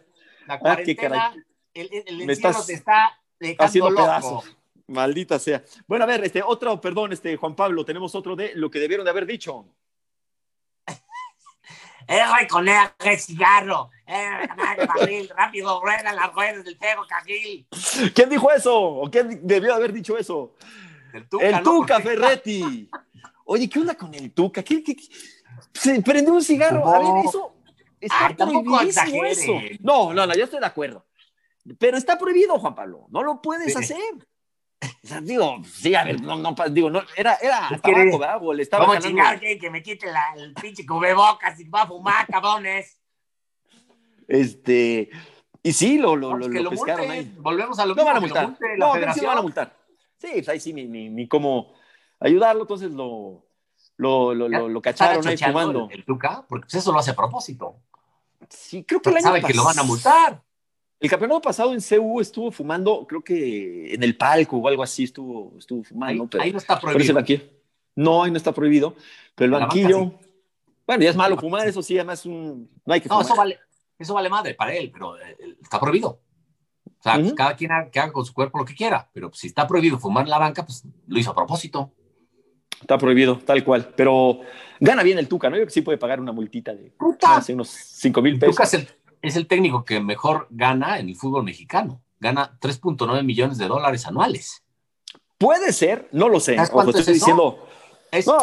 La 0.46 0.54
ah, 0.54 0.58
cuarentena, 0.58 1.34
el, 1.74 2.04
el, 2.06 2.30
encierro 2.30 2.64
te 2.64 2.74
está 2.74 3.18
haciendo 3.58 3.90
loco. 3.90 4.02
pedazos. 4.02 4.56
Maldita 4.86 5.38
sea. 5.38 5.62
Bueno, 5.86 6.04
a 6.04 6.06
ver, 6.06 6.24
este 6.24 6.42
otro, 6.42 6.80
perdón, 6.80 7.12
este 7.12 7.36
Juan 7.36 7.54
Pablo, 7.54 7.84
tenemos 7.84 8.14
otro 8.14 8.36
de 8.36 8.54
lo 8.54 8.70
que 8.70 8.78
debieron 8.78 9.04
de 9.04 9.10
haber 9.10 9.26
dicho. 9.26 9.66
Eh, 12.06 12.20
con 12.50 12.68
el 12.68 13.18
cigarro. 13.18 13.88
Eh, 14.06 15.26
rápido, 15.34 15.80
rueda 15.80 16.12
las 16.12 16.34
ruedas 16.34 16.62
del 16.62 16.76
Tego 16.76 17.06
Cajil. 17.08 17.66
¿Quién 18.14 18.28
dijo 18.28 18.52
eso? 18.52 18.78
¿O 18.78 19.10
quién 19.10 19.40
debió 19.46 19.74
haber 19.74 19.90
dicho 19.90 20.18
eso? 20.18 20.54
El 21.14 21.26
Tuca, 21.26 21.46
el 21.46 21.62
Tuca 21.62 22.00
Ferretti. 22.00 22.90
Oye, 23.46 23.70
¿qué 23.70 23.78
onda 23.78 23.94
con 23.94 24.12
el 24.12 24.32
Tuca? 24.32 24.62
¿Qué, 24.62 24.84
qué, 24.84 24.96
Se 25.72 26.02
prendió 26.02 26.34
un 26.34 26.42
cigarro. 26.42 26.86
A 26.86 26.98
ver, 26.98 27.24
eso 27.26 27.54
está 27.98 28.34
prohibidísimo 28.36 29.24
eso. 29.24 29.52
No, 29.80 30.12
no, 30.12 30.26
no, 30.26 30.34
yo 30.34 30.44
estoy 30.44 30.60
de 30.60 30.66
acuerdo. 30.66 31.06
Pero 31.78 31.96
está 31.96 32.18
prohibido, 32.18 32.58
Juan 32.58 32.74
Pablo. 32.74 33.06
No 33.10 33.22
lo 33.22 33.40
puedes 33.40 33.76
hacer 33.76 33.98
digo, 35.22 35.60
sí, 35.64 35.94
a 35.94 36.04
ver, 36.04 36.20
no, 36.20 36.36
no, 36.36 36.54
digo, 36.70 36.90
no, 36.90 37.02
era, 37.16 37.36
era 37.36 37.68
tabaco, 37.82 38.18
¿verdad? 38.18 38.40
le 38.54 38.62
estaba 38.62 38.86
¿Cómo 38.86 38.98
chingar 38.98 39.40
que, 39.40 39.58
que 39.58 39.70
me 39.70 39.82
quite 39.82 40.06
la, 40.10 40.34
el 40.36 40.54
pinche 40.54 40.86
cubrebocas 40.86 41.58
y 41.60 41.68
va 41.68 41.82
a 41.82 41.86
fumar, 41.86 42.26
cabrones? 42.30 43.00
Este, 44.26 45.10
y 45.62 45.72
sí, 45.72 45.98
lo, 45.98 46.16
lo, 46.16 46.36
lo, 46.36 46.48
lo 46.48 46.70
pescaron 46.70 47.10
ahí. 47.10 47.34
Volvemos 47.38 47.78
a 47.78 47.86
lo 47.86 47.94
no 47.94 48.04
van 48.04 48.16
a 48.16 48.20
multar. 48.20 48.58
no, 48.78 48.92
pero 48.92 49.12
sí 49.12 49.24
van 49.24 49.38
a 49.38 49.42
multar. 49.42 49.76
Sí, 50.18 50.30
pues 50.34 50.48
ahí 50.48 50.60
sí, 50.60 50.72
ni, 50.72 50.86
ni, 50.86 51.10
ni 51.10 51.28
cómo 51.28 51.74
ayudarlo, 52.20 52.62
entonces 52.62 52.90
lo, 52.90 53.44
lo, 53.96 54.34
lo, 54.34 54.48
lo, 54.48 54.68
lo 54.68 54.82
cacharon 54.82 55.26
ahí 55.26 55.36
fumando. 55.36 55.88
El, 55.90 55.98
el 55.98 56.04
Tuca, 56.04 56.44
porque 56.48 56.66
pues 56.66 56.74
eso 56.74 56.92
lo 56.92 56.98
hace 56.98 57.10
a 57.10 57.16
propósito. 57.16 57.76
Sí, 58.48 58.84
creo 58.84 59.00
que 59.00 59.10
el 59.10 59.16
año 59.16 59.24
sabe 59.24 59.42
que 59.42 59.54
lo 59.54 59.64
van 59.64 59.78
a 59.78 59.82
multar. 59.82 60.42
El 61.00 61.10
campeonato 61.10 61.40
pasado 61.42 61.74
en 61.74 61.80
CU 61.80 62.20
estuvo 62.20 62.50
fumando, 62.50 63.06
creo 63.06 63.22
que 63.22 63.94
en 63.94 64.02
el 64.02 64.16
palco 64.16 64.56
o 64.56 64.68
algo 64.68 64.82
así 64.82 65.04
estuvo, 65.04 65.52
estuvo 65.58 65.82
fumando. 65.82 66.28
Ahí, 66.40 66.52
no 66.52 66.58
está 66.58 66.80
prohibido. 66.80 67.20
no, 67.96 68.22
ahí 68.22 68.30
no 68.30 68.36
está 68.36 68.52
prohibido. 68.52 68.94
Pero 69.34 69.56
el 69.56 69.60
banquillo. 69.60 70.12
Bueno, 70.86 71.02
ya 71.02 71.10
es 71.10 71.16
malo 71.16 71.36
fumar, 71.38 71.66
eso 71.66 71.82
sí, 71.82 71.96
además 71.96 72.26
un, 72.26 72.70
no 72.84 72.94
hay 72.94 73.00
que 73.00 73.08
fumar. 73.08 73.24
No, 73.24 73.28
eso 73.28 73.36
vale, 73.36 73.58
eso 73.98 74.14
vale 74.14 74.28
madre 74.28 74.54
para 74.54 74.74
él, 74.74 74.90
pero 74.92 75.16
eh, 75.18 75.56
está 75.62 75.80
prohibido. 75.80 76.20
O 76.86 77.02
sea, 77.02 77.20
cada 77.34 77.56
quien 77.56 77.72
haga, 77.72 77.90
que 77.90 78.00
haga 78.00 78.12
con 78.12 78.24
su 78.24 78.32
cuerpo 78.32 78.58
lo 78.58 78.64
que 78.64 78.74
quiera, 78.74 79.08
pero 79.12 79.30
si 79.32 79.48
está 79.48 79.66
prohibido 79.66 79.98
fumar 79.98 80.24
en 80.24 80.30
la 80.30 80.38
banca, 80.38 80.64
pues 80.64 80.84
lo 81.06 81.18
hizo 81.18 81.30
a 81.30 81.34
propósito. 81.34 81.92
Está 82.80 82.98
prohibido, 82.98 83.38
tal 83.38 83.64
cual. 83.64 83.92
Pero 83.96 84.40
gana 84.80 85.02
bien 85.02 85.18
el 85.18 85.28
Tuca, 85.28 85.48
¿no? 85.48 85.56
Yo 85.56 85.60
creo 85.60 85.66
que 85.66 85.72
sí 85.72 85.82
puede 85.82 85.98
pagar 85.98 86.20
una 86.20 86.32
multita 86.32 86.74
de 86.74 86.92
hace 87.22 87.54
unos 87.54 87.68
5 87.68 88.22
mil 88.22 88.38
pesos. 88.38 88.54
Tuca 88.54 88.64
es 88.64 88.74
el, 88.74 88.88
es 89.24 89.36
el 89.36 89.46
técnico 89.46 89.84
que 89.84 90.00
mejor 90.00 90.46
gana 90.50 90.98
en 90.98 91.08
el 91.08 91.16
fútbol 91.16 91.44
mexicano. 91.44 92.02
Gana 92.20 92.58
3.9 92.60 93.22
millones 93.22 93.58
de 93.58 93.66
dólares 93.66 94.06
anuales. 94.06 94.62
Puede 95.38 95.72
ser, 95.72 96.08
no 96.12 96.28
lo 96.28 96.40
sé. 96.40 96.58
Ojo, 96.60 96.90
estoy 96.90 97.14
diciendo. 97.14 97.66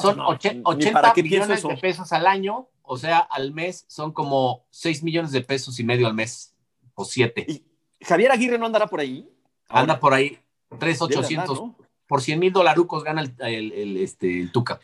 son 0.02 0.20
80 0.20 1.14
millones 1.18 1.64
de 1.64 1.78
pesos 1.78 2.12
al 2.12 2.26
año, 2.28 2.68
o 2.82 2.98
sea, 2.98 3.20
al 3.20 3.54
mes 3.54 3.86
son 3.88 4.12
como 4.12 4.66
6 4.72 5.04
millones 5.04 5.32
de 5.32 5.42
pesos 5.42 5.80
y 5.80 5.84
medio 5.84 6.08
al 6.08 6.16
mes, 6.16 6.56
o 6.96 7.06
7. 7.06 7.46
¿Y 7.48 7.64
Javier 8.04 8.32
Aguirre 8.32 8.58
no 8.58 8.66
andará 8.66 8.88
por 8.88 9.00
ahí? 9.00 9.30
Anda 9.70 10.00
por 10.00 10.14
ahí, 10.14 10.38
3,800. 10.80 11.62
Por 12.08 12.22
100 12.22 12.40
mil 12.40 12.52
dolarucos 12.52 13.04
gana 13.04 13.22
el, 13.22 13.98
este, 13.98 14.42
el 14.42 14.52
Tuca. 14.52 14.82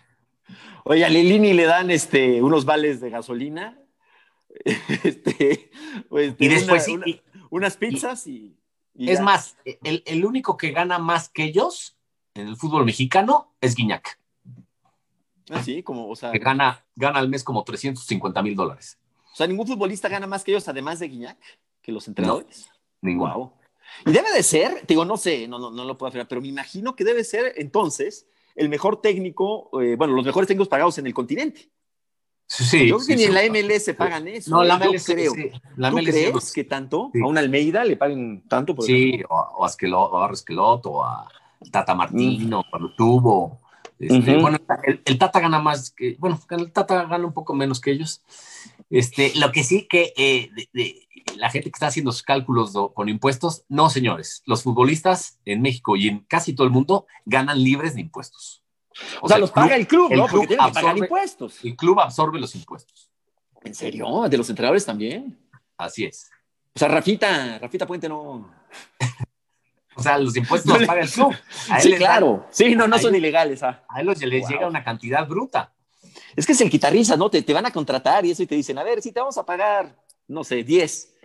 Oye, 0.86 1.04
a 1.04 1.10
Lilini 1.10 1.54
le 1.54 1.66
dan 1.66 1.92
este, 1.92 2.42
unos 2.42 2.64
vales 2.64 3.02
de 3.02 3.10
gasolina 3.10 3.78
Este, 5.04 5.72
pues, 6.10 6.36
y 6.38 6.48
después 6.48 6.88
unas 7.50 7.78
pizzas 7.78 8.28
y, 8.28 8.58
es 8.96 9.22
más, 9.22 9.58
el, 9.84 10.26
único 10.26 10.58
que 10.58 10.72
gana 10.72 10.98
más 10.98 11.30
que 11.30 11.44
ellos 11.44 11.98
en 12.34 12.48
el 12.48 12.56
fútbol 12.56 12.86
mexicano 12.86 13.54
es 13.62 13.76
Guiñac. 13.76 14.20
Ah, 15.50 15.64
sí, 15.64 15.84
como, 15.84 16.10
o 16.10 16.16
sea. 16.16 16.32
Que 16.32 16.40
gana, 16.40 16.86
gana 16.96 17.20
al 17.20 17.30
mes 17.30 17.44
como 17.44 17.64
350 17.64 18.42
mil 18.42 18.56
dólares. 18.56 18.98
O 19.32 19.36
sea, 19.36 19.48
ningún 19.48 19.68
futbolista 19.68 20.10
gana 20.10 20.28
más 20.28 20.44
que 20.44 20.52
ellos, 20.52 20.68
además 20.68 21.00
de 21.00 21.08
Guiñac, 21.08 21.38
que 21.82 21.92
los 21.92 22.08
entrenadores. 22.08 22.70
ninguno. 23.02 23.54
Y 24.06 24.12
debe 24.12 24.32
de 24.34 24.44
ser, 24.44 24.86
digo, 24.88 25.06
no 25.06 25.16
sé, 25.16 25.48
no, 25.48 25.60
no, 25.60 25.72
no 25.72 25.86
lo 25.86 25.98
puedo 25.98 26.10
afirmar, 26.10 26.28
pero 26.28 26.42
me 26.42 26.48
imagino 26.48 26.96
que 26.96 27.04
debe 27.04 27.24
ser 27.24 27.54
entonces 27.56 28.28
el 28.56 28.70
mejor 28.70 29.02
técnico, 29.02 29.70
eh, 29.82 29.96
bueno, 29.96 30.14
los 30.14 30.26
mejores 30.26 30.48
técnicos 30.48 30.68
pagados 30.68 30.98
en 30.98 31.08
el 31.08 31.14
continente. 31.14 31.70
Sí, 32.48 32.88
yo 32.88 32.96
creo 32.96 33.08
que 33.08 33.16
ni 33.18 33.24
en 33.24 33.34
la 33.34 33.42
MLS 33.50 33.94
pagan 33.96 34.28
eso. 34.28 34.50
No, 34.50 34.64
la 34.64 34.78
MLS 34.78 35.06
creo. 35.06 35.34
La 35.76 35.92
¿Tú 35.92 35.98
crees 35.98 36.54
que 36.54 36.64
tanto? 36.64 37.12
¿A 37.14 37.28
un 37.28 37.38
Almeida 37.38 37.84
le 37.84 37.98
paguen 37.98 38.44
tanto? 38.48 38.74
Por 38.74 38.86
sí, 38.86 39.22
o, 39.30 39.66
a 39.66 39.68
Esquelot, 39.68 40.14
o 40.14 40.24
a 40.24 40.28
Resquelot, 40.30 40.86
o 40.86 41.04
a 41.04 41.28
Tata 41.72 41.94
Martino, 41.94 42.64
cuando 42.70 42.94
tuvo. 42.96 43.60
Este, 44.00 44.38
bueno, 44.38 44.60
el, 44.84 45.18
Tata 45.18 45.40
gana 45.40 45.60
más 45.60 45.90
que, 45.92 46.16
bueno, 46.20 46.40
el 46.52 46.72
Tata 46.72 47.06
gana 47.06 47.26
un 47.26 47.34
poco 47.34 47.54
menos 47.54 47.82
que 47.82 47.92
ellos. 47.92 48.22
Este, 48.90 49.34
lo 49.36 49.52
que 49.52 49.64
sí 49.64 49.88
que 49.90 50.14
eh, 50.16 50.50
la 51.36 51.50
gente 51.50 51.70
que 51.70 51.76
está 51.76 51.88
haciendo 51.88 52.12
sus 52.14 52.24
cálculos 52.24 52.74
con 52.94 53.10
impuestos, 53.10 53.66
no, 53.68 53.90
señores, 53.90 54.44
los 54.46 54.64
futbolistas 54.64 55.40
en 55.46 55.62
México 55.62 55.98
y 55.98 56.08
en 56.08 56.20
casi 56.20 56.54
todo 56.54 56.66
el 56.66 56.74
mundo 56.74 57.08
ganan 57.26 57.62
libres 57.62 57.96
de 57.96 58.02
impuestos. 58.02 58.64
O, 59.22 59.28
sea, 59.28 59.38
los 59.38 59.52
paga 59.52 59.76
el 59.76 59.88
club, 59.88 60.12
¿no? 60.14 60.28
Porque 60.28 60.48
tienen 60.48 60.66
que 60.68 60.74
pagar 60.74 60.98
impuestos. 60.98 61.64
El 61.64 61.76
club 61.76 62.00
absorbe 62.00 62.40
los 62.40 62.54
impuestos. 62.56 63.10
¿En 63.64 63.74
serio? 63.74 64.28
¿De 64.30 64.38
los 64.38 64.50
entrenadores 64.50 64.86
también? 64.86 65.38
Así 65.78 66.06
es. 66.06 66.30
O 66.76 66.80
sea, 66.80 66.88
Rafita, 66.88 67.60
Rafita 67.60 67.88
Puente 67.88 68.08
no. 68.08 68.52
o 69.96 70.02
sea, 70.02 70.18
los 70.18 70.36
impuestos 70.36 70.80
los 70.80 70.88
paga 70.88 71.02
el 71.02 71.10
club. 71.10 71.36
sí, 71.80 71.94
claro. 71.94 72.46
sí, 72.52 72.76
no, 72.76 72.88
no 72.88 72.98
son 73.00 73.16
ilegales. 73.16 73.64
Ah. 73.64 73.84
A 73.90 74.02
él 74.02 74.08
les 74.08 74.48
llega 74.48 74.68
una 74.68 74.84
cantidad 74.84 75.28
bruta. 75.28 75.74
Es 76.36 76.46
que 76.46 76.52
es 76.52 76.62
el 76.62 76.70
guitarrista, 76.70 77.18
¿no? 77.18 77.30
Te, 77.30 77.42
te 77.42 77.54
van 77.54 77.66
a 77.66 77.72
contratar 77.72 78.26
y 78.26 78.32
eso 78.32 78.44
y 78.44 78.48
te 78.48 78.56
dicen, 78.56 78.78
a 78.78 78.84
ver, 78.84 79.02
si 79.02 79.12
te 79.12 79.20
vamos 79.20 79.38
a 79.38 79.46
pagar, 79.46 79.96
no 80.28 80.44
sé, 80.44 80.64
10. 80.64 81.16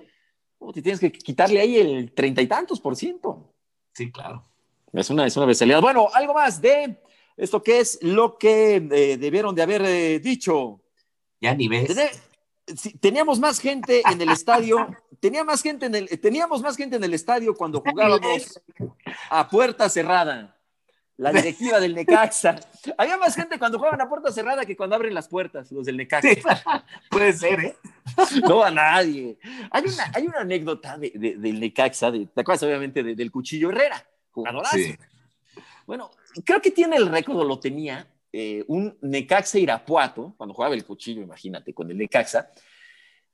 O 0.58 0.72
te 0.72 0.80
tienes 0.80 1.00
que 1.00 1.12
quitarle 1.12 1.60
ahí 1.60 1.76
el 1.76 2.12
treinta 2.12 2.40
y 2.40 2.46
tantos 2.46 2.80
por 2.80 2.96
ciento. 2.96 3.52
Sí, 3.92 4.10
claro. 4.10 4.44
Es 4.92 5.10
una, 5.10 5.26
es 5.26 5.36
una 5.36 5.46
bestialidad. 5.46 5.80
Bueno, 5.80 6.08
algo 6.14 6.34
más 6.34 6.60
de 6.60 7.01
esto 7.36 7.62
que 7.62 7.80
es 7.80 7.98
lo 8.02 8.36
que 8.38 8.76
eh, 8.76 9.16
debieron 9.16 9.54
de 9.54 9.62
haber 9.62 9.82
eh, 9.82 10.18
dicho. 10.20 10.80
Ya 11.40 11.54
ni 11.54 11.68
ves. 11.68 11.94
teníamos 13.00 13.40
más 13.40 13.58
gente 13.58 14.02
en 14.10 14.20
el 14.20 14.30
estadio, 14.30 14.88
tenía 15.20 15.44
más 15.44 15.62
gente 15.62 15.86
en 15.86 15.94
el, 15.94 16.20
teníamos 16.20 16.62
más 16.62 16.76
gente 16.76 16.96
en 16.96 17.04
el 17.04 17.14
estadio 17.14 17.54
cuando 17.54 17.80
jugábamos 17.80 18.60
a 19.30 19.48
puerta 19.48 19.88
cerrada. 19.88 20.56
La 21.16 21.32
directiva 21.32 21.78
del 21.78 21.94
Necaxa. 21.94 22.56
Había 22.96 23.16
más 23.16 23.34
gente 23.34 23.58
cuando 23.58 23.78
juegan 23.78 24.00
a 24.00 24.08
puerta 24.08 24.32
cerrada 24.32 24.64
que 24.64 24.76
cuando 24.76 24.96
abren 24.96 25.14
las 25.14 25.28
puertas, 25.28 25.70
los 25.70 25.86
del 25.86 25.96
Necaxa. 25.96 26.84
puede 27.10 27.32
ser, 27.32 27.60
¿eh? 27.60 27.76
No 28.46 28.62
a 28.62 28.70
nadie. 28.70 29.38
Hay 29.70 29.84
una, 29.84 30.10
hay 30.14 30.26
una 30.26 30.40
anécdota 30.40 30.98
del 30.98 31.60
Necaxa, 31.60 32.10
de, 32.10 32.26
¿te 32.26 32.40
acuerdas 32.40 32.62
obviamente 32.64 33.02
del 33.02 33.30
Cuchillo 33.30 33.70
Herrera? 33.70 34.04
Jugadorazo. 34.30 34.76
Bueno, 35.86 36.10
creo 36.44 36.60
que 36.60 36.70
tiene 36.70 36.96
el 36.96 37.08
récord, 37.08 37.46
lo 37.46 37.58
tenía, 37.58 38.06
eh, 38.32 38.64
un 38.68 38.96
Necaxa 39.02 39.58
Irapuato, 39.58 40.34
cuando 40.36 40.54
jugaba 40.54 40.74
el 40.74 40.84
cuchillo, 40.84 41.20
imagínate, 41.20 41.74
con 41.74 41.90
el 41.90 41.98
Necaxa, 41.98 42.50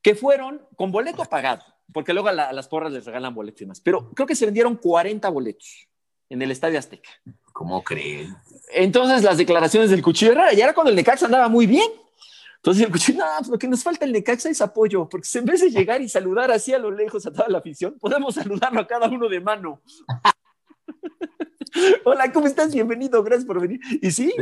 que 0.03 0.14
fueron 0.14 0.61
con 0.76 0.90
boleto 0.90 1.24
pagado, 1.24 1.62
porque 1.92 2.12
luego 2.12 2.28
a, 2.28 2.53
las 2.53 2.68
porras 2.68 2.92
les 2.92 3.05
regalan 3.05 3.34
boletos 3.34 3.61
y 3.61 3.64
demás, 3.64 3.80
pero 3.80 4.11
creo 4.11 4.26
que 4.26 4.34
se 4.34 4.44
vendieron 4.44 4.76
40 4.76 5.28
boletos 5.28 5.88
en 6.28 6.42
el 6.42 6.51
Estadio 6.51 6.78
Azteca. 6.78 7.11
¿Cómo 7.53 7.82
creen? 7.82 8.34
Entonces 8.72 9.22
las 9.22 9.38
declaraciones 9.38 9.90
del 9.90 10.03
cuchillo 10.03 10.32
era, 10.32 10.53
y 10.53 10.61
era 10.61 10.74
cuando 10.74 10.90
el 10.90 10.96
Necaxa 10.96 11.26
andaba 11.26 11.49
muy 11.49 11.66
bien. 11.66 11.90
Entonces 12.57 12.84
el 12.84 12.90
cuchillo, 12.90 13.20
no, 13.20 13.26
pues 13.38 13.49
lo 13.51 13.59
que 13.59 13.68
nos 13.68 13.84
falta 13.84 14.05
el 14.05 14.12
Necaxa 14.12 14.51
es 14.51 14.61
apoyo, 14.61 15.09
porque 15.09 15.28
en 15.34 15.44
vez 15.44 15.61
de 15.61 15.70
llegar 15.70 16.03
y 16.03 16.09
saludar 16.09 16.51
así 16.51 16.74
a 16.74 16.78
lo 16.78 16.90
lejos 16.90 17.24
a 17.24 17.32
toda 17.32 17.49
la 17.49 17.59
afición, 17.59 17.96
podemos 18.01 18.34
saludarlo 18.34 18.80
a 18.80 18.86
cada 18.86 19.09
uno 19.09 19.28
de 19.28 19.40
mano. 19.40 19.80
Hola, 22.04 22.32
¿cómo 22.32 22.46
estás? 22.46 22.72
Bienvenido, 22.72 23.22
gracias 23.22 23.46
por 23.46 23.60
venir. 23.60 23.80
¿Y 24.00 24.10
sí? 24.10 24.32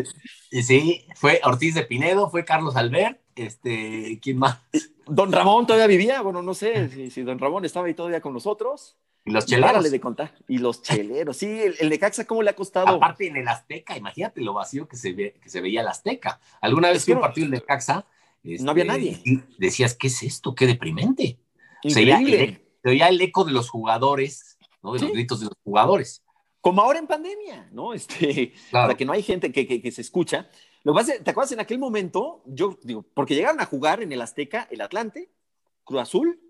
Y 0.51 0.63
sí, 0.63 1.07
fue 1.15 1.41
Ortiz 1.45 1.75
de 1.75 1.83
Pinedo, 1.83 2.31
fue 2.31 2.45
Carlos 2.45 2.77
Albert, 2.77 3.21
este, 3.35 4.19
¿quién 4.23 4.39
más? 4.39 4.59
Don 5.07 5.33
Ramón 5.33 5.67
todavía 5.67 5.87
vivía, 5.87 6.21
bueno, 6.21 6.43
no 6.43 6.55
sé 6.55 7.11
si, 7.11 7.23
Don 7.23 7.39
Ramón 7.39 7.65
estaba 7.65 7.87
ahí 7.87 7.95
todavía 7.95 8.21
con 8.21 8.33
nosotros. 8.33 8.97
Y 9.25 9.33
los 9.33 9.45
cheleros. 9.45 9.91
de 9.91 10.01
contar. 10.01 10.33
Y 10.47 10.59
los 10.59 10.83
cheleros, 10.83 11.37
sí, 11.37 11.47
el, 11.47 11.75
el 11.81 11.89
Necaxa, 11.89 12.27
¿cómo 12.27 12.43
le 12.43 12.51
ha 12.51 12.55
costado? 12.55 12.89
Aparte 12.89 13.27
en 13.27 13.37
el 13.37 13.49
Azteca, 13.49 13.97
imagínate 13.97 14.41
lo 14.41 14.55
vacío 14.55 14.87
que 14.87 14.97
se, 14.97 15.13
ve, 15.13 15.35
que 15.43 15.49
se 15.49 15.61
veía 15.61 15.81
el 15.81 15.89
Azteca. 15.89 16.39
Alguna 16.61 16.91
vez 16.91 17.05
fui 17.05 17.13
a 17.13 17.17
un 17.17 17.23
partido 17.23 17.47
del 17.47 17.59
Necaxa. 17.59 18.07
no 18.45 18.71
había 18.71 18.85
este, 18.85 18.97
nadie. 18.97 19.43
decías, 19.59 19.95
¿qué 19.95 20.07
es 20.07 20.23
esto? 20.23 20.55
Qué 20.55 20.67
deprimente. 20.67 21.39
Increíble. 21.83 22.63
Se 22.85 22.91
oía 22.91 23.09
el, 23.09 23.21
eco 23.21 23.45
de 23.45 23.51
los 23.51 23.69
jugadores, 23.69 24.59
¿no? 24.81 24.93
De 24.93 25.01
los 25.01 25.11
gritos 25.11 25.41
de 25.41 25.47
los 25.47 25.57
jugadores 25.65 26.23
como 26.61 26.83
ahora 26.83 26.99
en 26.99 27.07
pandemia, 27.07 27.69
¿no? 27.73 27.95
Este, 27.95 28.53
Para 28.71 28.97
que 28.97 29.05
no 29.05 29.13
hay 29.13 29.23
gente 29.23 29.53
que, 29.53 29.67
que, 29.67 29.93
se 29.93 30.01
escucha. 30.01 30.49
Lo 30.83 30.93
que 30.93 30.97
pasa, 30.99 31.13
¿te 31.23 31.31
acuerdas 31.31 31.53
en 31.53 31.61
aquel 31.61 31.79
momento? 31.79 32.43
Yo 32.47 32.79
digo, 32.83 33.05
porque 33.15 33.35
llegaron 33.35 33.61
a 33.61 33.67
jugar 33.67 34.03
en 34.03 34.13
el 34.13 34.21
Azteca, 34.21 34.69
el 34.71 34.81
Atlante, 34.81 35.31
Cruz 35.85 36.03
Azul, 36.03 36.41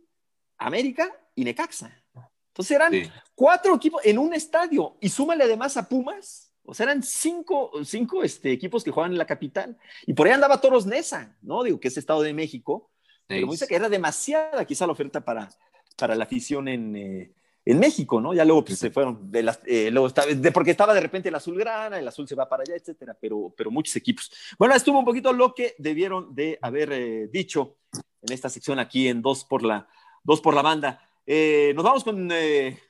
América 0.59 1.11
y 1.35 1.45
Necaxa. 1.45 2.03
Entonces 2.49 2.75
eran 2.75 2.93
cuatro 3.35 3.75
equipos 3.75 4.01
en 4.05 4.19
un 4.19 4.33
estadio 4.33 4.97
y 5.01 5.11
súmale 5.11 5.45
además 5.45 5.77
a 5.77 5.89
Pumas. 5.89 6.53
O 6.65 6.75
sea, 6.75 6.85
eran 6.85 7.03
cinco, 7.03 7.71
cinco 7.85 8.25
este, 8.25 8.51
equipos 8.51 8.83
que 8.83 8.91
juegan 8.91 9.13
en 9.13 9.19
la 9.19 9.27
capital. 9.27 9.79
Y 10.07 10.15
por 10.15 10.27
ahí 10.27 10.33
andaba 10.33 10.61
Toros 10.61 10.87
Nesa, 10.87 11.37
¿no? 11.43 11.63
Digo, 11.63 11.79
que 11.79 11.89
es 11.89 11.97
Estado 11.97 12.23
de 12.23 12.33
México. 12.33 12.91
Pero 13.27 13.47
me 13.47 13.53
dice 13.53 13.67
que 13.67 13.75
era 13.75 13.89
demasiada 13.89 14.65
quizá 14.65 14.87
la 14.87 14.93
oferta 14.93 15.25
para, 15.25 15.51
para 15.97 16.15
la 16.15 16.25
afición 16.25 16.69
en, 16.69 16.97
eh, 16.97 17.33
en 17.67 17.81
México, 17.81 18.21
¿no? 18.21 18.33
Ya 18.33 18.45
luego 18.45 18.65
pues, 18.65 18.79
se 18.79 18.91
fueron, 18.91 19.29
de 19.29 19.43
las, 19.43 19.61
eh, 19.67 19.91
luego 19.91 20.07
estaba, 20.07 20.29
de, 20.29 20.53
porque 20.53 20.71
estaba 20.71 20.95
de 20.95 21.01
repente 21.01 21.29
el 21.29 21.35
azul 21.35 21.59
grana, 21.59 21.99
el 21.99 22.07
azul 22.07 22.27
se 22.29 22.37
va 22.37 22.49
para 22.49 22.63
allá, 22.63 22.77
etcétera, 22.77 23.17
pero, 23.21 23.53
pero 23.57 23.73
muchos 23.73 23.97
equipos. 23.97 24.31
Bueno, 24.57 24.73
estuvo 24.77 25.01
un 25.01 25.05
poquito 25.05 25.33
lo 25.33 25.53
que 25.53 25.75
debieron 25.77 26.33
de 26.33 26.61
haber 26.63 26.93
eh, 26.93 27.29
dicho 27.29 27.79
en 28.23 28.33
esta 28.33 28.49
sección 28.49 28.79
aquí 28.79 29.09
en 29.09 29.21
Dos 29.21 29.45
por 29.45 29.65
la, 29.65 29.89
dos 30.23 30.41
por 30.41 30.55
la 30.55 30.63
Banda. 30.63 31.01
Eh, 31.27 31.73
nos 31.75 31.85
vamos 31.85 32.05
con 32.05 32.31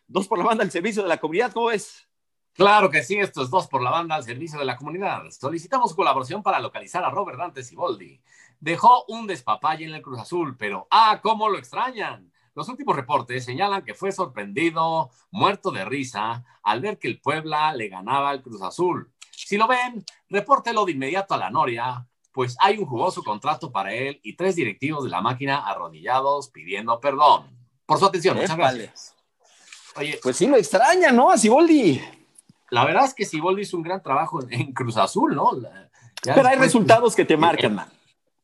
Dos 0.07 0.29
por 0.29 0.39
la 0.39 0.45
Banda, 0.45 0.63
el 0.63 0.71
servicio 0.71 1.03
de 1.03 1.09
la 1.09 1.19
comunidad, 1.19 1.53
¿cómo 1.53 1.71
es? 1.71 2.07
Claro 2.53 2.91
que 2.91 3.03
sí, 3.03 3.17
esto 3.17 3.43
es 3.43 3.49
Dos 3.49 3.69
por 3.69 3.83
la 3.83 3.91
Banda, 3.91 4.17
al 4.17 4.25
servicio 4.25 4.59
de 4.59 4.67
la 4.67 4.77
comunidad. 4.77 5.23
Solicitamos 5.31 5.95
colaboración 5.95 6.43
para 6.43 6.61
localizar 6.61 7.03
a 7.03 7.09
Robert 7.09 7.39
Dante 7.39 7.63
Siboldi. 7.63 8.21
Dejó 8.61 9.07
un 9.09 9.27
despapalle 9.27 9.87
en 9.87 9.95
el 9.95 10.03
Cruz 10.03 10.21
Azul, 10.21 10.55
pero 10.59 10.87
¡ah, 10.91 11.21
cómo 11.23 11.49
lo 11.49 11.57
extrañan! 11.57 12.31
Los 12.57 12.71
últimos 12.71 12.97
reportes 12.97 13.45
señalan 13.45 13.85
que 13.85 13.93
fue 13.93 14.11
sorprendido, 14.11 15.11
muerto 15.31 15.71
de 15.71 15.85
risa, 15.85 16.43
al 16.63 16.81
ver 16.81 16.99
que 16.99 17.07
el 17.07 17.21
Puebla 17.21 17.75
le 17.75 17.89
ganaba 17.89 18.31
al 18.31 18.41
Cruz 18.41 18.63
Azul. 18.63 19.13
Si 19.31 19.59
lo 19.59 19.69
ven, 19.69 20.03
repórtelo 20.31 20.87
de 20.87 20.93
inmediato 20.93 21.35
a 21.35 21.37
la 21.37 21.51
Noria, 21.51 22.09
pues 22.33 22.57
hay 22.61 22.79
un 22.79 22.87
jugoso 22.87 23.23
contrato 23.23 23.71
para 23.71 23.93
él 23.93 24.21
y 24.23 24.37
tres 24.37 24.57
directivos 24.57 25.05
de 25.05 25.11
la 25.11 25.21
máquina 25.21 25.69
arrodillados 25.69 26.49
pidiendo 26.49 26.99
perdón. 26.99 27.55
Por 27.85 27.99
su 27.99 28.07
atención, 28.07 28.39
muchas 28.39 28.57
gracias. 28.57 29.15
Oye, 29.95 30.19
pues 30.23 30.39
sí 30.39 30.47
lo 30.47 30.57
extraña, 30.57 31.13
¿no? 31.13 31.31
A 31.31 31.37
Siboldi. 31.37 32.01
La 32.71 32.87
verdad 32.87 33.05
es 33.05 33.13
que 33.13 33.27
Siboldi 33.27 33.63
hizo 33.63 33.77
un 33.77 33.83
gran 33.83 34.03
trabajo 34.03 34.41
en, 34.49 34.73
Cruz 34.73 34.97
Azul, 34.97 35.35
¿no? 35.35 35.51
Pero 36.23 36.49
hay 36.49 36.57
resultados 36.57 37.15
que 37.15 37.27
te 37.27 37.37
marcan, 37.37 37.75
man. 37.75 37.89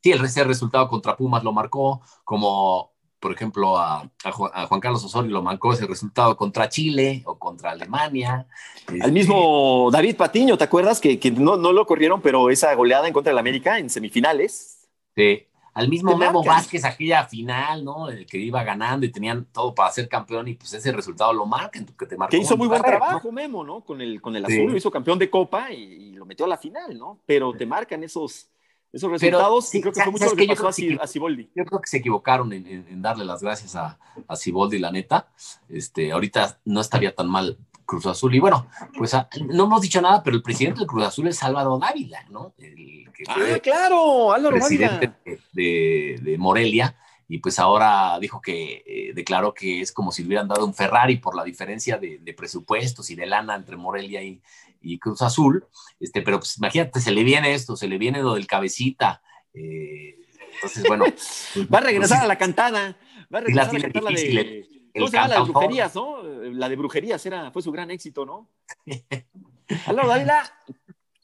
Sí, 0.02 0.12
el, 0.12 0.20
el 0.20 0.44
resultado 0.44 0.86
contra 0.86 1.16
Pumas 1.16 1.42
lo 1.42 1.52
marcó, 1.52 2.02
como 2.24 2.91
por 3.22 3.32
ejemplo, 3.32 3.78
a, 3.78 4.10
Juan, 4.32 4.80
Carlos 4.80 5.04
Osorio 5.04 5.30
lo 5.30 5.42
marcó 5.42 5.72
ese 5.72 5.86
resultado 5.86 6.36
contra 6.36 6.68
Chile 6.68 7.22
o 7.24 7.38
contra 7.38 7.70
Alemania. 7.70 8.48
Al 8.88 8.96
este, 8.96 9.12
mismo 9.12 9.88
David 9.92 10.16
Patiño, 10.16 10.58
¿te 10.58 10.64
acuerdas? 10.64 11.00
Que, 11.00 11.18
no, 11.38 11.56
no, 11.56 11.72
lo 11.72 11.86
corrieron, 11.86 12.20
pero 12.20 12.50
esa 12.50 12.74
goleada 12.74 13.06
en 13.06 13.12
contra 13.14 13.30
del 13.30 13.38
América 13.38 13.78
en 13.78 13.90
semifinales. 13.90 14.88
Sí. 15.14 15.46
Al 15.72 15.88
mismo 15.88 16.18
Memo 16.18 16.42
Vázquez, 16.42 16.84
aquella 16.84 17.24
final, 17.24 17.84
¿no? 17.84 18.08
El 18.08 18.26
que 18.26 18.38
iba 18.38 18.64
ganando 18.64 19.06
y 19.06 19.12
tenían 19.12 19.44
todo 19.52 19.72
para 19.72 19.92
ser 19.92 20.08
campeón 20.08 20.48
y 20.48 20.54
pues 20.54 20.72
ese 20.74 20.90
resultado 20.90 21.32
lo 21.32 21.46
marcan, 21.46 21.86
que 21.86 22.06
te 22.06 22.16
Que 22.28 22.38
hizo 22.38 22.56
muy 22.56 22.66
buen 22.66 22.82
trabajo, 22.82 23.30
Memo, 23.30 23.62
¿no? 23.62 23.82
Con 23.82 24.00
el, 24.00 24.20
con 24.20 24.34
el 24.34 24.44
azul, 24.44 24.76
hizo 24.76 24.90
campeón 24.90 25.20
de 25.20 25.30
Copa 25.30 25.70
y, 25.70 25.76
y, 25.80 26.12
lo 26.12 26.26
metió 26.26 26.44
a 26.44 26.48
la 26.48 26.58
final, 26.58 26.98
¿no? 26.98 27.20
Pero 27.24 27.52
te 27.52 27.66
marcan 27.66 28.02
esos, 28.02 28.51
esos 28.92 29.10
resultados, 29.10 29.68
sí, 29.68 29.80
creo 29.80 29.92
que 29.92 30.02
fue 30.02 30.12
mucho 30.12 30.26
lo 30.26 30.36
que, 30.36 30.46
pasó 30.46 30.68
a, 30.68 31.06
Ciboldi. 31.06 31.48
Yo 31.54 31.64
creo 31.64 31.80
que 31.80 31.88
se 31.88 31.96
equivocaron 31.96 32.52
en, 32.52 33.00
darle 33.00 33.24
las 33.24 33.42
gracias 33.42 33.74
a, 33.74 33.98
a 34.28 34.36
Ciboldi, 34.36 34.78
la 34.78 34.92
neta. 34.92 35.28
Este, 35.68 36.12
ahorita 36.12 36.58
no 36.66 36.80
estaría 36.80 37.14
tan 37.14 37.28
mal 37.28 37.56
Cruz 37.86 38.06
Azul. 38.06 38.34
Y 38.34 38.40
bueno, 38.40 38.68
pues 38.96 39.14
ah, 39.14 39.28
no 39.48 39.64
hemos 39.64 39.82
dicho 39.82 40.00
nada, 40.00 40.22
pero 40.22 40.36
el 40.36 40.42
presidente 40.42 40.80
del 40.80 40.88
Cruz 40.88 41.04
Azul 41.04 41.28
es 41.28 41.42
Álvaro 41.42 41.78
Dávila, 41.78 42.24
¿no? 42.30 42.54
El 42.58 43.10
que 43.12 43.24
ah, 43.28 43.58
claro, 43.62 44.32
Álvaro 44.32 44.56
presidente 44.56 45.12
De, 45.52 46.18
de, 46.22 46.38
Morelia. 46.38 46.96
Y 47.28 47.38
pues 47.38 47.58
ahora 47.58 48.18
dijo 48.20 48.42
que 48.42 48.82
eh, 48.86 49.12
declaró 49.14 49.54
que 49.54 49.80
es 49.80 49.92
como 49.92 50.12
si 50.12 50.22
le 50.22 50.28
hubieran 50.28 50.48
dado 50.48 50.66
un 50.66 50.74
Ferrari 50.74 51.16
por 51.16 51.34
la 51.34 51.44
diferencia 51.44 51.96
de, 51.96 52.18
de 52.18 52.34
presupuestos 52.34 53.10
y 53.10 53.14
de 53.14 53.26
lana 53.26 53.54
entre 53.54 53.76
Morelia 53.76 54.22
y, 54.22 54.42
y 54.82 54.98
Cruz 54.98 55.22
Azul, 55.22 55.64
este, 56.00 56.22
pero 56.22 56.38
pues 56.38 56.58
imagínate, 56.58 57.00
se 57.00 57.12
le 57.12 57.24
viene 57.24 57.54
esto, 57.54 57.76
se 57.76 57.88
le 57.88 57.98
viene 57.98 58.22
lo 58.22 58.34
del 58.34 58.46
cabecita. 58.46 59.22
Eh, 59.54 60.16
entonces, 60.54 60.84
bueno. 60.86 61.04
va 61.72 61.78
a 61.78 61.82
regresar 61.82 62.22
a 62.22 62.26
la 62.26 62.36
cantada. 62.36 62.96
Va 63.32 63.38
a 63.38 63.42
regresar 63.42 63.70
a 63.70 63.72
la 63.72 63.80
cantada 63.80 64.10
de. 64.10 64.68
¿Cómo 64.94 65.08
se 65.08 65.16
llama? 65.16 65.28
La 65.28 65.36
de 65.36 65.42
brujerías, 65.44 65.94
¿no? 65.94 66.22
La 66.22 66.68
de 66.68 66.76
brujerías 66.76 67.24
era, 67.24 67.50
fue 67.50 67.62
su 67.62 67.72
gran 67.72 67.90
éxito, 67.90 68.26
¿no? 68.26 68.48
Álvaro 69.86 70.08
Dávila, 70.08 70.42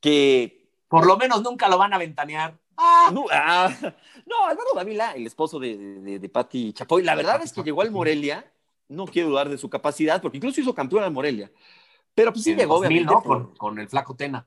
que. 0.00 0.56
Por 0.88 1.06
lo 1.06 1.18
menos 1.18 1.42
nunca 1.42 1.68
lo 1.68 1.76
van 1.76 1.92
a 1.92 1.98
ventanear. 1.98 2.56
Ah, 2.78 3.11
no, 3.12 3.26
ah, 3.30 3.68
no, 4.24 4.46
Álvaro 4.46 4.70
Dávila, 4.74 5.12
el 5.12 5.26
esposo 5.26 5.59
de, 5.59 5.76
de, 5.76 6.18
de 6.18 6.28
Patti 6.28 6.72
Chapoy, 6.72 7.02
la 7.02 7.14
verdad 7.14 7.42
es 7.42 7.52
que 7.52 7.62
llegó 7.62 7.82
al 7.82 7.90
Morelia, 7.90 8.50
no 8.88 9.06
quiero 9.06 9.28
dudar 9.30 9.48
de 9.48 9.59
su 9.59 9.68
capacidad, 9.68 10.22
porque 10.22 10.38
incluso 10.38 10.61
hizo 10.61 10.74
campeón 10.74 11.02
al 11.02 11.11
Morelia. 11.11 11.50
Pero 12.18 12.32
pues 12.32 12.42
sí 12.42 12.56
llegó, 12.56 12.74
obviamente. 12.74 13.14
con, 13.56 13.78
el 13.78 13.88
flaco 13.88 14.16
Tena. 14.16 14.44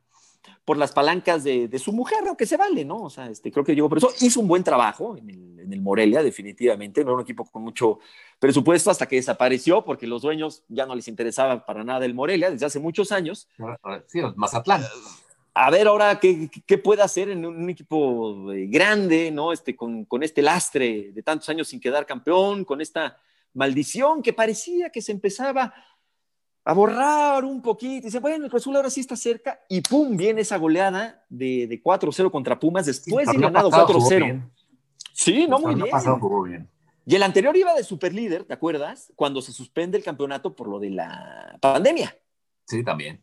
Por 0.66 0.76
las 0.76 0.92
palancas 0.92 1.42
de, 1.46 1.80
su 1.80 1.94
mujer, 1.94 2.20
aunque 2.28 2.46
se 2.46 2.58
vale, 2.58 2.84
¿no? 2.84 3.04
O 3.04 3.10
sea, 3.10 3.30
este, 3.30 3.50
creo 3.50 3.64
que 3.64 3.74
llegó 3.74 3.88
por 3.88 3.98
eso. 3.98 4.10
Hizo 4.20 4.42
un 4.42 4.48
buen 4.50 4.62
trabajo 4.62 5.16
en 5.16 5.30
el, 5.72 5.82
Morelia, 5.82 6.22
definitivamente. 6.22 7.02
No 7.02 7.12
era 7.12 7.16
un 7.16 7.22
equipo 7.22 7.46
con 7.46 7.64
mucho 7.64 8.00
presupuesto 8.40 8.92
hasta 8.92 9.08
que 9.08 9.16
desapareció, 9.16 9.86
porque 9.86 10.06
los 10.06 10.22
dueños 10.22 10.64
ya 10.68 10.86
no 10.86 10.96
les 10.96 11.08
interesaba 11.08 11.66
para 11.66 11.86
nada 11.86 12.06
el 12.06 12.14
Morelia 12.14 12.52
desde 12.52 12.66
hace 12.66 12.80
muchos 12.80 13.14
años. 13.14 13.48
Sí, 14.08 14.20
Mazatlán. 14.36 14.84
a 15.54 15.72
ver 15.72 15.88
ahora 15.88 16.20
qué, 16.20 16.50
qué, 16.66 16.78
puede 16.78 17.04
hacer 17.04 17.30
en 17.30 17.46
un 17.46 17.70
equipo 17.70 18.52
eh, 18.52 18.68
grande, 18.68 19.32
¿no? 19.32 19.54
Este, 19.54 19.78
con, 19.78 20.04
con, 20.04 20.24
este 20.24 20.42
lastre 20.42 21.14
de 21.14 21.24
tantos 21.24 21.48
años 21.48 21.70
sin 21.70 21.80
quedar 21.80 22.06
campeón, 22.06 22.66
con 22.66 22.82
esta 22.82 23.18
maldición 23.54 24.22
que 24.22 24.34
parecía 24.34 24.90
que 24.90 25.02
se 25.02 25.14
empezaba 25.14 25.74
a 26.64 26.74
borrar 26.74 27.44
un 27.44 27.62
poquito. 27.62 27.94
Y 27.94 28.02
dice, 28.02 28.20
bueno, 28.20 28.46
el 28.46 28.52
Cruz 28.52 28.68
ahora 28.68 28.90
sí 28.90 29.02
está 29.02 29.16
cerca. 29.16 29.60
Y 29.68 29.82
pum, 29.82 30.16
viene 30.16 30.42
esa 30.42 30.58
goleada 30.58 31.24
de, 31.30 31.68
de 31.68 31.84
4-0 31.84 32.32
contra 32.32 32.60
Pumas 32.60 32.86
después 32.86 33.28
de 33.28 33.38
ganado 33.38 33.72
4-0. 33.72 34.50
Sí, 35.14 35.48
no, 35.48 35.60
muy 35.60 35.76
bien. 35.76 36.70
Y 37.06 37.16
el 37.16 37.24
anterior 37.24 37.56
iba 37.58 37.74
de 37.74 37.84
superlíder, 37.84 38.44
¿te 38.44 38.54
acuerdas? 38.54 39.12
Cuando 39.16 39.42
se 39.42 39.52
suspende 39.52 39.98
el 39.98 40.04
campeonato 40.04 40.56
por 40.56 40.68
lo 40.68 40.80
de 40.80 40.92
la 40.92 41.58
pandemia. 41.60 42.16
Sí, 42.66 42.84
también. 42.84 43.22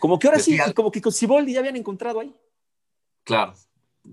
Como 0.00 0.18
que 0.18 0.28
ahora 0.28 0.38
sí, 0.38 0.56
como 0.74 0.90
que 0.90 1.02
con 1.02 1.12
Ciboldi 1.12 1.52
ya 1.52 1.60
habían 1.60 1.76
encontrado 1.76 2.20
ahí. 2.20 2.34
Claro. 3.24 3.54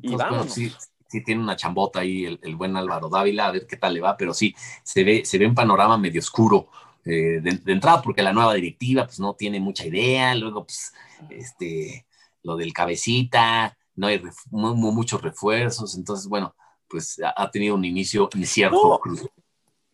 Y 0.01 0.15
vamos. 0.15 0.51
sí, 0.51 0.74
sí, 1.07 1.24
tiene 1.24 1.43
una 1.43 1.55
chambota 1.55 1.99
ahí 1.99 2.26
el, 2.41 2.55
buen 2.55 2.76
Álvaro 2.76 3.07
Dávila, 3.09 3.47
a 3.47 3.51
ver 3.51 3.67
qué 3.67 3.78
tal 3.78 3.93
le 3.93 4.01
va, 4.01 4.17
pero 4.17 4.34
sí, 4.34 4.55
se 4.82 5.03
ve, 5.03 5.24
se 5.24 5.38
ve 5.38 5.45
un 5.45 5.53
panorama 5.53 5.97
medio 5.97 6.19
oscuro 6.19 6.69
eh, 7.06 7.41
de, 7.41 7.72
entrada, 7.72 8.01
porque 8.01 8.24
la 8.24 8.34
nueva 8.34 8.54
directiva 8.54 9.06
pues 9.06 9.20
no 9.20 9.34
tiene 9.34 9.60
mucha 9.60 9.86
idea, 9.86 10.34
luego 10.36 10.66
pues 10.66 10.93
este, 11.30 12.06
lo 12.43 12.56
del 12.56 12.74
cabecita, 12.74 13.78
no 13.95 14.08
hay 14.08 14.22
muchos 14.51 15.22
refuerzos, 15.22 15.95
entonces 15.95 16.28
bueno, 16.28 16.56
pues 16.88 17.20
ha 17.24 17.49
tenido 17.51 17.76
un 17.76 17.86
inicio 17.86 18.30
incierto. 18.36 19.01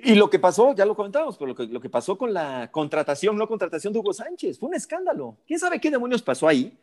Y 0.01 0.15
lo 0.15 0.29
que 0.29 0.39
pasó, 0.39 0.73
ya 0.73 0.85
lo 0.85 0.95
comentamos, 0.95 1.37
pero 1.37 1.53
lo 1.57 1.81
que, 1.81 1.89
pasó 1.89 2.17
con 2.17 2.33
la 2.33 2.71
contratación, 2.71 3.35
no 3.35 3.47
contratación 3.47 3.91
de 3.91 3.99
Hugo 3.99 4.13
Sánchez, 4.13 4.57
fue 4.57 4.69
un 4.69 4.75
escándalo. 4.75 5.37
¿Quién 5.45 5.59
sabe 5.59 5.81
qué 5.81 5.91
demonios 5.91 6.21
pasó 6.21 6.47
ahí? 6.47 6.77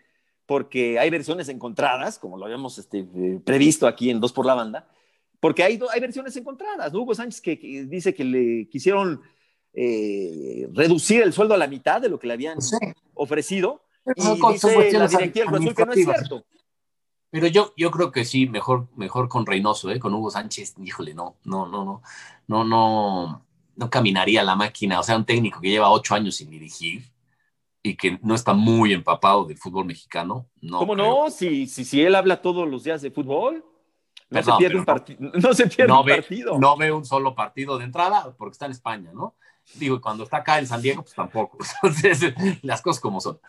Porque 0.45 0.99
hay 0.99 1.09
versiones 1.09 1.49
encontradas, 1.49 2.18
como 2.18 2.37
lo 2.37 2.45
habíamos 2.45 2.77
este, 2.77 3.07
previsto 3.43 3.87
aquí 3.87 4.11
en 4.11 4.20
Dos 4.20 4.35
por 4.35 4.45
la 4.45 4.55
Banda, 4.55 4.87
porque 5.41 5.62
hay, 5.62 5.81
hay 5.93 6.01
versiones 6.01 6.37
encontradas. 6.37 6.93
Hugo 6.93 7.14
Sánchez 7.14 7.41
que, 7.41 7.57
dice 7.89 8.14
que 8.14 8.24
le 8.24 8.68
quisieron 8.68 9.22
eh, 9.79 10.68
reducir 10.72 11.22
el 11.22 11.35
sueldo 11.35 11.53
a 11.53 11.59
la 11.59 11.66
mitad 11.66 12.01
de 12.01 12.09
lo 12.09 12.18
que 12.18 12.27
le 12.27 12.33
habían 12.33 12.59
ofrecido. 13.14 13.83
Y 14.16 14.22
dice 14.53 14.99
la 14.99 15.07
directiva 15.07 15.53
del 15.53 15.74
que 15.74 15.85
no 15.85 15.93
es 15.93 16.05
cierto. 16.05 16.45
Pero 17.31 17.49
yo, 17.49 17.74
yo 17.77 17.91
creo 17.91 18.11
que 18.11 18.24
sí, 18.24 18.49
mejor, 18.49 18.89
mejor 18.97 19.29
con 19.29 19.45
Reynoso, 19.45 19.91
¿eh? 19.91 19.99
con 19.99 20.14
Hugo 20.14 20.31
Sánchez, 20.31 20.77
híjole, 20.83 21.12
no, 21.12 21.37
no, 21.45 21.66
no, 21.66 21.85
no, 21.85 22.03
no, 22.47 22.64
no, 22.64 23.47
no 23.74 23.91
caminaría 23.91 24.43
la 24.43 24.57
máquina. 24.57 25.01
O 25.01 25.03
sea, 25.03 25.16
un 25.16 25.27
técnico 25.27 25.61
que 25.61 25.68
lleva 25.68 25.91
ocho 25.91 26.14
años 26.14 26.37
sin 26.37 26.49
dirigir 26.49 27.03
y 27.83 27.97
que 27.97 28.18
no 28.22 28.35
está 28.35 28.55
muy 28.55 28.95
empapado 28.95 29.45
del 29.45 29.59
fútbol 29.59 29.85
mexicano. 29.85 30.47
No 30.62 30.79
¿Cómo 30.79 30.97
no? 30.97 31.31
Si, 31.31 31.66
si, 31.66 31.85
si 31.85 32.01
él 32.03 32.14
habla 32.14 32.41
todos 32.41 32.66
los 32.66 32.85
días 32.85 33.03
de 33.03 33.11
fútbol, 33.11 33.62
no 34.31 34.43
se 34.43 34.53
pierde, 34.59 34.79
un, 34.79 34.87
no 35.35 35.53
se 35.53 35.66
pierde 35.66 35.93
un 35.93 36.07
partido. 36.07 36.59
No 36.59 36.77
ve 36.77 36.91
un 36.91 37.05
solo 37.05 37.35
partido 37.35 37.77
de 37.77 37.85
entrada 37.85 38.35
porque 38.39 38.53
está 38.53 38.66
en 38.66 38.72
España, 38.72 39.11
¿no? 39.12 39.35
Digo, 39.74 40.00
cuando 40.00 40.24
está 40.24 40.38
acá 40.38 40.58
en 40.58 40.66
San 40.66 40.80
Diego, 40.80 41.02
pues 41.02 41.14
tampoco. 41.14 41.58
Entonces, 41.82 42.34
las 42.62 42.82
cosas 42.82 43.00
como 43.00 43.20
son. 43.20 43.40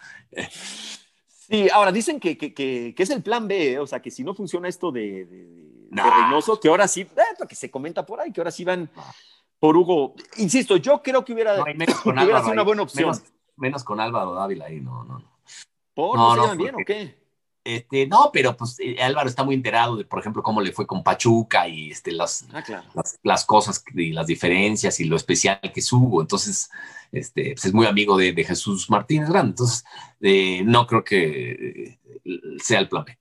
Sí, 1.48 1.70
ahora 1.70 1.92
dicen 1.92 2.20
que, 2.20 2.38
que, 2.38 2.94
es 2.98 3.10
el 3.10 3.24
plan 3.24 3.48
B, 3.48 3.74
¿eh? 3.74 3.80
o 3.80 3.88
sea, 3.88 4.02
que 4.02 4.12
si 4.12 4.24
no 4.24 4.34
funciona 4.34 4.68
esto 4.68 4.92
de, 4.92 5.26
de, 5.26 5.68
Reynoso, 5.92 6.60
que 6.60 6.68
ahora 6.68 6.88
sí, 6.88 7.02
eh, 7.02 7.46
que 7.48 7.56
se 7.56 7.72
comenta 7.72 8.06
por 8.06 8.20
ahí, 8.20 8.34
que 8.34 8.42
ahora 8.42 8.52
sí 8.52 8.66
van 8.66 8.90
por 9.60 9.78
Hugo. 9.78 10.16
Insisto, 10.38 10.76
yo 10.78 11.02
creo 11.02 11.24
que 11.24 11.34
hubiera, 11.34 11.56
sido 11.56 12.52
una 12.52 12.64
buena 12.64 12.82
opción. 12.82 13.16
Menos, 13.56 13.84
con 13.84 14.00
Álvaro 14.00 14.34
Dávila 14.34 14.66
ahí, 14.66 14.82
no, 14.82 15.04
no. 15.04 15.24
¿Por? 15.94 16.18
¿No, 16.18 16.36
se 16.36 16.42
llevan 16.42 16.58
bien 16.58 16.76
o 16.76 16.80
qué? 16.86 17.27
Este, 17.68 18.08
no, 18.08 18.30
pero 18.32 18.56
pues 18.56 18.80
eh, 18.80 18.96
Álvaro 19.02 19.28
está 19.28 19.44
muy 19.44 19.54
enterado 19.54 19.98
de, 19.98 20.06
por 20.06 20.20
ejemplo, 20.20 20.42
cómo 20.42 20.62
le 20.62 20.72
fue 20.72 20.88
con 20.88 21.04
Pachuca 21.04 21.68
y 21.68 21.92
este, 21.92 22.14
las, 22.14 22.48
ah, 22.54 22.64
las, 23.24 23.44
cosas 23.44 23.84
y 23.94 24.14
las 24.14 24.26
diferencias 24.26 25.02
y 25.02 25.04
lo 25.04 25.18
especial 25.18 25.60
que 25.60 25.82
es 25.82 25.92
Hugo. 25.92 26.22
Entonces, 26.22 26.70
este, 27.12 27.52
pues, 27.56 27.66
es 27.66 27.74
muy 27.74 27.86
amigo 27.86 28.16
de, 28.16 28.34
Jesús 28.46 28.90
Martínez 28.90 29.28
Grande. 29.28 29.50
Entonces, 29.50 29.84
eh, 30.22 30.62
no 30.64 30.88
creo 30.88 31.04
que 31.04 31.98
eh, 32.24 32.60
sea 32.64 32.80
el 32.80 32.88
plan 32.88 33.04
B. 33.04 33.18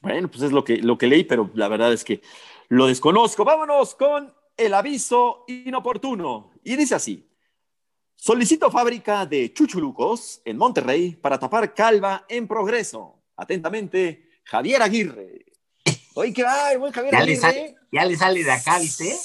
Bueno, 0.00 0.30
pues 0.30 0.44
es 0.44 0.52
lo 0.52 0.64
que, 0.64 0.78
lo 0.78 0.96
que 0.96 1.06
leí, 1.06 1.24
pero 1.24 1.50
la 1.52 1.68
verdad 1.68 1.92
es 1.92 2.04
que 2.04 2.22
lo 2.68 2.86
desconozco. 2.86 3.44
Vámonos 3.44 3.94
con 3.96 4.32
el 4.56 4.72
aviso 4.72 5.44
inoportuno. 5.46 6.52
Y 6.64 6.74
dice 6.74 6.94
así. 6.94 7.28
Solicito 8.16 8.70
fábrica 8.70 9.26
de 9.26 9.52
chuchulucos 9.52 10.40
en 10.46 10.56
Monterrey 10.56 11.16
para 11.16 11.38
tapar 11.38 11.74
calva 11.74 12.24
en 12.30 12.48
progreso. 12.48 13.17
Atentamente, 13.38 14.28
Javier 14.44 14.82
Aguirre. 14.82 15.46
Oye, 16.14 16.32
qué 16.32 16.42
va, 16.42 16.76
buen 16.76 16.92
Javier 16.92 17.12
ya 17.12 17.18
Aguirre. 17.20 17.34
Le 17.34 17.40
sale, 17.40 17.76
ya 17.92 18.04
le 18.04 18.16
sale 18.16 18.44
de 18.44 18.50
acá, 18.50 18.78
¿viste? 18.80 19.16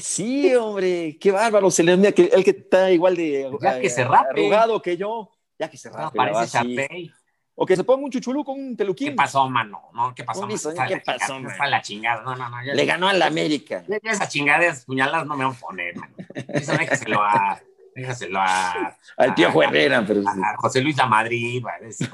Sí, 0.00 0.54
hombre, 0.54 1.18
qué 1.20 1.32
bárbaro. 1.32 1.70
Se 1.70 1.82
le 1.82 1.92
el 1.92 2.14
que 2.14 2.50
está 2.50 2.90
igual 2.92 3.16
de 3.16 3.50
ya 3.60 3.80
que 3.80 3.90
se 3.90 4.04
rape. 4.04 4.28
arrugado 4.30 4.80
que 4.80 4.96
yo. 4.96 5.32
Ya 5.58 5.68
que 5.68 5.76
se 5.76 5.90
rape. 5.90 6.02
No, 6.02 6.12
parece 6.12 7.10
O 7.56 7.66
que 7.66 7.74
se 7.74 7.82
ponga 7.82 8.04
un 8.04 8.10
chuchulú 8.10 8.44
con 8.44 8.60
un 8.60 8.76
peluquín. 8.76 9.08
¿Qué 9.08 9.14
pasó, 9.14 9.48
mano? 9.48 9.88
No, 9.92 10.14
¿qué 10.14 10.22
pasó? 10.22 10.46
¿Qué 10.46 11.02
pasó, 11.04 11.38
Está 11.38 11.66
la 11.66 11.82
chingada. 11.82 12.22
No, 12.22 12.36
no, 12.36 12.48
no. 12.48 12.62
le 12.62 12.84
ganó 12.84 13.08
a 13.08 13.12
la 13.12 13.26
América. 13.26 13.82
Esas 14.02 14.28
chingadas 14.28 14.84
puñaladas 14.84 15.26
no 15.26 15.36
me 15.36 15.44
van 15.44 15.54
a 15.54 15.58
poner, 15.58 15.96
mano. 15.96 16.14
Eso 16.48 16.72
déjaselo 16.72 17.20
a... 17.22 17.60
Déjaselo 17.98 18.38
a... 18.40 18.96
Al 19.16 19.34
tío 19.34 19.62
Herrera, 19.62 20.04
pero... 20.06 20.22
A, 20.26 20.56
José 20.56 20.80
Luis 20.80 20.96
La 20.96 21.06
Madrid, 21.06 21.64
se 21.90 22.06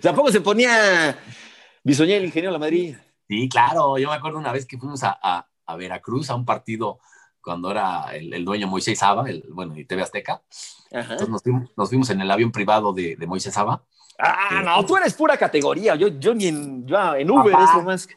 Tampoco 0.00 0.32
se 0.32 0.40
ponía 0.40 1.16
Bisoñé 1.84 2.16
el 2.16 2.24
ingeniero 2.24 2.52
La 2.52 2.58
Madrid. 2.58 2.96
Sí, 3.28 3.48
claro. 3.48 3.98
Yo 3.98 4.10
me 4.10 4.16
acuerdo 4.16 4.38
una 4.38 4.50
vez 4.50 4.66
que 4.66 4.78
fuimos 4.78 5.04
a, 5.04 5.16
a, 5.22 5.46
a 5.64 5.76
Veracruz 5.76 6.28
a 6.30 6.34
un 6.34 6.44
partido 6.44 6.98
cuando 7.40 7.70
era 7.70 8.14
el, 8.14 8.44
dueño 8.44 8.66
Moisés 8.66 8.98
Saba, 8.98 9.30
el, 9.30 9.44
bueno, 9.52 9.76
y 9.78 9.84
TV 9.84 10.02
Azteca. 10.02 10.42
Entonces 10.90 11.28
nos 11.28 11.42
fuimos, 11.42 11.70
nos 11.76 11.88
fuimos, 11.88 12.10
en 12.10 12.20
el 12.20 12.30
avión 12.30 12.50
privado 12.50 12.92
de, 12.92 13.14
de 13.14 13.26
Moisés 13.28 13.54
Saba. 13.54 13.84
Ah, 14.18 14.48
eh, 14.50 14.64
no, 14.64 14.84
tú 14.84 14.96
eres 14.96 15.14
pura 15.14 15.36
categoría. 15.36 15.94
Yo, 15.94 16.08
yo 16.08 16.34
ni 16.34 16.48
en, 16.48 16.84
yo 16.84 17.14
en 17.14 17.30
Uber 17.30 17.54
es 17.54 17.74
lo 17.74 17.82
más. 17.82 18.08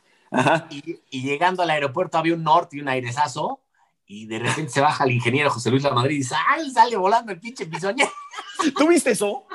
Y, 0.71 0.99
y, 1.11 1.21
llegando 1.21 1.61
al 1.61 1.69
aeropuerto 1.69 2.17
había 2.17 2.33
un 2.33 2.43
norte 2.43 2.77
y 2.77 2.81
un 2.81 2.89
airezazo 2.89 3.61
y 4.05 4.25
de 4.25 4.39
repente 4.39 4.71
se 4.71 4.81
baja 4.81 5.05
el 5.05 5.11
ingeniero 5.11 5.49
José 5.49 5.69
Luis 5.69 5.83
La 5.83 5.91
Madrid 5.91 6.15
y 6.15 6.19
dice, 6.19 6.35
¡ay, 6.49 6.69
sale 6.71 6.95
volando 6.95 7.31
el 7.31 7.39
pinche 7.39 7.65
bisoñé! 7.65 8.09
¿Tú 8.77 8.87
viste 8.87 9.11
eso? 9.11 9.45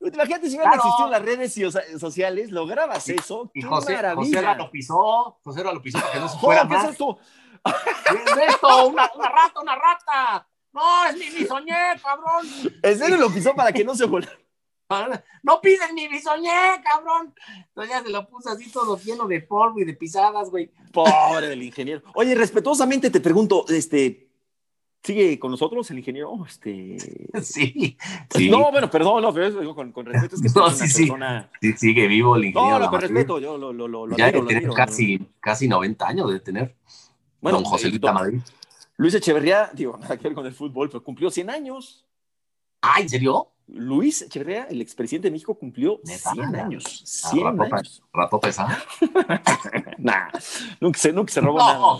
Imagínate 0.00 0.48
si 0.48 0.56
hubieran 0.56 0.74
claro. 0.74 0.88
existido 0.88 1.10
las 1.10 1.22
redes 1.22 2.00
sociales, 2.00 2.50
lo 2.50 2.66
grabas 2.66 3.08
eso. 3.08 3.50
Y 3.52 3.62
José, 3.62 3.96
José 4.14 4.42
lo 4.56 4.70
pisó, 4.70 5.38
José 5.42 5.64
lo 5.64 5.82
pisó 5.82 5.98
para 5.98 6.12
que 6.12 6.20
no 6.20 6.28
se 6.28 6.38
fuera 6.40 6.68
¿Qué 6.68 6.76
es 6.76 6.84
esto? 6.84 7.18
¿Qué 7.64 8.14
es 8.14 8.50
esto? 8.50 8.86
Una, 8.86 9.10
una, 9.14 9.28
rata, 9.28 9.60
una 9.60 9.74
rata. 9.74 10.48
No, 10.72 11.04
es 11.06 11.16
mi 11.16 11.30
bisoñé, 11.30 12.00
cabrón. 12.00 12.46
¿En 12.82 12.98
serio 12.98 13.16
lo 13.16 13.30
pisó 13.30 13.54
para 13.54 13.72
que 13.72 13.84
no 13.84 13.94
se 13.94 14.04
volara? 14.04 14.38
No 15.42 15.60
pises 15.60 15.92
mi 15.92 16.08
bisoñé, 16.08 16.82
cabrón. 16.82 17.34
Entonces 17.68 17.90
ya 17.94 18.02
se 18.02 18.10
lo 18.10 18.28
puso 18.28 18.50
así 18.50 18.70
todo 18.70 18.98
lleno 18.98 19.26
de 19.26 19.40
polvo 19.40 19.80
y 19.80 19.84
de 19.84 19.94
pisadas, 19.94 20.50
güey. 20.50 20.70
Pobre 20.92 21.48
del 21.48 21.62
ingeniero. 21.62 22.02
Oye, 22.14 22.34
respetuosamente 22.34 23.10
te 23.10 23.20
pregunto, 23.20 23.64
este, 23.68 24.28
¿sigue 25.02 25.38
con 25.38 25.50
nosotros 25.50 25.90
el 25.90 25.98
ingeniero? 25.98 26.32
Este... 26.46 26.96
Sí, 27.42 28.50
No, 28.50 28.70
bueno, 28.70 28.90
perdón, 28.90 29.22
no, 29.22 29.32
pero 29.32 29.74
con, 29.74 29.92
con 29.92 30.06
respeto 30.06 30.36
es 30.36 30.42
que 30.42 30.48
no, 30.58 30.70
sí, 30.70 30.88
sí. 30.88 31.10
sí, 31.60 31.72
sigue 31.74 32.06
vivo 32.06 32.36
el 32.36 32.46
ingeniero. 32.46 32.78
No, 32.78 32.84
no, 32.86 32.90
con 32.90 33.00
respeto, 33.00 33.38
yo 33.38 33.58
lo, 33.58 33.72
lo, 33.72 33.88
lo, 33.88 34.16
ya 34.16 34.32
debe 34.32 34.46
tener 34.46 34.70
casi, 34.70 35.18
casi 35.40 35.68
90 35.68 36.06
años 36.06 36.32
de 36.32 36.40
tener. 36.40 36.74
Bueno, 37.40 37.58
don 37.58 37.64
José 37.64 37.88
Luis 37.88 38.02
Madrid. 38.02 38.40
Luis 38.96 39.14
Echeverría, 39.14 39.70
digo, 39.72 39.96
nada 40.00 40.16
que 40.16 40.24
ver 40.24 40.34
con 40.34 40.46
el 40.46 40.52
fútbol, 40.52 40.88
pero 40.88 41.04
cumplió 41.04 41.30
100 41.30 41.50
años. 41.50 42.04
Ah, 42.82 43.00
¿en 43.00 43.08
serio? 43.08 43.48
Luis 43.68 44.22
Echeverría, 44.22 44.64
el 44.64 44.80
expresidente 44.80 45.28
de 45.28 45.32
México, 45.32 45.54
cumplió 45.54 46.00
100 46.04 46.56
años. 46.56 46.84
100 47.04 47.46
ah, 47.46 47.64
años. 47.64 48.02
¿Ratota 48.12 48.48
esa? 48.48 48.66
nah, 49.98 50.30
nunca 50.80 50.98
se, 50.98 51.12
nunca 51.12 51.32
se 51.32 51.40
robó 51.40 51.58
nada. 51.58 51.98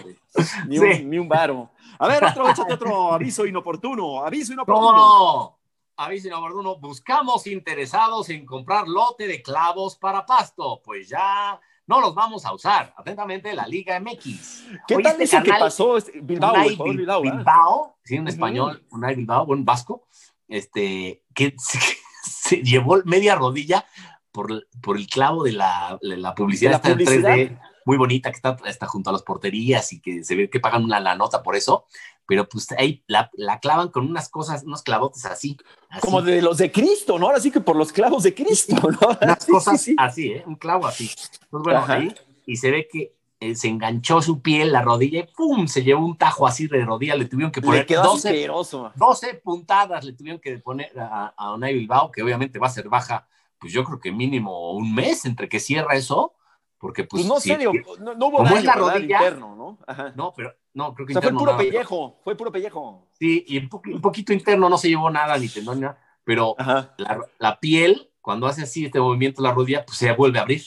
Ni, 0.67 0.79
un, 0.79 1.11
ni 1.11 1.19
un 1.19 1.29
varo. 1.29 1.71
A 1.99 2.09
ver, 2.09 2.25
otro, 2.25 2.49
échate 2.49 2.73
otro 2.73 3.13
aviso 3.13 3.45
inoportuno. 3.45 4.25
Aviso 4.25 4.55
inoportuno. 4.55 4.97
No, 4.97 5.59
aviso 5.97 6.29
inoportuno. 6.29 6.77
Buscamos 6.77 7.47
interesados 7.47 8.31
en 8.31 8.47
comprar 8.47 8.89
lote 8.89 9.27
de 9.27 9.43
clavos 9.43 9.97
para 9.97 10.25
pasto. 10.25 10.81
Pues 10.83 11.09
ya 11.09 11.61
no 11.87 12.01
los 12.01 12.15
vamos 12.15 12.47
a 12.47 12.55
usar. 12.55 12.95
Atentamente, 12.97 13.53
la 13.53 13.67
Liga 13.67 14.01
MX. 14.01 14.65
¿Qué 14.87 14.97
tal 15.03 15.19
dice 15.19 15.43
que 15.43 15.51
pasó? 15.51 15.99
Bilbao, 16.23 16.55
Bilbao, 16.85 17.21
Bilbao, 17.21 17.99
sí, 18.05 18.19
un 18.19 18.29
español, 18.29 18.87
un 18.91 19.01
Bilbao, 19.01 19.45
un 19.45 19.65
vasco 19.67 20.07
este, 20.49 21.23
que 21.35 21.55
se, 22.23 22.57
llevó 22.63 23.01
media 23.05 23.35
rodilla 23.35 23.87
por, 24.33 24.67
por 24.83 24.97
el 24.97 25.07
clavo 25.07 25.45
de 25.45 25.53
la, 25.53 25.99
la 26.01 26.35
publicidad, 26.35 26.83
¿De 26.83 26.97
3D, 26.97 27.61
muy 27.85 27.97
bonita, 27.97 28.31
que 28.31 28.37
está, 28.37 28.57
está, 28.67 28.87
junto 28.87 29.11
a 29.11 29.15
las 29.15 29.23
porterías 29.23 29.93
y 29.93 30.01
que 30.01 30.23
se 30.23 30.35
ve 30.35 30.51
que 30.51 30.61
pagan 30.61 30.85
una 30.85 31.01
la 31.01 31.15
nota 31.15 31.43
por 31.43 31.57
eso, 31.57 31.87
pero 32.27 32.47
pues 32.47 32.71
ahí 32.73 33.03
la, 33.07 33.31
clavan 33.61 33.89
con 33.89 34.07
unas 34.07 34.29
cosas, 34.29 34.63
unos 34.65 34.83
clavotes 34.83 35.25
así, 35.25 35.57
Como 36.03 36.21
de 36.21 36.43
los 36.43 36.59
de 36.59 36.71
Cristo, 36.71 37.19
¿no? 37.19 37.27
Ahora 37.27 37.41
sí 37.41 37.51
que 37.51 37.61
por 37.61 37.77
los 37.77 37.91
clavos 37.91 38.23
de 38.23 38.35
Cristo, 38.35 38.77
¿no? 38.77 39.19
Unas 39.23 39.47
cosas 39.47 39.89
así, 39.97 40.27
¿eh? 40.33 40.45
Un 40.47 40.57
clavo 40.57 40.87
así. 40.87 41.11
Pues 41.49 41.63
bueno, 41.63 41.83
ahí, 41.89 42.15
y 42.45 42.57
se 42.57 42.71
ve 42.71 42.87
que 42.93 43.18
eh, 43.41 43.55
se 43.55 43.69
enganchó 43.69 44.21
su 44.21 44.43
piel, 44.43 44.73
la 44.73 44.83
rodilla, 44.83 45.21
y 45.21 45.27
¡pum! 45.35 45.69
Se 45.69 45.85
llevó 45.85 46.05
un 46.05 46.19
tajo 46.19 46.47
así 46.47 46.67
de 46.67 46.85
rodilla, 46.85 47.15
le 47.15 47.27
tuvieron 47.27 47.53
que 47.53 47.63
poner 47.63 47.87
12, 47.87 48.49
12, 48.97 49.35
puntadas, 49.35 50.05
le 50.05 50.13
tuvieron 50.13 50.41
que 50.41 50.59
poner 50.59 50.99
a, 50.99 51.35
a 51.37 51.53
Onay 51.53 51.75
Bilbao, 51.75 52.11
que 52.11 52.23
obviamente 52.23 52.59
va 52.59 52.67
a 52.67 52.71
ser 52.71 52.89
baja, 52.89 53.29
pues 53.59 53.73
yo 53.73 53.85
creo 53.85 54.01
que 54.01 54.11
mínimo 54.11 54.73
un 54.73 54.93
mes 54.93 55.25
entre 55.25 55.49
que 55.49 55.61
cierra 55.61 55.95
eso, 55.95 56.35
porque 56.79 57.05
pues... 57.05 57.23
pues 57.23 57.29
no, 57.29 57.41
serio, 57.41 57.73
no, 58.01 58.15
no, 58.15 58.27
hubo 58.27 58.43
daño, 58.43 58.61
la 58.63 58.75
rodilla, 58.75 59.19
interno, 59.19 59.55
¿no? 59.55 59.79
Ajá. 59.87 60.13
No, 60.17 60.33
pero 60.37 60.55
no, 60.75 60.95
creo 60.95 61.07
que 61.07 61.13
o 61.13 61.21
sea, 61.21 61.31
fue 61.31 61.39
puro 61.39 61.57
pellejo, 61.57 62.21
fue 62.25 62.37
puro 62.37 62.53
pellejo. 62.53 63.09
Sí, 63.13 63.45
y 63.47 63.59
un, 63.59 64.01
poquito 64.01 64.33
interno 64.33 64.69
no 64.69 64.79
se 64.79 64.89
llevó 64.89 65.11
nada, 65.11 65.39
ni 65.39 65.49
tendón, 65.49 65.81
nada, 65.81 66.01
pero 66.25 66.57
la, 66.59 67.21
la, 67.39 67.61
piel, 67.61 68.11
cuando 68.21 68.47
hace 68.47 68.63
así 68.63 68.85
este 68.85 69.01
movimiento 69.01 69.43
la 69.43 69.53
rodilla, 69.53 69.85
pues 69.85 69.99
se 69.99 70.13
vuelve 70.13 70.39
a 70.39 70.43
abrir. 70.43 70.63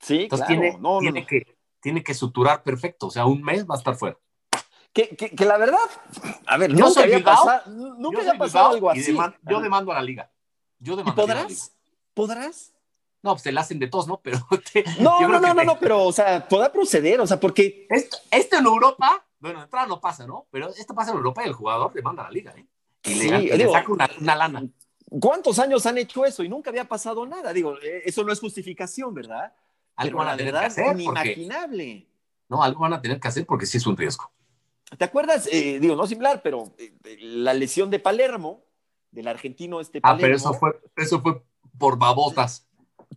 Sí, 0.00 0.22
Entonces 0.22 0.46
tiene, 0.46 0.78
tiene, 1.00 1.26
Que, 1.26 1.59
tiene 1.80 2.02
que 2.02 2.14
suturar 2.14 2.62
perfecto, 2.62 3.06
o 3.08 3.10
sea, 3.10 3.26
un 3.26 3.42
mes 3.42 3.66
va 3.66 3.74
a 3.74 3.78
estar 3.78 3.96
fuera. 3.96 4.18
Que, 4.92 5.08
que, 5.16 5.30
que 5.30 5.44
la 5.44 5.56
verdad, 5.56 5.78
a 6.46 6.56
ver, 6.56 6.72
yo 6.72 6.86
nunca 6.86 7.02
había 7.02 7.22
pasado, 7.22 7.70
nunca 7.70 8.20
había 8.20 8.38
pasado 8.38 8.70
algo 8.70 8.90
así. 8.90 9.16
yo 9.42 9.60
demando 9.60 9.92
a 9.92 9.96
la 9.96 10.02
liga. 10.02 10.30
Yo 10.78 10.98
¿Y 10.98 11.12
podrás? 11.12 11.72
¿Podrás? 12.14 12.72
No, 13.22 13.32
pues 13.32 13.42
te 13.42 13.52
la 13.52 13.60
hacen 13.60 13.78
de 13.78 13.86
todos, 13.86 14.08
¿no? 14.08 14.20
Pero 14.20 14.38
no, 15.00 15.20
no, 15.20 15.40
no, 15.40 15.54
no, 15.54 15.64
no, 15.64 15.78
pero, 15.78 16.04
o 16.04 16.12
sea, 16.12 16.46
podrá 16.48 16.72
proceder, 16.72 17.20
o 17.20 17.26
sea, 17.26 17.38
porque. 17.38 17.86
Esto, 17.88 18.16
esto 18.30 18.56
en 18.56 18.66
Europa, 18.66 19.24
bueno, 19.38 19.62
entrada 19.62 19.86
no 19.86 20.00
pasa, 20.00 20.26
¿no? 20.26 20.46
Pero 20.50 20.70
esto 20.70 20.94
pasa 20.94 21.10
en 21.10 21.18
Europa 21.18 21.42
y 21.44 21.48
el 21.48 21.54
jugador 21.54 21.94
le 21.94 22.02
manda 22.02 22.22
a 22.22 22.26
la 22.26 22.32
liga, 22.32 22.54
¿eh? 22.56 22.66
Y 23.04 23.14
le, 23.14 23.70
saca 23.70 23.92
una, 23.92 24.36
lana. 24.36 24.62
¿Cuántos 25.08 25.58
años 25.58 25.86
han 25.86 25.98
hecho 25.98 26.24
eso 26.24 26.42
y 26.42 26.48
nunca 26.48 26.70
había 26.70 26.86
pasado 26.86 27.24
nada? 27.26 27.52
Digo, 27.52 27.76
eh, 27.82 28.02
eso 28.04 28.22
no 28.24 28.32
es 28.32 28.40
justificación, 28.40 29.14
¿verdad? 29.14 29.52
Algo 30.00 30.18
van 30.18 30.28
a 30.28 30.36
tener 30.36 30.52
que 30.52 30.58
hacer. 30.58 30.86
Inimaginable. 30.94 32.06
no, 32.48 32.62
algo 32.62 32.80
van 32.80 32.94
a 32.94 33.02
tener 33.02 33.20
que 33.20 33.28
hacer 33.28 33.44
porque 33.44 33.66
sí 33.66 33.76
es 33.76 33.86
un 33.86 33.96
riesgo. 33.96 34.30
¿Te 34.96 35.04
acuerdas? 35.04 35.48
Eh, 35.52 35.78
digo, 35.78 35.94
no 35.94 36.06
similar, 36.06 36.40
pero 36.42 36.72
eh, 36.78 36.92
la 37.20 37.54
lesión 37.54 37.90
de 37.90 37.98
Palermo, 37.98 38.64
del 39.10 39.28
argentino 39.28 39.80
este 39.80 40.00
Palermo. 40.00 40.18
Ah, 40.18 40.22
pero 40.22 40.36
eso 40.36 40.54
fue, 40.54 40.80
eso 40.96 41.20
fue 41.20 41.42
por 41.78 41.98
babotas. 41.98 42.66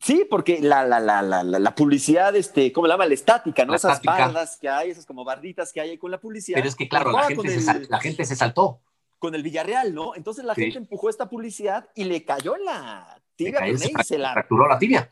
Sí, 0.02 0.26
porque 0.30 0.60
la, 0.60 0.84
la, 0.86 1.00
la, 1.00 1.22
la, 1.22 1.44
la 1.44 1.76
publicidad, 1.76 2.36
este, 2.36 2.72
¿cómo 2.74 2.88
la 2.88 2.96
llama? 2.96 3.06
La 3.06 3.14
estática, 3.14 3.64
¿no? 3.64 3.76
esas 3.76 4.02
bardas 4.02 4.58
que 4.58 4.68
hay, 4.68 4.90
esas 4.90 5.06
como 5.06 5.24
barditas 5.24 5.72
que 5.72 5.80
hay 5.80 5.92
ahí 5.92 5.98
con 5.98 6.12
la 6.12 6.20
publicidad. 6.20 6.58
Pero 6.58 6.68
es 6.68 6.76
que, 6.76 6.90
claro, 6.90 7.12
la 7.12 7.24
gente, 7.24 7.60
se, 7.60 7.88
la 7.88 8.00
gente, 8.00 8.26
se, 8.26 8.36
saltó. 8.36 8.82
Con 9.20 9.36
el 9.36 9.44
Villarreal, 9.44 9.94
¿no? 9.94 10.16
Entonces 10.16 10.44
la 10.44 10.56
gente 10.56 10.78
empujó 10.78 11.10
esta 11.10 11.30
publicidad 11.30 11.88
y 11.96 12.04
le 12.04 12.26
cayó 12.26 12.58
la 12.58 13.22
tibia. 13.36 13.78
se, 14.04 14.18
la 14.18 14.34
fracturó 14.34 14.68
la 14.68 14.78
tibia. 14.78 15.12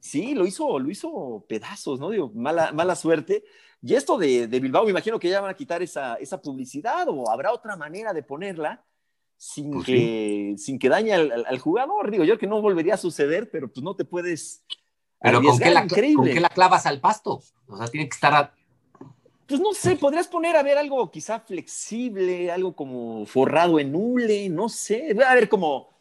Sí, 0.00 0.34
lo 0.34 0.46
hizo, 0.46 0.78
lo 0.78 0.90
hizo 0.90 1.44
pedazos, 1.48 1.98
¿no? 1.98 2.10
Digo, 2.10 2.30
mala, 2.34 2.72
mala 2.72 2.94
suerte. 2.94 3.44
Y 3.82 3.94
esto 3.94 4.18
de, 4.18 4.48
de 4.48 4.60
Bilbao, 4.60 4.84
me 4.84 4.90
imagino 4.90 5.18
que 5.18 5.28
ya 5.28 5.40
van 5.40 5.50
a 5.50 5.56
quitar 5.56 5.82
esa, 5.82 6.14
esa 6.16 6.40
publicidad 6.40 7.06
o 7.08 7.30
habrá 7.30 7.52
otra 7.52 7.76
manera 7.76 8.12
de 8.12 8.22
ponerla 8.22 8.84
sin, 9.38 9.70
pues 9.70 9.86
que, 9.86 10.54
sin 10.58 10.78
que 10.78 10.88
dañe 10.88 11.14
al, 11.14 11.58
jugador. 11.60 12.10
Digo, 12.10 12.24
yo 12.24 12.38
que 12.38 12.48
no 12.48 12.60
volvería 12.60 12.94
a 12.94 12.98
suceder, 12.98 13.50
pero 13.50 13.72
pues 13.72 13.82
no 13.82 13.94
te 13.94 14.04
puedes. 14.04 14.64
Pero 15.20 15.40
¿con 15.40 15.58
qué, 15.58 15.70
la, 15.70 15.86
¿con 15.86 16.24
qué 16.26 16.40
la 16.40 16.48
clavas 16.48 16.86
al 16.86 17.00
pasto? 17.00 17.40
O 17.68 17.76
sea, 17.76 17.86
tiene 17.86 18.08
que 18.08 18.14
estar. 18.14 18.52
Pues 19.46 19.60
no 19.60 19.72
sé, 19.72 19.96
podrías 19.96 20.28
poner 20.28 20.56
a 20.56 20.62
ver 20.62 20.76
algo 20.76 21.10
quizá 21.10 21.40
flexible, 21.40 22.50
algo 22.50 22.74
como 22.74 23.24
forrado 23.24 23.78
en 23.78 23.94
hule, 23.94 24.48
no 24.48 24.68
sé. 24.68 25.16
A 25.24 25.34
ver, 25.34 25.48
como. 25.48 25.97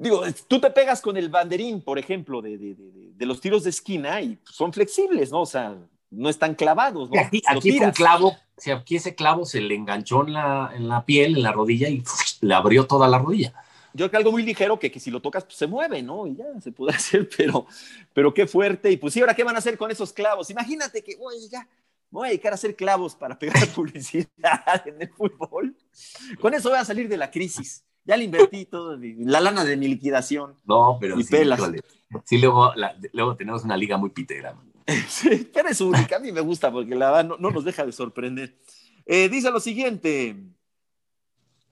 Digo, 0.00 0.22
tú 0.48 0.58
te 0.58 0.70
pegas 0.70 1.02
con 1.02 1.18
el 1.18 1.28
banderín, 1.28 1.82
por 1.82 1.98
ejemplo, 1.98 2.40
de, 2.40 2.56
de, 2.56 2.74
de, 2.74 3.12
de 3.14 3.26
los 3.26 3.38
tiros 3.38 3.64
de 3.64 3.70
esquina 3.70 4.22
y 4.22 4.38
son 4.44 4.72
flexibles, 4.72 5.30
¿no? 5.30 5.42
O 5.42 5.46
sea, 5.46 5.76
no 6.10 6.30
están 6.30 6.54
clavados, 6.54 7.10
¿no? 7.10 7.20
Aquí, 7.20 7.42
aquí 7.46 7.78
un 7.78 7.90
clavo, 7.90 8.34
si 8.56 8.70
aquí 8.70 8.96
ese 8.96 9.14
clavo 9.14 9.44
se 9.44 9.60
le 9.60 9.74
enganchó 9.74 10.26
en 10.26 10.32
la, 10.32 10.72
en 10.74 10.88
la 10.88 11.04
piel, 11.04 11.36
en 11.36 11.42
la 11.42 11.52
rodilla 11.52 11.90
y 11.90 12.02
le 12.40 12.54
abrió 12.54 12.86
toda 12.86 13.08
la 13.08 13.18
rodilla. 13.18 13.52
Yo 13.92 14.04
creo 14.04 14.10
que 14.10 14.16
algo 14.16 14.32
muy 14.32 14.42
ligero 14.42 14.78
que, 14.78 14.90
que 14.90 15.00
si 15.00 15.10
lo 15.10 15.20
tocas 15.20 15.44
pues, 15.44 15.56
se 15.56 15.66
mueve, 15.66 16.02
¿no? 16.02 16.26
Y 16.26 16.36
ya 16.36 16.46
se 16.62 16.72
puede 16.72 16.92
hacer, 16.96 17.28
pero, 17.36 17.66
pero 18.14 18.32
qué 18.32 18.46
fuerte. 18.46 18.90
Y 18.90 18.96
pues 18.96 19.12
sí, 19.12 19.20
ahora 19.20 19.34
qué 19.34 19.44
van 19.44 19.56
a 19.56 19.58
hacer 19.58 19.76
con 19.76 19.90
esos 19.90 20.14
clavos. 20.14 20.48
Imagínate 20.48 21.04
que, 21.04 21.18
oye, 21.20 21.46
ya, 21.50 21.68
voy 22.10 22.26
a 22.26 22.30
dedicar 22.30 22.52
a 22.52 22.54
hacer 22.54 22.74
clavos 22.74 23.14
para 23.14 23.38
pegar 23.38 23.68
publicidad 23.74 24.86
en 24.86 25.02
el 25.02 25.10
fútbol. 25.10 25.76
Con 26.40 26.54
eso 26.54 26.70
voy 26.70 26.78
a 26.78 26.84
salir 26.84 27.06
de 27.06 27.16
la 27.18 27.30
crisis. 27.30 27.84
Ya 28.10 28.16
le 28.16 28.24
invertí 28.24 28.64
todo, 28.64 28.98
la 29.18 29.40
lana 29.40 29.64
de 29.64 29.76
mi 29.76 29.86
liquidación. 29.86 30.56
No, 30.64 30.98
pero 31.00 31.16
sí, 31.16 31.22
sí 32.24 32.38
luego, 32.38 32.72
luego 33.12 33.36
tenemos 33.36 33.62
una 33.62 33.76
liga 33.76 33.96
muy 33.96 34.10
pitera. 34.10 34.56
Sí, 35.08 35.48
pero 35.54 35.68
es 35.68 35.80
única. 35.80 36.16
A 36.16 36.18
mí 36.18 36.32
me 36.32 36.40
gusta 36.40 36.72
porque 36.72 36.96
la 36.96 37.12
verdad 37.12 37.38
no, 37.38 37.50
nos 37.50 37.64
deja 37.64 37.86
de 37.86 37.92
sorprender. 37.92 38.58
Eh, 39.06 39.28
dice 39.28 39.52
lo 39.52 39.60
siguiente. 39.60 40.34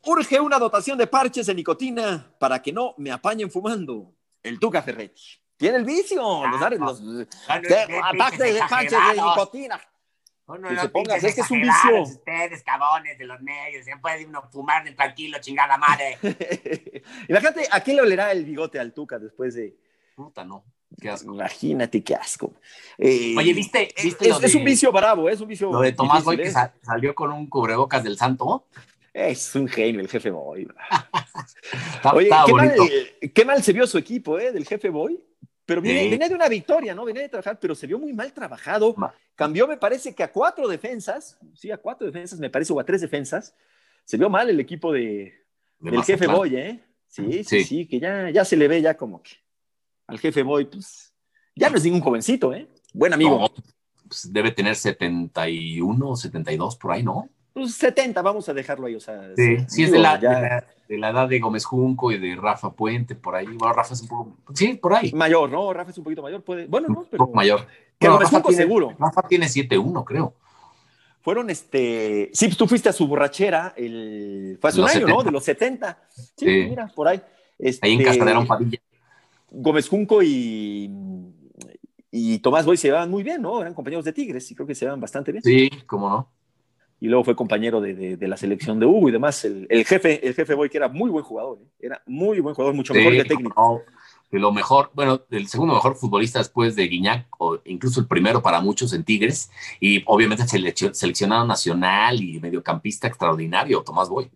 Urge 0.05 0.39
una 0.39 0.61
dotación 0.61 0.97
de 0.97 1.09
parches 1.09 1.47
de 1.47 1.57
nicotina 1.57 2.33
para 2.39 2.63
que 2.63 2.73
no 2.73 2.95
me 2.99 3.11
apañen 3.11 3.51
fumando. 3.51 4.15
El 4.41 4.61
Tuca 4.61 4.81
Ferretti. 4.81 5.41
Tiene 5.57 5.79
el 5.79 5.85
vicio. 5.85 6.45
Ah, 6.45 6.71
los, 6.71 6.79
los, 6.79 7.01
los 7.01 7.29
ataques 7.49 8.55
de 8.55 8.61
parches 8.71 8.93
de 8.93 9.21
nicotina. 9.21 9.81
No, 10.49 10.57
no, 10.57 10.71
no, 10.71 10.91
pongas, 10.91 11.23
es 11.23 11.35
que 11.35 11.43
es 11.43 11.51
un 11.51 11.61
vicio. 11.61 12.03
Ustedes, 12.03 12.63
cabones 12.63 13.19
de 13.19 13.27
los 13.27 13.39
medios, 13.43 13.85
se 13.85 13.95
puede 13.99 14.25
uno 14.25 14.43
fumar 14.51 14.83
de 14.83 14.93
tranquilo, 14.93 15.39
chingada 15.41 15.77
madre. 15.77 16.17
Imagínate, 17.29 17.69
¿a 17.71 17.81
quién 17.81 17.97
le 17.97 18.03
olerá 18.03 18.33
el 18.33 18.47
bigote 18.47 18.79
al 18.79 18.95
Tuca 18.95 19.19
después 19.19 19.55
de. 19.55 19.77
Puta, 20.17 20.45
no. 20.45 20.65
Imagínate 21.25 22.03
qué 22.03 22.15
asco. 22.15 22.55
Eh, 22.97 23.35
Oye, 23.37 23.53
¿viste? 23.53 23.89
es, 23.95 24.55
un 24.55 24.65
vicio 24.65 24.91
bravo, 24.91 25.29
es 25.29 25.41
un 25.41 25.49
vicio. 25.49 25.71
Lo 25.71 25.81
de 25.81 25.93
Tomás 25.93 26.25
Boy 26.25 26.39
que 26.39 26.49
¿eh? 26.49 26.55
salió 26.83 27.15
con 27.15 27.31
un 27.31 27.47
cubrebocas 27.47 28.03
del 28.03 28.17
santo. 28.17 28.67
Es 29.13 29.55
un 29.55 29.69
genio 29.69 30.01
el 30.01 30.09
jefe 30.09 30.31
Boy. 30.31 30.67
Oye, 32.15 32.31
qué, 33.35 33.45
mal, 33.45 33.63
se 33.63 33.73
vio 33.73 33.87
su 33.87 33.99
equipo, 33.99 34.39
¿eh? 34.39 34.51
Del 34.51 34.67
jefe 34.67 34.89
Boy. 34.89 35.23
Pero 35.69 35.83
viene, 35.83 36.17
de 36.31 36.35
una 36.35 36.49
victoria, 36.49 36.95
¿no? 36.95 37.05
Viene 37.05 37.21
de 37.21 37.29
trabajar, 37.29 37.59
pero 37.61 37.75
se 37.75 37.87
vio 37.87 37.99
muy 37.99 38.15
mal 38.15 38.33
trabajado. 38.33 38.97
Cambió, 39.35 39.69
me 39.69 39.77
parece 39.77 40.15
que 40.15 40.23
a 40.23 40.33
cuatro 40.33 40.67
defensas, 40.67 41.37
sí, 41.55 41.71
a 41.71 41.77
cuatro 41.77 42.07
defensas, 42.07 42.39
me 42.39 42.49
parece, 42.49 42.73
o 42.73 42.81
a 42.81 42.85
tres 42.87 43.03
defensas. 43.03 43.55
Se 44.03 44.17
vio 44.17 44.31
mal 44.31 44.49
el 44.49 44.59
equipo 44.61 44.91
de, 44.95 45.35
del 45.79 46.03
jefe 46.05 46.27
Boy, 46.27 46.57
¿eh? 46.57 46.83
Sí, 47.07 47.45
sí, 47.45 47.65
sí, 47.65 47.87
que 47.87 48.01
ya, 48.01 48.31
ya 48.31 48.47
se 48.47 48.57
le 48.57 48.67
ve 48.67 48.81
ya 48.81 48.97
como 48.97 49.23
que 49.23 49.33
al 50.07 50.19
jefe 50.19 50.43
Boy, 50.43 50.65
pues 50.65 51.13
ya 51.55 51.69
no 51.69 51.77
es 51.77 51.85
ningún 51.85 52.01
jovencito, 52.01 52.55
¿eh? 52.55 52.67
Buen 52.95 53.13
amigo. 53.13 53.53
pues 54.09 54.33
debe 54.33 54.53
tener 54.53 54.75
71, 54.75 56.17
72 56.17 56.77
por 56.77 56.93
ahí, 56.93 57.03
¿no? 57.03 57.29
Pues 57.59 57.75
70, 57.75 58.23
vamos 58.23 58.49
a 58.49 58.55
dejarlo 58.55 58.87
ahí, 58.87 58.95
o 58.95 59.01
sea. 59.01 59.21
Sí, 59.35 59.57
sí 59.67 59.83
es 59.83 59.91
de 59.91 59.99
la, 59.99 60.17
de 60.17 60.97
la, 60.97 61.11
edad 61.11 61.29
de 61.29 61.41
Gómez 61.41 61.65
Junco 61.65 62.13
y 62.13 62.19
de 62.19 62.37
Rafa 62.37 62.71
Puente, 62.71 63.17
por 63.17 63.35
ahí. 63.35 63.47
Bueno, 63.47 63.73
Rafa 63.73 63.95
es 63.95 64.03
un 64.03 64.09
poco, 64.09 64.37
sí, 64.55 64.75
por 64.75 64.95
ahí. 64.95 65.13
Mayor, 65.13 65.51
¿no? 65.51 65.73
Rafa 65.73 65.91
es 65.91 65.99
un 65.99 66.05
poquito 66.05 66.23
mayor, 66.23 66.43
puede, 66.43 66.67
bueno, 66.67 66.87
no, 66.89 67.07
pero. 67.11 67.25
Un 67.25 67.27
poco 67.27 67.37
mayor. 67.37 67.67
Que 67.99 68.07
Gómez 68.07 68.29
Junco 68.29 68.53
seguro. 68.53 68.95
Rafa 68.97 69.23
tiene 69.23 69.47
7-1, 69.47 70.05
creo. 70.05 70.35
Fueron, 71.21 71.51
este, 71.51 72.31
sí, 72.33 72.47
pues 72.47 72.57
tú 72.57 72.69
fuiste 72.69 72.89
a 72.89 72.93
su 72.93 73.09
borrachera, 73.09 73.75
el, 73.77 74.57
fue 74.61 74.71
hace 74.71 74.81
un 74.81 74.89
año, 74.89 75.07
¿no? 75.09 75.23
De 75.25 75.33
los 75.33 75.43
70. 75.43 75.99
Sí, 76.37 76.47
mira, 76.47 76.87
por 76.95 77.09
ahí. 77.09 77.21
ahí 77.83 77.93
en 77.95 78.05
Castaderón 78.05 78.43
este, 78.43 78.49
Padilla. 78.49 78.79
Gómez 79.51 79.89
Junco 79.89 80.23
y, 80.23 80.89
y 82.13 82.39
Tomás 82.39 82.65
Boy 82.65 82.77
se 82.77 82.87
llevaban 82.87 83.11
muy 83.11 83.25
bien, 83.25 83.43
¿no? 83.43 83.61
Eran 83.61 83.75
compañeros 83.75 84.05
de 84.05 84.13
Tigres 84.13 84.49
y 84.51 84.55
creo 84.55 84.67
que 84.67 84.77
se 84.77 84.85
llevaban 84.85 85.01
bastante 85.01 85.33
bien. 85.33 85.43
Sí, 85.43 85.71
cómo 85.87 86.09
no. 86.09 86.38
Y 87.01 87.07
luego 87.07 87.25
fue 87.25 87.37
compañero 87.37 87.81
de, 87.81 88.17
de, 88.17 88.29
la 88.29 88.37
selección 88.37 88.81
de 88.81 88.87
Hugo 88.87 89.09
y 89.09 89.13
demás. 89.13 89.45
El, 89.45 89.67
el, 89.71 89.85
jefe, 89.85 90.27
el 90.27 90.35
jefe 90.35 90.55
Boy, 90.55 90.69
que 90.69 90.79
era 90.79 90.89
muy 90.89 91.11
buen 91.11 91.25
jugador, 91.25 91.59
¿eh? 91.63 91.67
era 91.81 92.03
muy 92.07 92.41
buen 92.41 92.55
jugador, 92.55 92.75
mucho 92.75 92.93
mejor 92.93 93.13
que 93.13 93.25
técnico. 93.25 93.85
de 94.33 94.39
lo 94.41 94.53
mejor, 94.53 94.91
bueno, 94.95 95.23
el 95.31 95.47
segundo 95.47 95.75
mejor 95.75 95.95
futbolista 95.95 96.41
después 96.41 96.75
de 96.75 96.89
Guiñac, 96.89 97.27
o 97.39 97.61
incluso 97.67 98.01
el 98.01 98.07
primero 98.07 98.43
para 98.43 98.61
muchos 98.61 98.93
en 98.93 99.05
Tigres, 99.05 99.51
y 99.79 100.03
obviamente 100.07 100.45
seleccionado 100.93 101.47
nacional 101.47 102.21
y 102.21 102.41
mediocampista 102.41 103.07
extraordinario, 103.07 103.83
Tomás 103.83 104.09
Boy. 104.09 104.29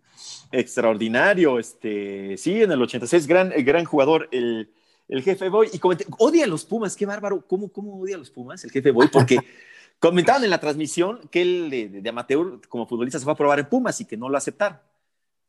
Extraordinario, 0.51 1.59
este, 1.59 2.37
sí, 2.37 2.61
en 2.61 2.71
el 2.71 2.81
86, 2.81 3.27
gran, 3.27 3.51
gran 3.65 3.83
jugador, 3.83 4.29
el, 4.31 4.69
el 5.09 5.21
jefe 5.21 5.49
Boy, 5.49 5.67
y 5.73 5.79
comenté, 5.79 6.05
odia 6.17 6.45
a 6.45 6.47
los 6.47 6.63
Pumas, 6.63 6.95
qué 6.95 7.05
bárbaro, 7.05 7.45
¿cómo, 7.45 7.69
cómo 7.69 7.99
odia 7.99 8.15
a 8.15 8.19
los 8.19 8.29
Pumas 8.29 8.63
el 8.63 8.71
jefe 8.71 8.91
Boy? 8.91 9.09
Porque 9.11 9.37
comentaban 10.03 10.43
en 10.43 10.49
la 10.49 10.59
transmisión 10.59 11.29
que 11.31 11.41
él 11.41 12.01
de, 12.03 12.09
amateur 12.09 12.59
como 12.67 12.85
futbolista 12.85 13.19
se 13.19 13.23
fue 13.23 13.31
a 13.31 13.37
probar 13.37 13.59
en 13.59 13.69
Pumas 13.69 14.01
y 14.01 14.05
que 14.05 14.17
no 14.17 14.27
lo 14.27 14.37
aceptaron. 14.37 14.77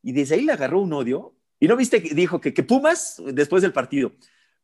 Y 0.01 0.13
desde 0.13 0.35
ahí 0.35 0.43
le 0.43 0.53
agarró 0.53 0.79
un 0.79 0.93
odio. 0.93 1.33
Y 1.59 1.67
no 1.67 1.75
viste 1.75 2.01
que 2.01 2.15
dijo 2.15 2.39
que, 2.39 2.53
que 2.53 2.63
Pumas, 2.63 3.21
después 3.33 3.61
del 3.63 3.73
partido, 3.73 4.13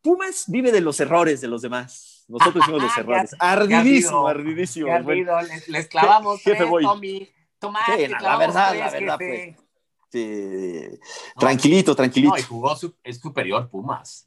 Pumas 0.01 0.45
vive 0.47 0.71
de 0.71 0.79
los 0.79 0.97
errores 1.01 1.41
de 1.41 1.49
los 1.49 1.61
demás. 1.61 2.23
Nosotros 2.29 2.63
hicimos 2.63 2.83
los 2.83 2.97
errores. 2.97 3.35
ardidísimo, 3.37 4.25
ardidísimo. 4.25 4.87
Les, 4.87 5.67
les, 5.67 5.87
clavamos, 5.87 6.41
jefe 6.41 6.63
Boy. 6.63 6.83
Tommy 6.83 7.29
Tomate, 7.59 8.07
la 8.07 8.37
verdad, 8.37 8.73
la 8.73 8.91
verdad, 8.91 9.17
pues. 9.17 10.99
tranquilito, 11.37 11.93
tranquilito. 11.97 12.37
y 12.37 12.43
jugó, 12.43 12.77
es 13.03 13.19
superior 13.19 13.69
Pumas. 13.69 14.25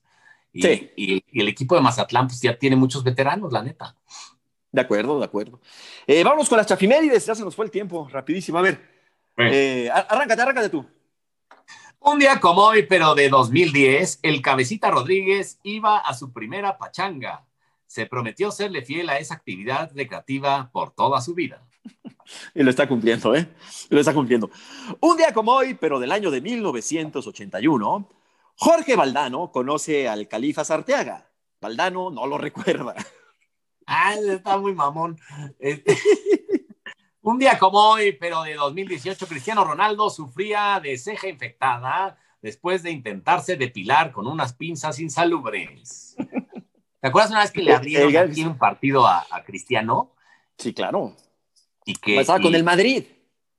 Y, 0.52 0.66
y, 0.94 1.40
el 1.40 1.48
equipo 1.48 1.74
de 1.74 1.80
Mazatlán, 1.80 2.28
pues 2.28 2.42
ya 2.42 2.58
tiene 2.58 2.76
muchos 2.76 3.02
veteranos, 3.02 3.50
la 3.50 3.62
neta. 3.62 3.96
De 4.75 4.81
acuerdo, 4.81 5.20
de 5.20 5.25
acuerdo. 5.25 5.61
Eh, 6.05 6.25
vamos 6.25 6.49
con 6.49 6.59
las 6.59 6.66
chafimérides, 6.66 7.25
ya 7.25 7.37
se 7.37 7.45
nos 7.45 7.55
fue 7.55 7.64
el 7.64 7.70
tiempo, 7.70 8.09
rapidísimo. 8.11 8.59
A 8.59 8.62
ver, 8.62 8.81
eh, 9.37 9.89
arráncate, 9.89 10.43
arráncate 10.43 10.68
tú. 10.68 10.85
Un 12.01 12.18
día 12.18 12.41
como 12.41 12.62
hoy, 12.62 12.83
pero 12.83 13.14
de 13.14 13.29
2010, 13.29 14.18
el 14.22 14.43
cabecita 14.43 14.91
Rodríguez 14.91 15.61
iba 15.62 15.99
a 15.99 16.12
su 16.12 16.33
primera 16.33 16.77
pachanga. 16.77 17.47
Se 17.87 18.07
prometió 18.07 18.51
serle 18.51 18.83
fiel 18.83 19.11
a 19.11 19.18
esa 19.18 19.35
actividad 19.35 19.93
recreativa 19.95 20.68
por 20.72 20.91
toda 20.91 21.20
su 21.20 21.35
vida. 21.35 21.62
Y 22.55 22.62
lo 22.62 22.70
está 22.70 22.89
cumpliendo, 22.89 23.35
¿eh? 23.37 23.47
Lo 23.91 24.01
está 24.01 24.14
cumpliendo. 24.14 24.51
Un 24.99 25.18
día 25.18 25.33
como 25.35 25.53
hoy, 25.53 25.75
pero 25.75 26.01
del 26.01 26.11
año 26.11 26.31
de 26.31 26.41
1981, 26.41 28.09
Jorge 28.57 28.97
Valdano 28.97 29.53
conoce 29.53 30.09
al 30.09 30.27
califa 30.27 30.64
Sarteaga. 30.64 31.31
Valdano 31.61 32.11
no 32.11 32.27
lo 32.27 32.39
recuerda. 32.49 32.95
Ah, 33.87 34.14
está 34.14 34.59
muy 34.59 34.74
mamón. 34.74 35.18
Este, 35.59 35.97
un 37.22 37.39
día 37.39 37.59
como 37.59 37.78
hoy, 37.78 38.12
pero 38.12 38.43
de 38.43 38.55
2018, 38.55 39.26
Cristiano 39.26 39.64
Ronaldo 39.64 40.11
sufría 40.11 40.80
de 40.80 40.97
ceja 40.99 41.28
infectada 41.28 42.18
después 42.43 42.82
de 42.82 42.91
intentarse 42.91 43.57
depilar 43.57 44.12
con 44.12 44.26
unas 44.26 44.53
pinzas 44.53 45.01
insalubres. 45.01 46.16
¿Te 47.01 47.09
acuerdas 47.09 47.30
una 47.30 47.41
vez 47.41 47.51
que 47.51 47.62
le 47.62 47.74
abrieron 47.74 48.16
aquí 48.16 48.45
un 48.45 48.59
partido 48.59 49.07
a, 49.07 49.24
Cristiano? 49.47 50.12
Sí, 50.59 50.72
claro. 50.72 51.14
Y 51.85 51.95
que 51.95 52.16
pasaba 52.16 52.41
con 52.41 52.55
el 52.55 52.64
Madrid. 52.64 53.05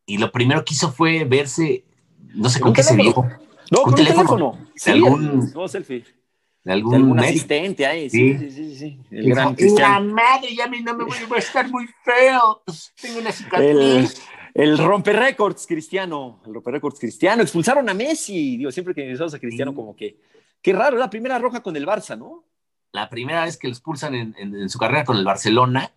Y 0.05 0.17
lo 0.17 0.31
primero 0.31 0.63
que 0.63 0.73
hizo 0.73 0.91
fue 0.91 1.23
verse, 1.25 1.85
no 2.35 2.49
sé 2.49 2.59
con 2.59 2.73
qué 2.73 2.83
se 2.83 2.95
vio. 2.95 3.13
No, 3.71 3.81
con, 3.81 3.93
un 3.93 3.95
teléfono. 3.95 4.59
Sí, 4.75 4.91
algún, 4.91 5.51
selfie 5.67 6.05
de 6.65 6.73
algún, 6.73 7.19
asistente 7.19 7.85
ahí. 7.85 8.09
Sí, 8.09 8.35
sí, 8.39 8.49
sí, 8.49 8.75
sí. 8.75 8.99
El 9.11 9.29
gran 9.29 9.53
Cristiano. 9.53 10.07
La 10.07 10.13
madre, 10.13 10.55
ya 10.55 10.65
no 10.65 10.95
me 10.95 11.03
voy 11.03 11.15
a 11.35 11.37
estar 11.37 11.69
muy 11.69 11.87
feo. 12.03 12.63
Tengo 12.99 13.19
una 13.19 13.31
cicatriz. 13.31 14.19
El, 14.55 14.71
el 14.71 14.77
rompe 14.79 15.13
récords 15.13 15.67
cristiano, 15.67 16.41
el 16.43 16.55
rompe 16.55 16.71
récords 16.71 16.99
cristiano. 16.99 17.43
Expulsaron 17.43 17.87
a 17.87 17.93
Messi. 17.93 18.57
Digo, 18.57 18.71
siempre 18.71 18.95
que 18.95 19.03
empezamos 19.03 19.35
a 19.35 19.39
Cristiano, 19.39 19.75
como 19.75 19.95
que. 19.95 20.19
Qué 20.59 20.73
raro, 20.73 20.97
la 20.97 21.11
primera 21.11 21.37
roja 21.37 21.61
con 21.61 21.75
el 21.75 21.85
Barça, 21.85 22.17
¿no? 22.17 22.45
La 22.91 23.09
primera 23.09 23.45
vez 23.45 23.57
que 23.57 23.67
lo 23.67 23.73
expulsan 23.73 24.15
en, 24.15 24.35
en, 24.35 24.67
su 24.67 24.79
carrera 24.79 25.05
con 25.05 25.17
el 25.17 25.23
Barcelona. 25.23 25.91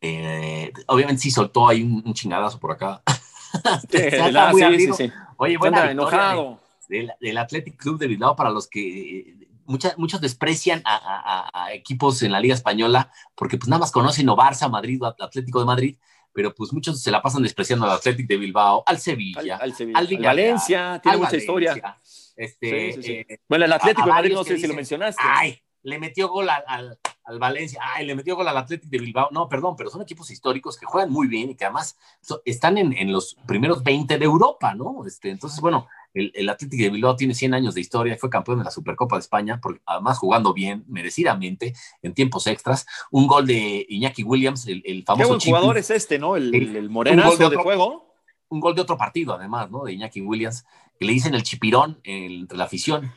Eh, 0.00 0.72
obviamente 0.86 1.22
sí 1.22 1.32
soltó 1.32 1.66
ahí 1.66 1.82
un, 1.82 2.14
chingadazo 2.14 2.60
por 2.60 2.70
acá. 2.70 3.02
Sí, 3.90 4.78
sí, 4.78 4.92
sí, 4.96 5.12
Oye, 5.36 5.56
bueno, 5.58 5.82
enojado. 5.82 6.60
Del, 6.88 7.10
del 7.20 7.38
Athletic 7.38 7.76
Club 7.76 7.98
de 7.98 8.06
Bilbao 8.06 8.36
para 8.36 8.50
los 8.50 8.68
que 8.68 9.50
muchos 9.66 10.20
desprecian 10.20 10.82
a, 10.84 11.68
equipos 11.72 12.22
en 12.22 12.32
la 12.32 12.40
Liga 12.40 12.54
Española 12.54 13.10
porque 13.34 13.58
pues 13.58 13.68
nada 13.68 13.80
más 13.80 13.90
conocen 13.90 14.28
o 14.28 14.36
Barça, 14.36 14.70
Madrid 14.70 15.02
o 15.02 15.06
Atlético 15.06 15.60
de 15.60 15.66
Madrid, 15.66 15.96
pero 16.32 16.54
pues 16.54 16.72
muchos 16.72 17.00
se 17.00 17.10
la 17.10 17.22
pasan 17.22 17.42
despreciando 17.42 17.84
al 17.84 17.92
Atlético 17.92 18.28
de 18.28 18.36
Bilbao, 18.38 18.82
al 18.86 18.98
Sevilla, 18.98 19.56
al, 19.56 19.72
Valencia, 20.18 21.00
tiene 21.02 21.18
mucha 21.18 21.36
historia. 21.36 21.98
Este, 22.36 23.20
eh, 23.20 23.40
bueno, 23.48 23.64
el 23.66 23.72
Atlético 23.72 24.06
de 24.06 24.12
Madrid 24.12 24.34
no 24.34 24.44
sé 24.44 24.58
si 24.58 24.66
lo 24.66 24.74
mencionaste. 24.74 25.22
Ay, 25.24 25.62
le 25.82 25.98
metió 25.98 26.28
gol 26.28 26.48
al, 26.48 26.98
Valencia, 27.38 27.80
ay, 27.82 28.06
le 28.06 28.14
metió 28.14 28.36
gol 28.36 28.48
al 28.48 28.56
Atlético 28.56 28.90
de 28.90 28.98
Bilbao. 28.98 29.28
No, 29.30 29.48
perdón, 29.48 29.76
pero 29.76 29.90
son 29.90 30.02
equipos 30.02 30.30
históricos 30.30 30.78
que 30.78 30.86
juegan 30.86 31.10
muy 31.10 31.28
bien 31.28 31.50
y 31.50 31.54
que 31.54 31.64
además 31.64 31.96
están 32.44 32.78
en, 32.78 32.92
en, 32.92 33.12
los 33.12 33.36
primeros 33.46 33.82
20 33.82 34.18
de 34.18 34.24
Europa, 34.24 34.74
¿no? 34.74 35.04
Este, 35.06 35.30
entonces, 35.30 35.60
bueno, 35.60 35.86
el, 36.14 36.48
Atlético 36.48 36.82
de 36.82 36.90
Bilbao 36.90 37.16
tiene 37.16 37.34
100 37.34 37.54
años 37.54 37.74
de 37.74 37.80
historia, 37.80 38.16
fue 38.18 38.30
campeón 38.30 38.58
de 38.58 38.64
la 38.64 38.70
Supercopa 38.70 39.16
de 39.16 39.20
España, 39.20 39.60
además 39.86 40.18
jugando 40.18 40.52
bien, 40.52 40.84
merecidamente, 40.88 41.74
en 42.02 42.14
tiempos 42.14 42.46
extras. 42.46 42.86
Un 43.10 43.26
gol 43.26 43.46
de 43.46 43.86
Iñaki 43.88 44.22
Williams, 44.22 44.66
el, 44.66 45.04
famoso. 45.04 45.24
Qué 45.24 45.28
buen 45.28 45.40
jugador 45.40 45.78
es 45.78 45.90
este, 45.90 46.18
¿no? 46.18 46.36
El, 46.36 46.54
el, 46.54 46.90
morenazo 46.90 47.48
de, 47.48 47.56
juego. 47.56 48.14
Un 48.48 48.60
gol 48.60 48.74
de 48.74 48.82
otro 48.82 48.98
partido, 48.98 49.34
además, 49.34 49.70
¿no? 49.70 49.84
De 49.84 49.92
Iñaki 49.92 50.20
Williams, 50.20 50.64
que 50.98 51.06
le 51.06 51.12
dicen 51.12 51.34
el 51.34 51.42
chipirón 51.42 52.00
entre 52.04 52.58
la 52.58 52.64
afición. 52.64 53.10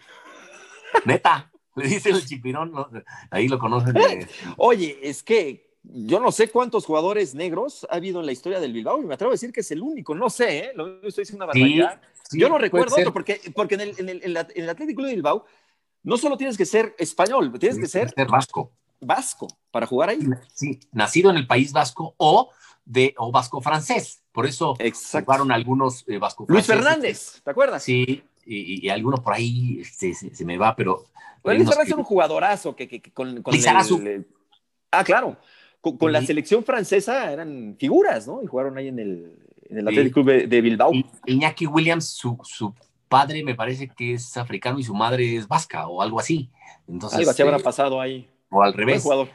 Neta, 1.06 1.52
le 1.76 1.88
dicen 1.88 2.16
el 2.16 2.26
chipirón, 2.26 2.74
ahí 3.30 3.48
lo 3.48 3.60
conocen. 3.60 3.96
Oye, 4.58 5.00
es 5.02 5.24
que 5.24 5.66
yo 5.84 6.20
no 6.20 6.32
sé 6.32 6.50
cuántos 6.50 6.86
jugadores 6.86 7.36
negros 7.36 7.86
ha 7.90 7.96
habido 7.96 8.20
en 8.20 8.26
la 8.26 8.32
historia 8.32 8.60
del 8.60 8.74
Bilbao 8.74 9.02
y 9.02 9.06
me 9.06 9.14
atrevo 9.14 9.32
a 9.32 9.36
decir 9.36 9.52
que 9.52 9.60
es 9.60 9.72
el 9.72 9.82
único, 9.82 10.16
no 10.16 10.30
sé, 10.30 10.58
¿eh? 10.58 10.72
lo 10.76 11.02
estoy 11.04 11.24
diciendo 11.24 11.46
una 11.46 11.48
barbaridad. 11.48 12.02
Yo 12.32 12.50
no 12.50 12.58
recuerdo 12.58 12.96
otro, 12.96 13.14
porque, 13.14 13.42
porque 13.54 13.76
en, 13.76 13.82
el, 13.82 13.96
en, 14.00 14.10
el, 14.10 14.22
en, 14.24 14.48
el, 14.56 14.70
Atlético 14.70 15.04
de 15.04 15.14
Bilbao 15.14 15.46
no 16.04 16.18
solo 16.18 16.38
tienes 16.38 16.58
que 16.58 16.66
ser 16.66 16.96
español, 16.98 17.52
tienes 17.60 17.80
que 17.80 17.88
ser, 17.88 18.14
vasco. 18.28 18.72
Vasco, 19.00 19.48
para 19.72 19.86
jugar 19.86 20.10
ahí. 20.10 20.20
Sí, 20.54 20.80
nacido 20.92 21.30
en 21.30 21.38
el 21.38 21.48
país 21.48 21.74
vasco 21.74 22.16
o, 22.18 22.50
de, 22.86 23.14
o 23.18 23.32
vasco 23.32 23.62
francés. 23.62 24.24
Por 24.32 24.46
eso 24.46 24.76
jugaron 25.26 25.52
algunos 25.52 26.04
eh, 26.08 26.18
vasco 26.18 26.46
Luis 26.48 26.66
Fernández, 26.66 27.42
¿te 27.44 27.52
acuerdas? 27.52 27.84
Sí, 27.84 28.24
y, 28.46 28.86
y, 28.86 28.90
algunos 28.90 29.20
por 29.20 29.34
ahí 29.34 29.84
se, 29.84 30.14
se, 30.14 30.46
me 30.46 30.58
va, 30.58 30.76
pero. 30.76 31.06
Luis 31.44 31.68
Fernández 31.68 31.92
es 31.92 31.98
un 31.98 32.04
jugadorazo 32.04 32.76
que, 32.76 32.88
que, 32.88 33.02
con, 33.12 33.42
con 33.42 33.54
el, 33.54 34.26
Ah, 34.92 35.04
claro. 35.04 35.38
Con, 35.82 36.12
la 36.12 36.22
selección 36.24 36.64
francesa 36.64 37.32
eran 37.32 37.76
figuras, 37.78 38.28
¿no? 38.28 38.42
Y 38.42 38.48
jugaron 38.48 38.78
ahí 38.78 38.88
en 38.88 38.98
el, 38.98 39.45
en 39.70 39.80
el 39.80 39.88
Atlético 39.88 40.24
Club 40.24 40.48
de, 40.48 40.62
Bilbao. 40.62 40.92
Iñaki 41.26 41.66
Williams, 41.66 42.08
su, 42.08 42.38
su, 42.44 42.74
padre 43.08 43.44
me 43.44 43.56
parece 43.56 43.88
que 43.88 44.14
es 44.14 44.36
africano 44.38 44.80
y 44.80 44.84
su 44.84 44.94
madre 44.94 45.36
es 45.36 45.48
vasca 45.48 45.88
o 45.88 46.02
algo 46.02 46.20
así. 46.20 46.50
Entonces, 46.88 47.20
algo 47.20 47.32
así 47.32 47.42
habrá 47.42 47.58
eh, 47.58 47.64
pasado 47.64 48.02
ahí. 48.02 48.30
O 48.50 48.62
al 48.62 48.74
revés. 48.74 49.04
jugador. 49.04 49.30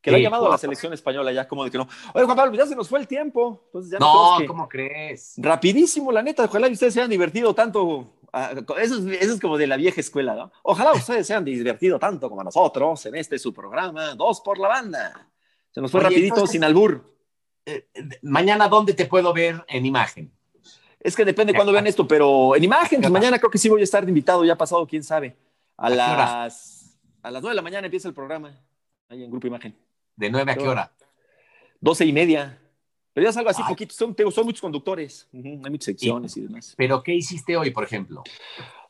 Que 0.00 0.10
lo 0.10 0.18
ha 0.18 0.20
llamado 0.20 0.46
a 0.46 0.50
la 0.50 0.58
selección 0.58 0.92
española 0.92 1.32
ya, 1.32 1.48
como 1.48 1.64
de 1.64 1.70
que 1.70 1.78
no. 1.78 1.88
Oye, 2.12 2.24
Juan 2.24 2.36
Pablo, 2.36 2.54
ya 2.54 2.66
se 2.66 2.76
nos 2.76 2.88
fue 2.88 3.00
el 3.00 3.08
tiempo. 3.08 3.70
ya 3.90 3.98
no, 3.98 4.36
¿cómo 4.46 4.68
crees? 4.68 5.34
Rapidísimo, 5.38 6.12
la 6.12 6.22
neta. 6.22 6.44
Ojalá 6.44 6.68
ustedes 6.68 6.92
se 6.92 7.00
hayan 7.00 7.10
divertido 7.10 7.54
tanto. 7.54 8.12
Ah, 8.30 8.52
eso, 8.82 8.98
es, 8.98 9.22
eso 9.22 9.34
es 9.34 9.40
como 9.40 9.56
de 9.56 9.66
la 9.66 9.76
vieja 9.76 10.00
escuela, 10.00 10.34
¿no? 10.34 10.52
Ojalá 10.62 10.92
ustedes 10.92 11.26
se 11.26 11.32
hayan 11.32 11.44
divertido 11.44 11.98
tanto 11.98 12.28
como 12.28 12.44
nosotros 12.44 13.06
en 13.06 13.14
este 13.14 13.38
su 13.38 13.54
programa, 13.54 14.14
Dos 14.14 14.42
por 14.42 14.58
la 14.58 14.68
Banda. 14.68 15.28
Se 15.70 15.80
nos 15.80 15.90
fue 15.90 16.00
rapidito, 16.00 16.46
sin 16.46 16.64
albur. 16.64 17.13
Eh, 17.66 17.86
mañana, 18.22 18.68
¿dónde 18.68 18.92
te 18.92 19.06
puedo 19.06 19.32
ver 19.32 19.64
en 19.68 19.86
imagen? 19.86 20.30
Es 21.00 21.14
que 21.14 21.24
depende 21.24 21.54
cuándo 21.54 21.72
vean 21.72 21.86
esto, 21.86 22.08
pero 22.08 22.56
en 22.56 22.64
imagen, 22.64 23.00
pues 23.00 23.12
mañana 23.12 23.38
creo 23.38 23.50
que 23.50 23.58
sí 23.58 23.68
voy 23.68 23.82
a 23.82 23.84
estar 23.84 24.06
invitado, 24.08 24.44
ya 24.44 24.56
pasado, 24.56 24.86
quién 24.86 25.02
sabe. 25.02 25.36
A, 25.76 25.90
las, 25.90 26.98
a 27.22 27.30
las 27.30 27.42
9 27.42 27.52
de 27.52 27.56
la 27.56 27.62
mañana 27.62 27.86
empieza 27.86 28.08
el 28.08 28.14
programa, 28.14 28.58
ahí 29.08 29.22
en 29.22 29.30
Grupo 29.30 29.46
Imagen. 29.46 29.76
¿De 30.16 30.30
9 30.30 30.52
a 30.52 30.54
qué 30.54 30.66
hora? 30.66 30.92
12 31.80 32.06
y 32.06 32.12
media. 32.12 32.58
Pero 33.12 33.26
ya 33.26 33.32
salgo 33.32 33.50
así 33.50 33.62
poquito, 33.62 33.94
son, 33.94 34.16
son 34.32 34.44
muchos 34.44 34.60
conductores, 34.60 35.28
hay 35.32 35.58
muchas 35.58 35.84
secciones 35.84 36.36
y, 36.36 36.40
demás. 36.40 36.74
¿Pero 36.76 37.02
qué 37.02 37.14
hiciste 37.14 37.56
hoy, 37.56 37.70
por 37.70 37.84
ejemplo? 37.84 38.24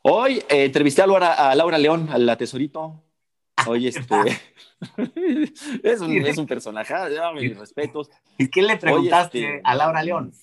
Hoy 0.01 0.37
eh, 0.49 0.65
entrevisté 0.65 1.01
a 1.01 1.07
Laura, 1.07 1.33
a 1.33 1.53
Laura 1.53 1.77
León, 1.77 2.09
a 2.09 2.17
la 2.17 2.37
tesorito. 2.37 3.03
Hoy 3.67 3.87
este 3.87 4.15
es, 5.83 6.01
un, 6.01 6.11
es 6.11 6.37
un 6.37 6.45
personaje, 6.45 6.93
ah, 6.93 7.31
mis 7.33 7.57
respetos. 7.57 8.09
¿Y 8.37 8.49
qué 8.49 8.61
le 8.61 8.77
preguntaste 8.77 9.39
este, 9.39 9.61
a 9.63 9.75
Laura 9.75 10.03
León? 10.03 10.33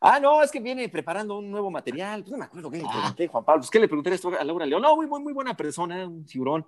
Ah, 0.00 0.18
no, 0.18 0.42
es 0.42 0.50
que 0.50 0.60
viene 0.60 0.88
preparando 0.88 1.38
un 1.38 1.50
nuevo 1.50 1.70
material. 1.70 2.22
Pues 2.22 2.32
no 2.32 2.38
me 2.38 2.44
acuerdo 2.44 2.70
qué 2.70 2.78
le 2.78 2.84
ah. 2.86 2.92
pregunté, 2.92 3.28
Juan 3.28 3.44
Pablo. 3.44 3.60
Pues, 3.60 3.70
¿Qué 3.70 3.78
le 3.78 3.88
pregunté 3.88 4.10
a 4.38 4.44
Laura 4.44 4.66
León? 4.66 4.82
No, 4.82 4.96
muy, 4.96 5.06
muy, 5.06 5.22
muy 5.22 5.32
buena 5.32 5.56
persona, 5.56 6.06
un 6.06 6.24
tiburón. 6.24 6.66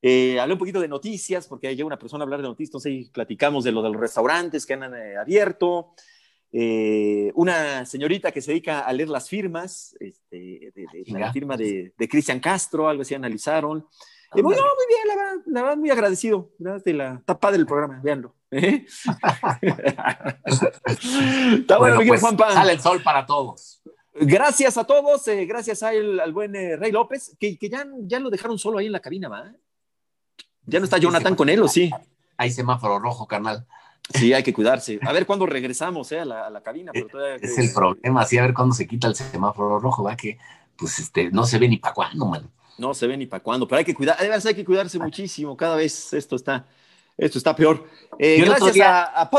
Eh, 0.00 0.38
hablé 0.38 0.54
un 0.54 0.58
poquito 0.58 0.80
de 0.80 0.88
noticias, 0.88 1.48
porque 1.48 1.66
hay 1.68 1.82
una 1.82 1.98
persona 1.98 2.22
a 2.22 2.24
hablar 2.24 2.40
de 2.40 2.48
noticias, 2.48 2.70
entonces 2.70 3.10
platicamos 3.10 3.64
de 3.64 3.72
lo 3.72 3.82
de 3.82 3.90
los 3.90 4.00
restaurantes 4.00 4.64
que 4.64 4.74
han 4.74 4.94
eh, 4.94 5.16
abierto. 5.16 5.92
Eh, 6.52 7.32
una 7.34 7.84
señorita 7.84 8.30
que 8.30 8.40
se 8.40 8.52
dedica 8.52 8.80
a 8.80 8.92
leer 8.92 9.08
las 9.08 9.28
firmas, 9.28 9.96
este, 9.98 10.72
de, 10.74 11.04
la 11.18 11.32
firma 11.32 11.56
de, 11.56 11.92
de 11.98 12.08
Cristian 12.08 12.38
Castro, 12.38 12.88
algo 12.88 13.02
así 13.02 13.14
analizaron. 13.14 13.86
Y 14.34 14.42
muy, 14.42 14.54
no, 14.54 14.62
muy 14.62 14.86
bien, 14.88 15.08
la 15.08 15.16
verdad, 15.16 15.42
la 15.46 15.62
verdad 15.62 15.76
muy 15.76 15.90
agradecido. 15.90 16.50
De 16.58 16.92
la, 16.92 17.14
está 17.14 17.38
padre 17.38 17.58
el 17.58 17.66
programa, 17.66 18.00
véanlo. 18.02 18.34
¿eh? 18.50 18.84
está 21.54 21.78
bueno, 21.78 22.00
pues, 22.06 22.20
Sale 22.20 22.72
el 22.72 22.80
sol 22.80 23.02
para 23.02 23.24
todos. 23.24 23.82
Gracias 24.20 24.76
a 24.76 24.84
todos, 24.84 25.26
eh, 25.28 25.46
gracias 25.46 25.82
al 25.82 26.32
buen 26.32 26.54
eh, 26.56 26.76
Rey 26.76 26.92
López, 26.92 27.36
que, 27.38 27.56
que, 27.56 27.70
ya, 27.70 27.86
ya 28.00 28.18
lo 28.18 28.30
dejaron 28.30 28.58
solo 28.58 28.78
ahí 28.78 28.86
en 28.86 28.92
la 28.92 29.00
cabina, 29.00 29.28
¿va? 29.28 29.52
Ya 30.66 30.80
no 30.80 30.84
está 30.84 30.98
Jonathan 30.98 31.34
con 31.34 31.48
él, 31.48 31.62
¿o 31.62 31.68
sí? 31.68 31.90
Hay 32.36 32.50
semáforo 32.50 32.98
rojo, 32.98 33.26
carnal. 33.26 33.66
Sí, 34.12 34.32
hay 34.32 34.42
que 34.42 34.52
cuidarse. 34.52 34.98
A 35.02 35.12
ver 35.12 35.24
cuándo 35.24 35.46
regresamos 35.46 36.10
a, 36.12 36.24
la, 36.24 36.46
a, 36.46 36.50
la, 36.50 36.62
cabina. 36.62 36.92
es 37.40 37.58
el 37.58 37.72
problema, 37.72 38.24
sí, 38.24 38.38
a 38.38 38.42
ver 38.42 38.54
cuándo 38.54 38.74
se 38.74 38.86
quita 38.86 39.06
el 39.06 39.14
semáforo 39.14 39.78
rojo, 39.78 40.02
va 40.02 40.16
que 40.16 40.38
pues 40.76 40.98
este, 40.98 41.30
no 41.30 41.44
se 41.44 41.58
ve 41.58 41.68
ni 41.68 41.76
para 41.78 41.94
cuándo, 41.94 42.26
man. 42.26 42.50
No 42.78 42.94
se 42.94 43.06
ve 43.06 43.16
ni 43.16 43.26
para 43.26 43.42
cuándo, 43.42 43.66
pero 43.66 43.78
hay 43.78 43.84
que 43.84 43.94
cuidar, 43.94 44.16
además 44.18 44.46
hay 44.46 44.54
que 44.54 44.64
cuidarse 44.64 44.98
muchísimo, 44.98 45.56
cada 45.56 45.76
vez 45.76 46.12
esto 46.12 46.36
está, 46.36 46.66
esto 47.16 47.38
está 47.38 47.54
peor. 47.54 47.84
Eh, 48.18 48.42
gracias 48.44 48.80
a, 48.80 49.22
a 49.22 49.30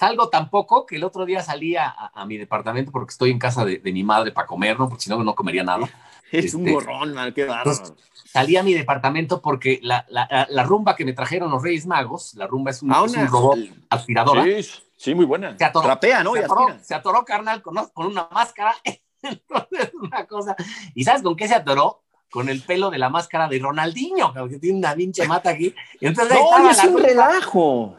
salgo 0.00 0.30
tampoco 0.30 0.86
que 0.86 0.96
el 0.96 1.04
otro 1.04 1.26
día 1.26 1.42
salí 1.42 1.76
a, 1.76 2.10
mi 2.26 2.38
departamento 2.38 2.90
porque 2.90 3.10
estoy 3.10 3.30
en 3.30 3.38
casa 3.38 3.66
de, 3.66 3.80
mi 3.92 4.02
madre 4.02 4.32
para 4.32 4.46
comer, 4.46 4.78
¿no? 4.78 4.88
Porque 4.88 5.04
si 5.04 5.10
no, 5.10 5.22
no 5.22 5.34
comería 5.34 5.62
nada. 5.62 5.88
Es 6.32 6.54
un 6.54 6.68
este, 6.68 7.34
qué 7.34 7.44
bárbaro. 7.44 7.96
Salí 8.24 8.56
a 8.56 8.62
mi 8.62 8.72
departamento 8.72 9.42
porque 9.42 9.80
la, 9.82 10.06
la, 10.08 10.62
rumba 10.62 10.94
que 10.94 11.04
me 11.04 11.12
trajeron 11.12 11.50
los 11.50 11.60
Reyes 11.60 11.86
Magos, 11.86 12.34
la 12.36 12.46
rumba 12.46 12.70
es 12.70 12.82
un, 12.82 12.92
ah, 12.92 13.04
robot 13.28 13.58
aspiradora. 13.88 14.44
Sí, 14.44 14.62
sí, 14.96 15.14
muy 15.16 15.24
buena. 15.24 15.58
Se 15.58 15.64
atoró, 15.64 15.88
¿no? 16.22 16.34
Se 16.80 16.94
atoró, 16.94 17.24
carnal, 17.24 17.60
con, 17.62 17.74
con 17.92 18.06
una 18.06 18.28
máscara. 18.30 18.76
Entonces, 19.22 19.90
una 20.00 20.24
cosa. 20.28 20.54
¿Y 20.94 21.02
sabes 21.02 21.22
con 21.22 21.34
qué 21.34 21.48
se 21.48 21.56
atoró? 21.56 22.04
Con 22.30 22.48
el 22.48 22.62
pelo 22.62 22.90
de 22.90 22.98
la 22.98 23.08
máscara 23.08 23.48
de 23.48 23.58
Ronaldinho, 23.58 24.32
que 24.48 24.58
tiene 24.58 24.78
una 24.78 24.94
pinche 24.94 25.26
mata 25.26 25.50
aquí. 25.50 25.74
entonces 26.00 26.38
no, 26.38 26.70
es 26.70 26.84
un 26.84 27.02
relajo. 27.02 27.98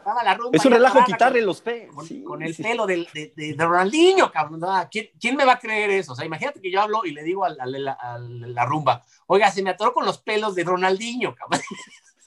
es 0.52 0.64
un 0.64 0.72
relajo 0.72 1.04
quitarle 1.04 1.42
los 1.42 1.60
pelos. 1.60 1.94
Con, 2.24 2.42
el 2.42 2.54
pelo 2.54 2.86
de, 2.86 3.06
de, 3.36 3.54
Ronaldinho, 3.58 4.32
cabrón. 4.32 4.62
¿Quién, 4.90 5.36
me 5.36 5.44
va 5.44 5.52
a 5.52 5.58
creer 5.58 5.90
eso? 5.90 6.12
O 6.12 6.16
sea, 6.16 6.24
imagínate 6.24 6.60
que 6.60 6.70
yo 6.70 6.80
hablo 6.80 7.04
y 7.04 7.12
le 7.12 7.22
digo 7.22 7.44
a, 7.44 7.50
la 7.50 8.64
rumba, 8.64 9.02
oiga, 9.26 9.50
se 9.50 9.62
me 9.62 9.70
atoró 9.70 9.92
con 9.92 10.06
los 10.06 10.18
pelos 10.18 10.54
de 10.54 10.64
Ronaldinho, 10.64 11.34
cabrón. 11.34 11.60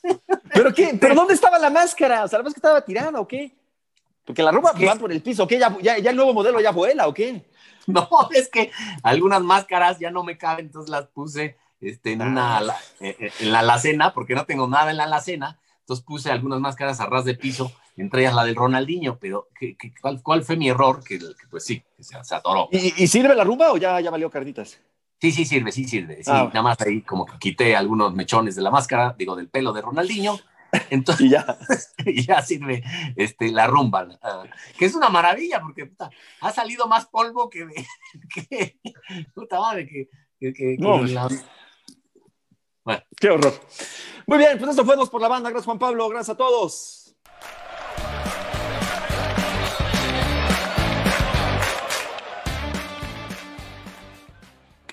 ¿Pero 0.54 0.74
qué? 0.74 0.96
¿Pero 1.00 1.16
dónde 1.16 1.34
estaba 1.34 1.58
la 1.58 1.72
máscara? 1.72 2.24
O 2.24 2.28
sea, 2.28 2.38
la 2.38 2.44
máscara 2.44 2.60
estaba 2.60 2.86
tirada, 2.86 3.20
¿o 3.20 3.28
qué? 3.28 3.56
Porque 4.24 4.44
la 4.44 4.52
rumba 4.52 4.74
va 4.74 4.96
por 4.96 5.12
el 5.12 5.22
piso, 5.22 5.48
¿qué? 5.48 5.58
¿Ya, 5.58 5.76
ya, 5.82 5.98
ya 5.98 6.12
el 6.12 6.16
nuevo 6.16 6.34
modelo 6.34 6.60
ya 6.60 6.72
vuela, 6.72 7.08
¿o 7.08 7.14
qué? 7.14 7.44
No, 7.88 8.10
es 8.34 8.50
que 8.50 8.72
algunas 9.04 9.44
máscaras 9.44 10.00
ya 10.00 10.10
no 10.10 10.24
me 10.24 10.40
caben, 10.40 10.66
entonces 10.66 10.90
las 10.90 11.06
puse 11.06 11.56
este, 11.90 12.14
en, 12.14 12.22
una, 12.22 12.58
ah. 12.58 12.78
eh, 13.00 13.16
eh, 13.20 13.32
en 13.40 13.52
la 13.52 13.60
alacena, 13.60 14.14
porque 14.14 14.36
no 14.36 14.46
tengo 14.46 14.68
nada 14.68 14.92
en 14.92 14.98
la 14.98 15.04
alacena, 15.04 15.60
entonces 15.80 16.06
puse 16.06 16.32
algunas 16.32 16.60
máscaras 16.60 17.00
a 17.00 17.06
ras 17.06 17.26
de 17.26 17.36
piso, 17.36 17.72
entre 17.96 18.22
ellas 18.22 18.34
la 18.34 18.44
del 18.44 18.56
Ronaldinho, 18.56 19.18
pero 19.20 19.50
¿qué, 19.60 19.78
cuál, 20.02 20.22
cuál, 20.24 20.44
fue 20.44 20.58
mi 20.58 20.70
error? 20.70 21.04
Que, 21.04 21.20
pues 21.50 21.64
sí, 21.64 21.84
se, 22.00 22.36
atoró. 22.36 22.70
¿Y, 22.72 23.08
sirve 23.08 23.36
la 23.36 23.44
rumba 23.44 23.72
o 23.72 23.78
ya, 23.78 24.00
ya 24.02 24.10
valió 24.10 24.30
carnitas? 24.30 24.80
Sí, 25.22 25.32
sí 25.32 25.46
sirve, 25.46 25.72
sí 25.72 25.86
sirve. 25.86 26.24
Sí, 26.24 26.32
ah. 26.34 26.46
nada 26.48 26.62
más 26.62 26.82
ahí 26.82 27.02
como 27.02 27.26
que 27.26 27.38
quité 27.38 27.76
algunos 27.76 28.14
mechones 28.14 28.56
de 28.56 28.62
la 28.62 28.72
máscara, 28.72 29.16
digo, 29.18 29.36
del 29.36 29.50
pelo 29.50 29.72
de 29.74 29.82
Ronaldinho. 29.82 30.40
Entonces, 30.90 31.26
y 31.26 31.30
ya, 31.30 31.58
ya 32.28 32.42
sirve 32.42 32.84
este, 33.16 33.52
la 33.52 33.68
rumba, 33.68 34.08
ah, 34.22 34.44
que 34.78 34.86
es 34.86 34.96
una 34.96 35.10
maravilla 35.10 35.62
porque 35.62 35.92
ha 36.42 36.52
salido 36.52 36.88
más 36.88 37.06
polvo 37.06 37.50
que, 37.50 37.68
que 38.50 38.80
puta 39.34 39.60
madre, 39.60 39.88
que, 39.88 40.54
que, 40.54 40.78
bueno. 42.86 43.04
Qué 43.20 43.30
horror. 43.30 43.54
Muy 44.28 44.38
bien, 44.38 44.58
pues 44.58 44.72
esto 44.72 44.86
fue 44.86 44.96
por 45.10 45.22
la 45.22 45.28
banda. 45.28 45.50
Gracias, 45.50 45.66
Juan 45.66 45.80
Pablo. 45.80 46.08
Gracias 46.10 46.36
a 46.36 46.38
todos. 46.38 47.05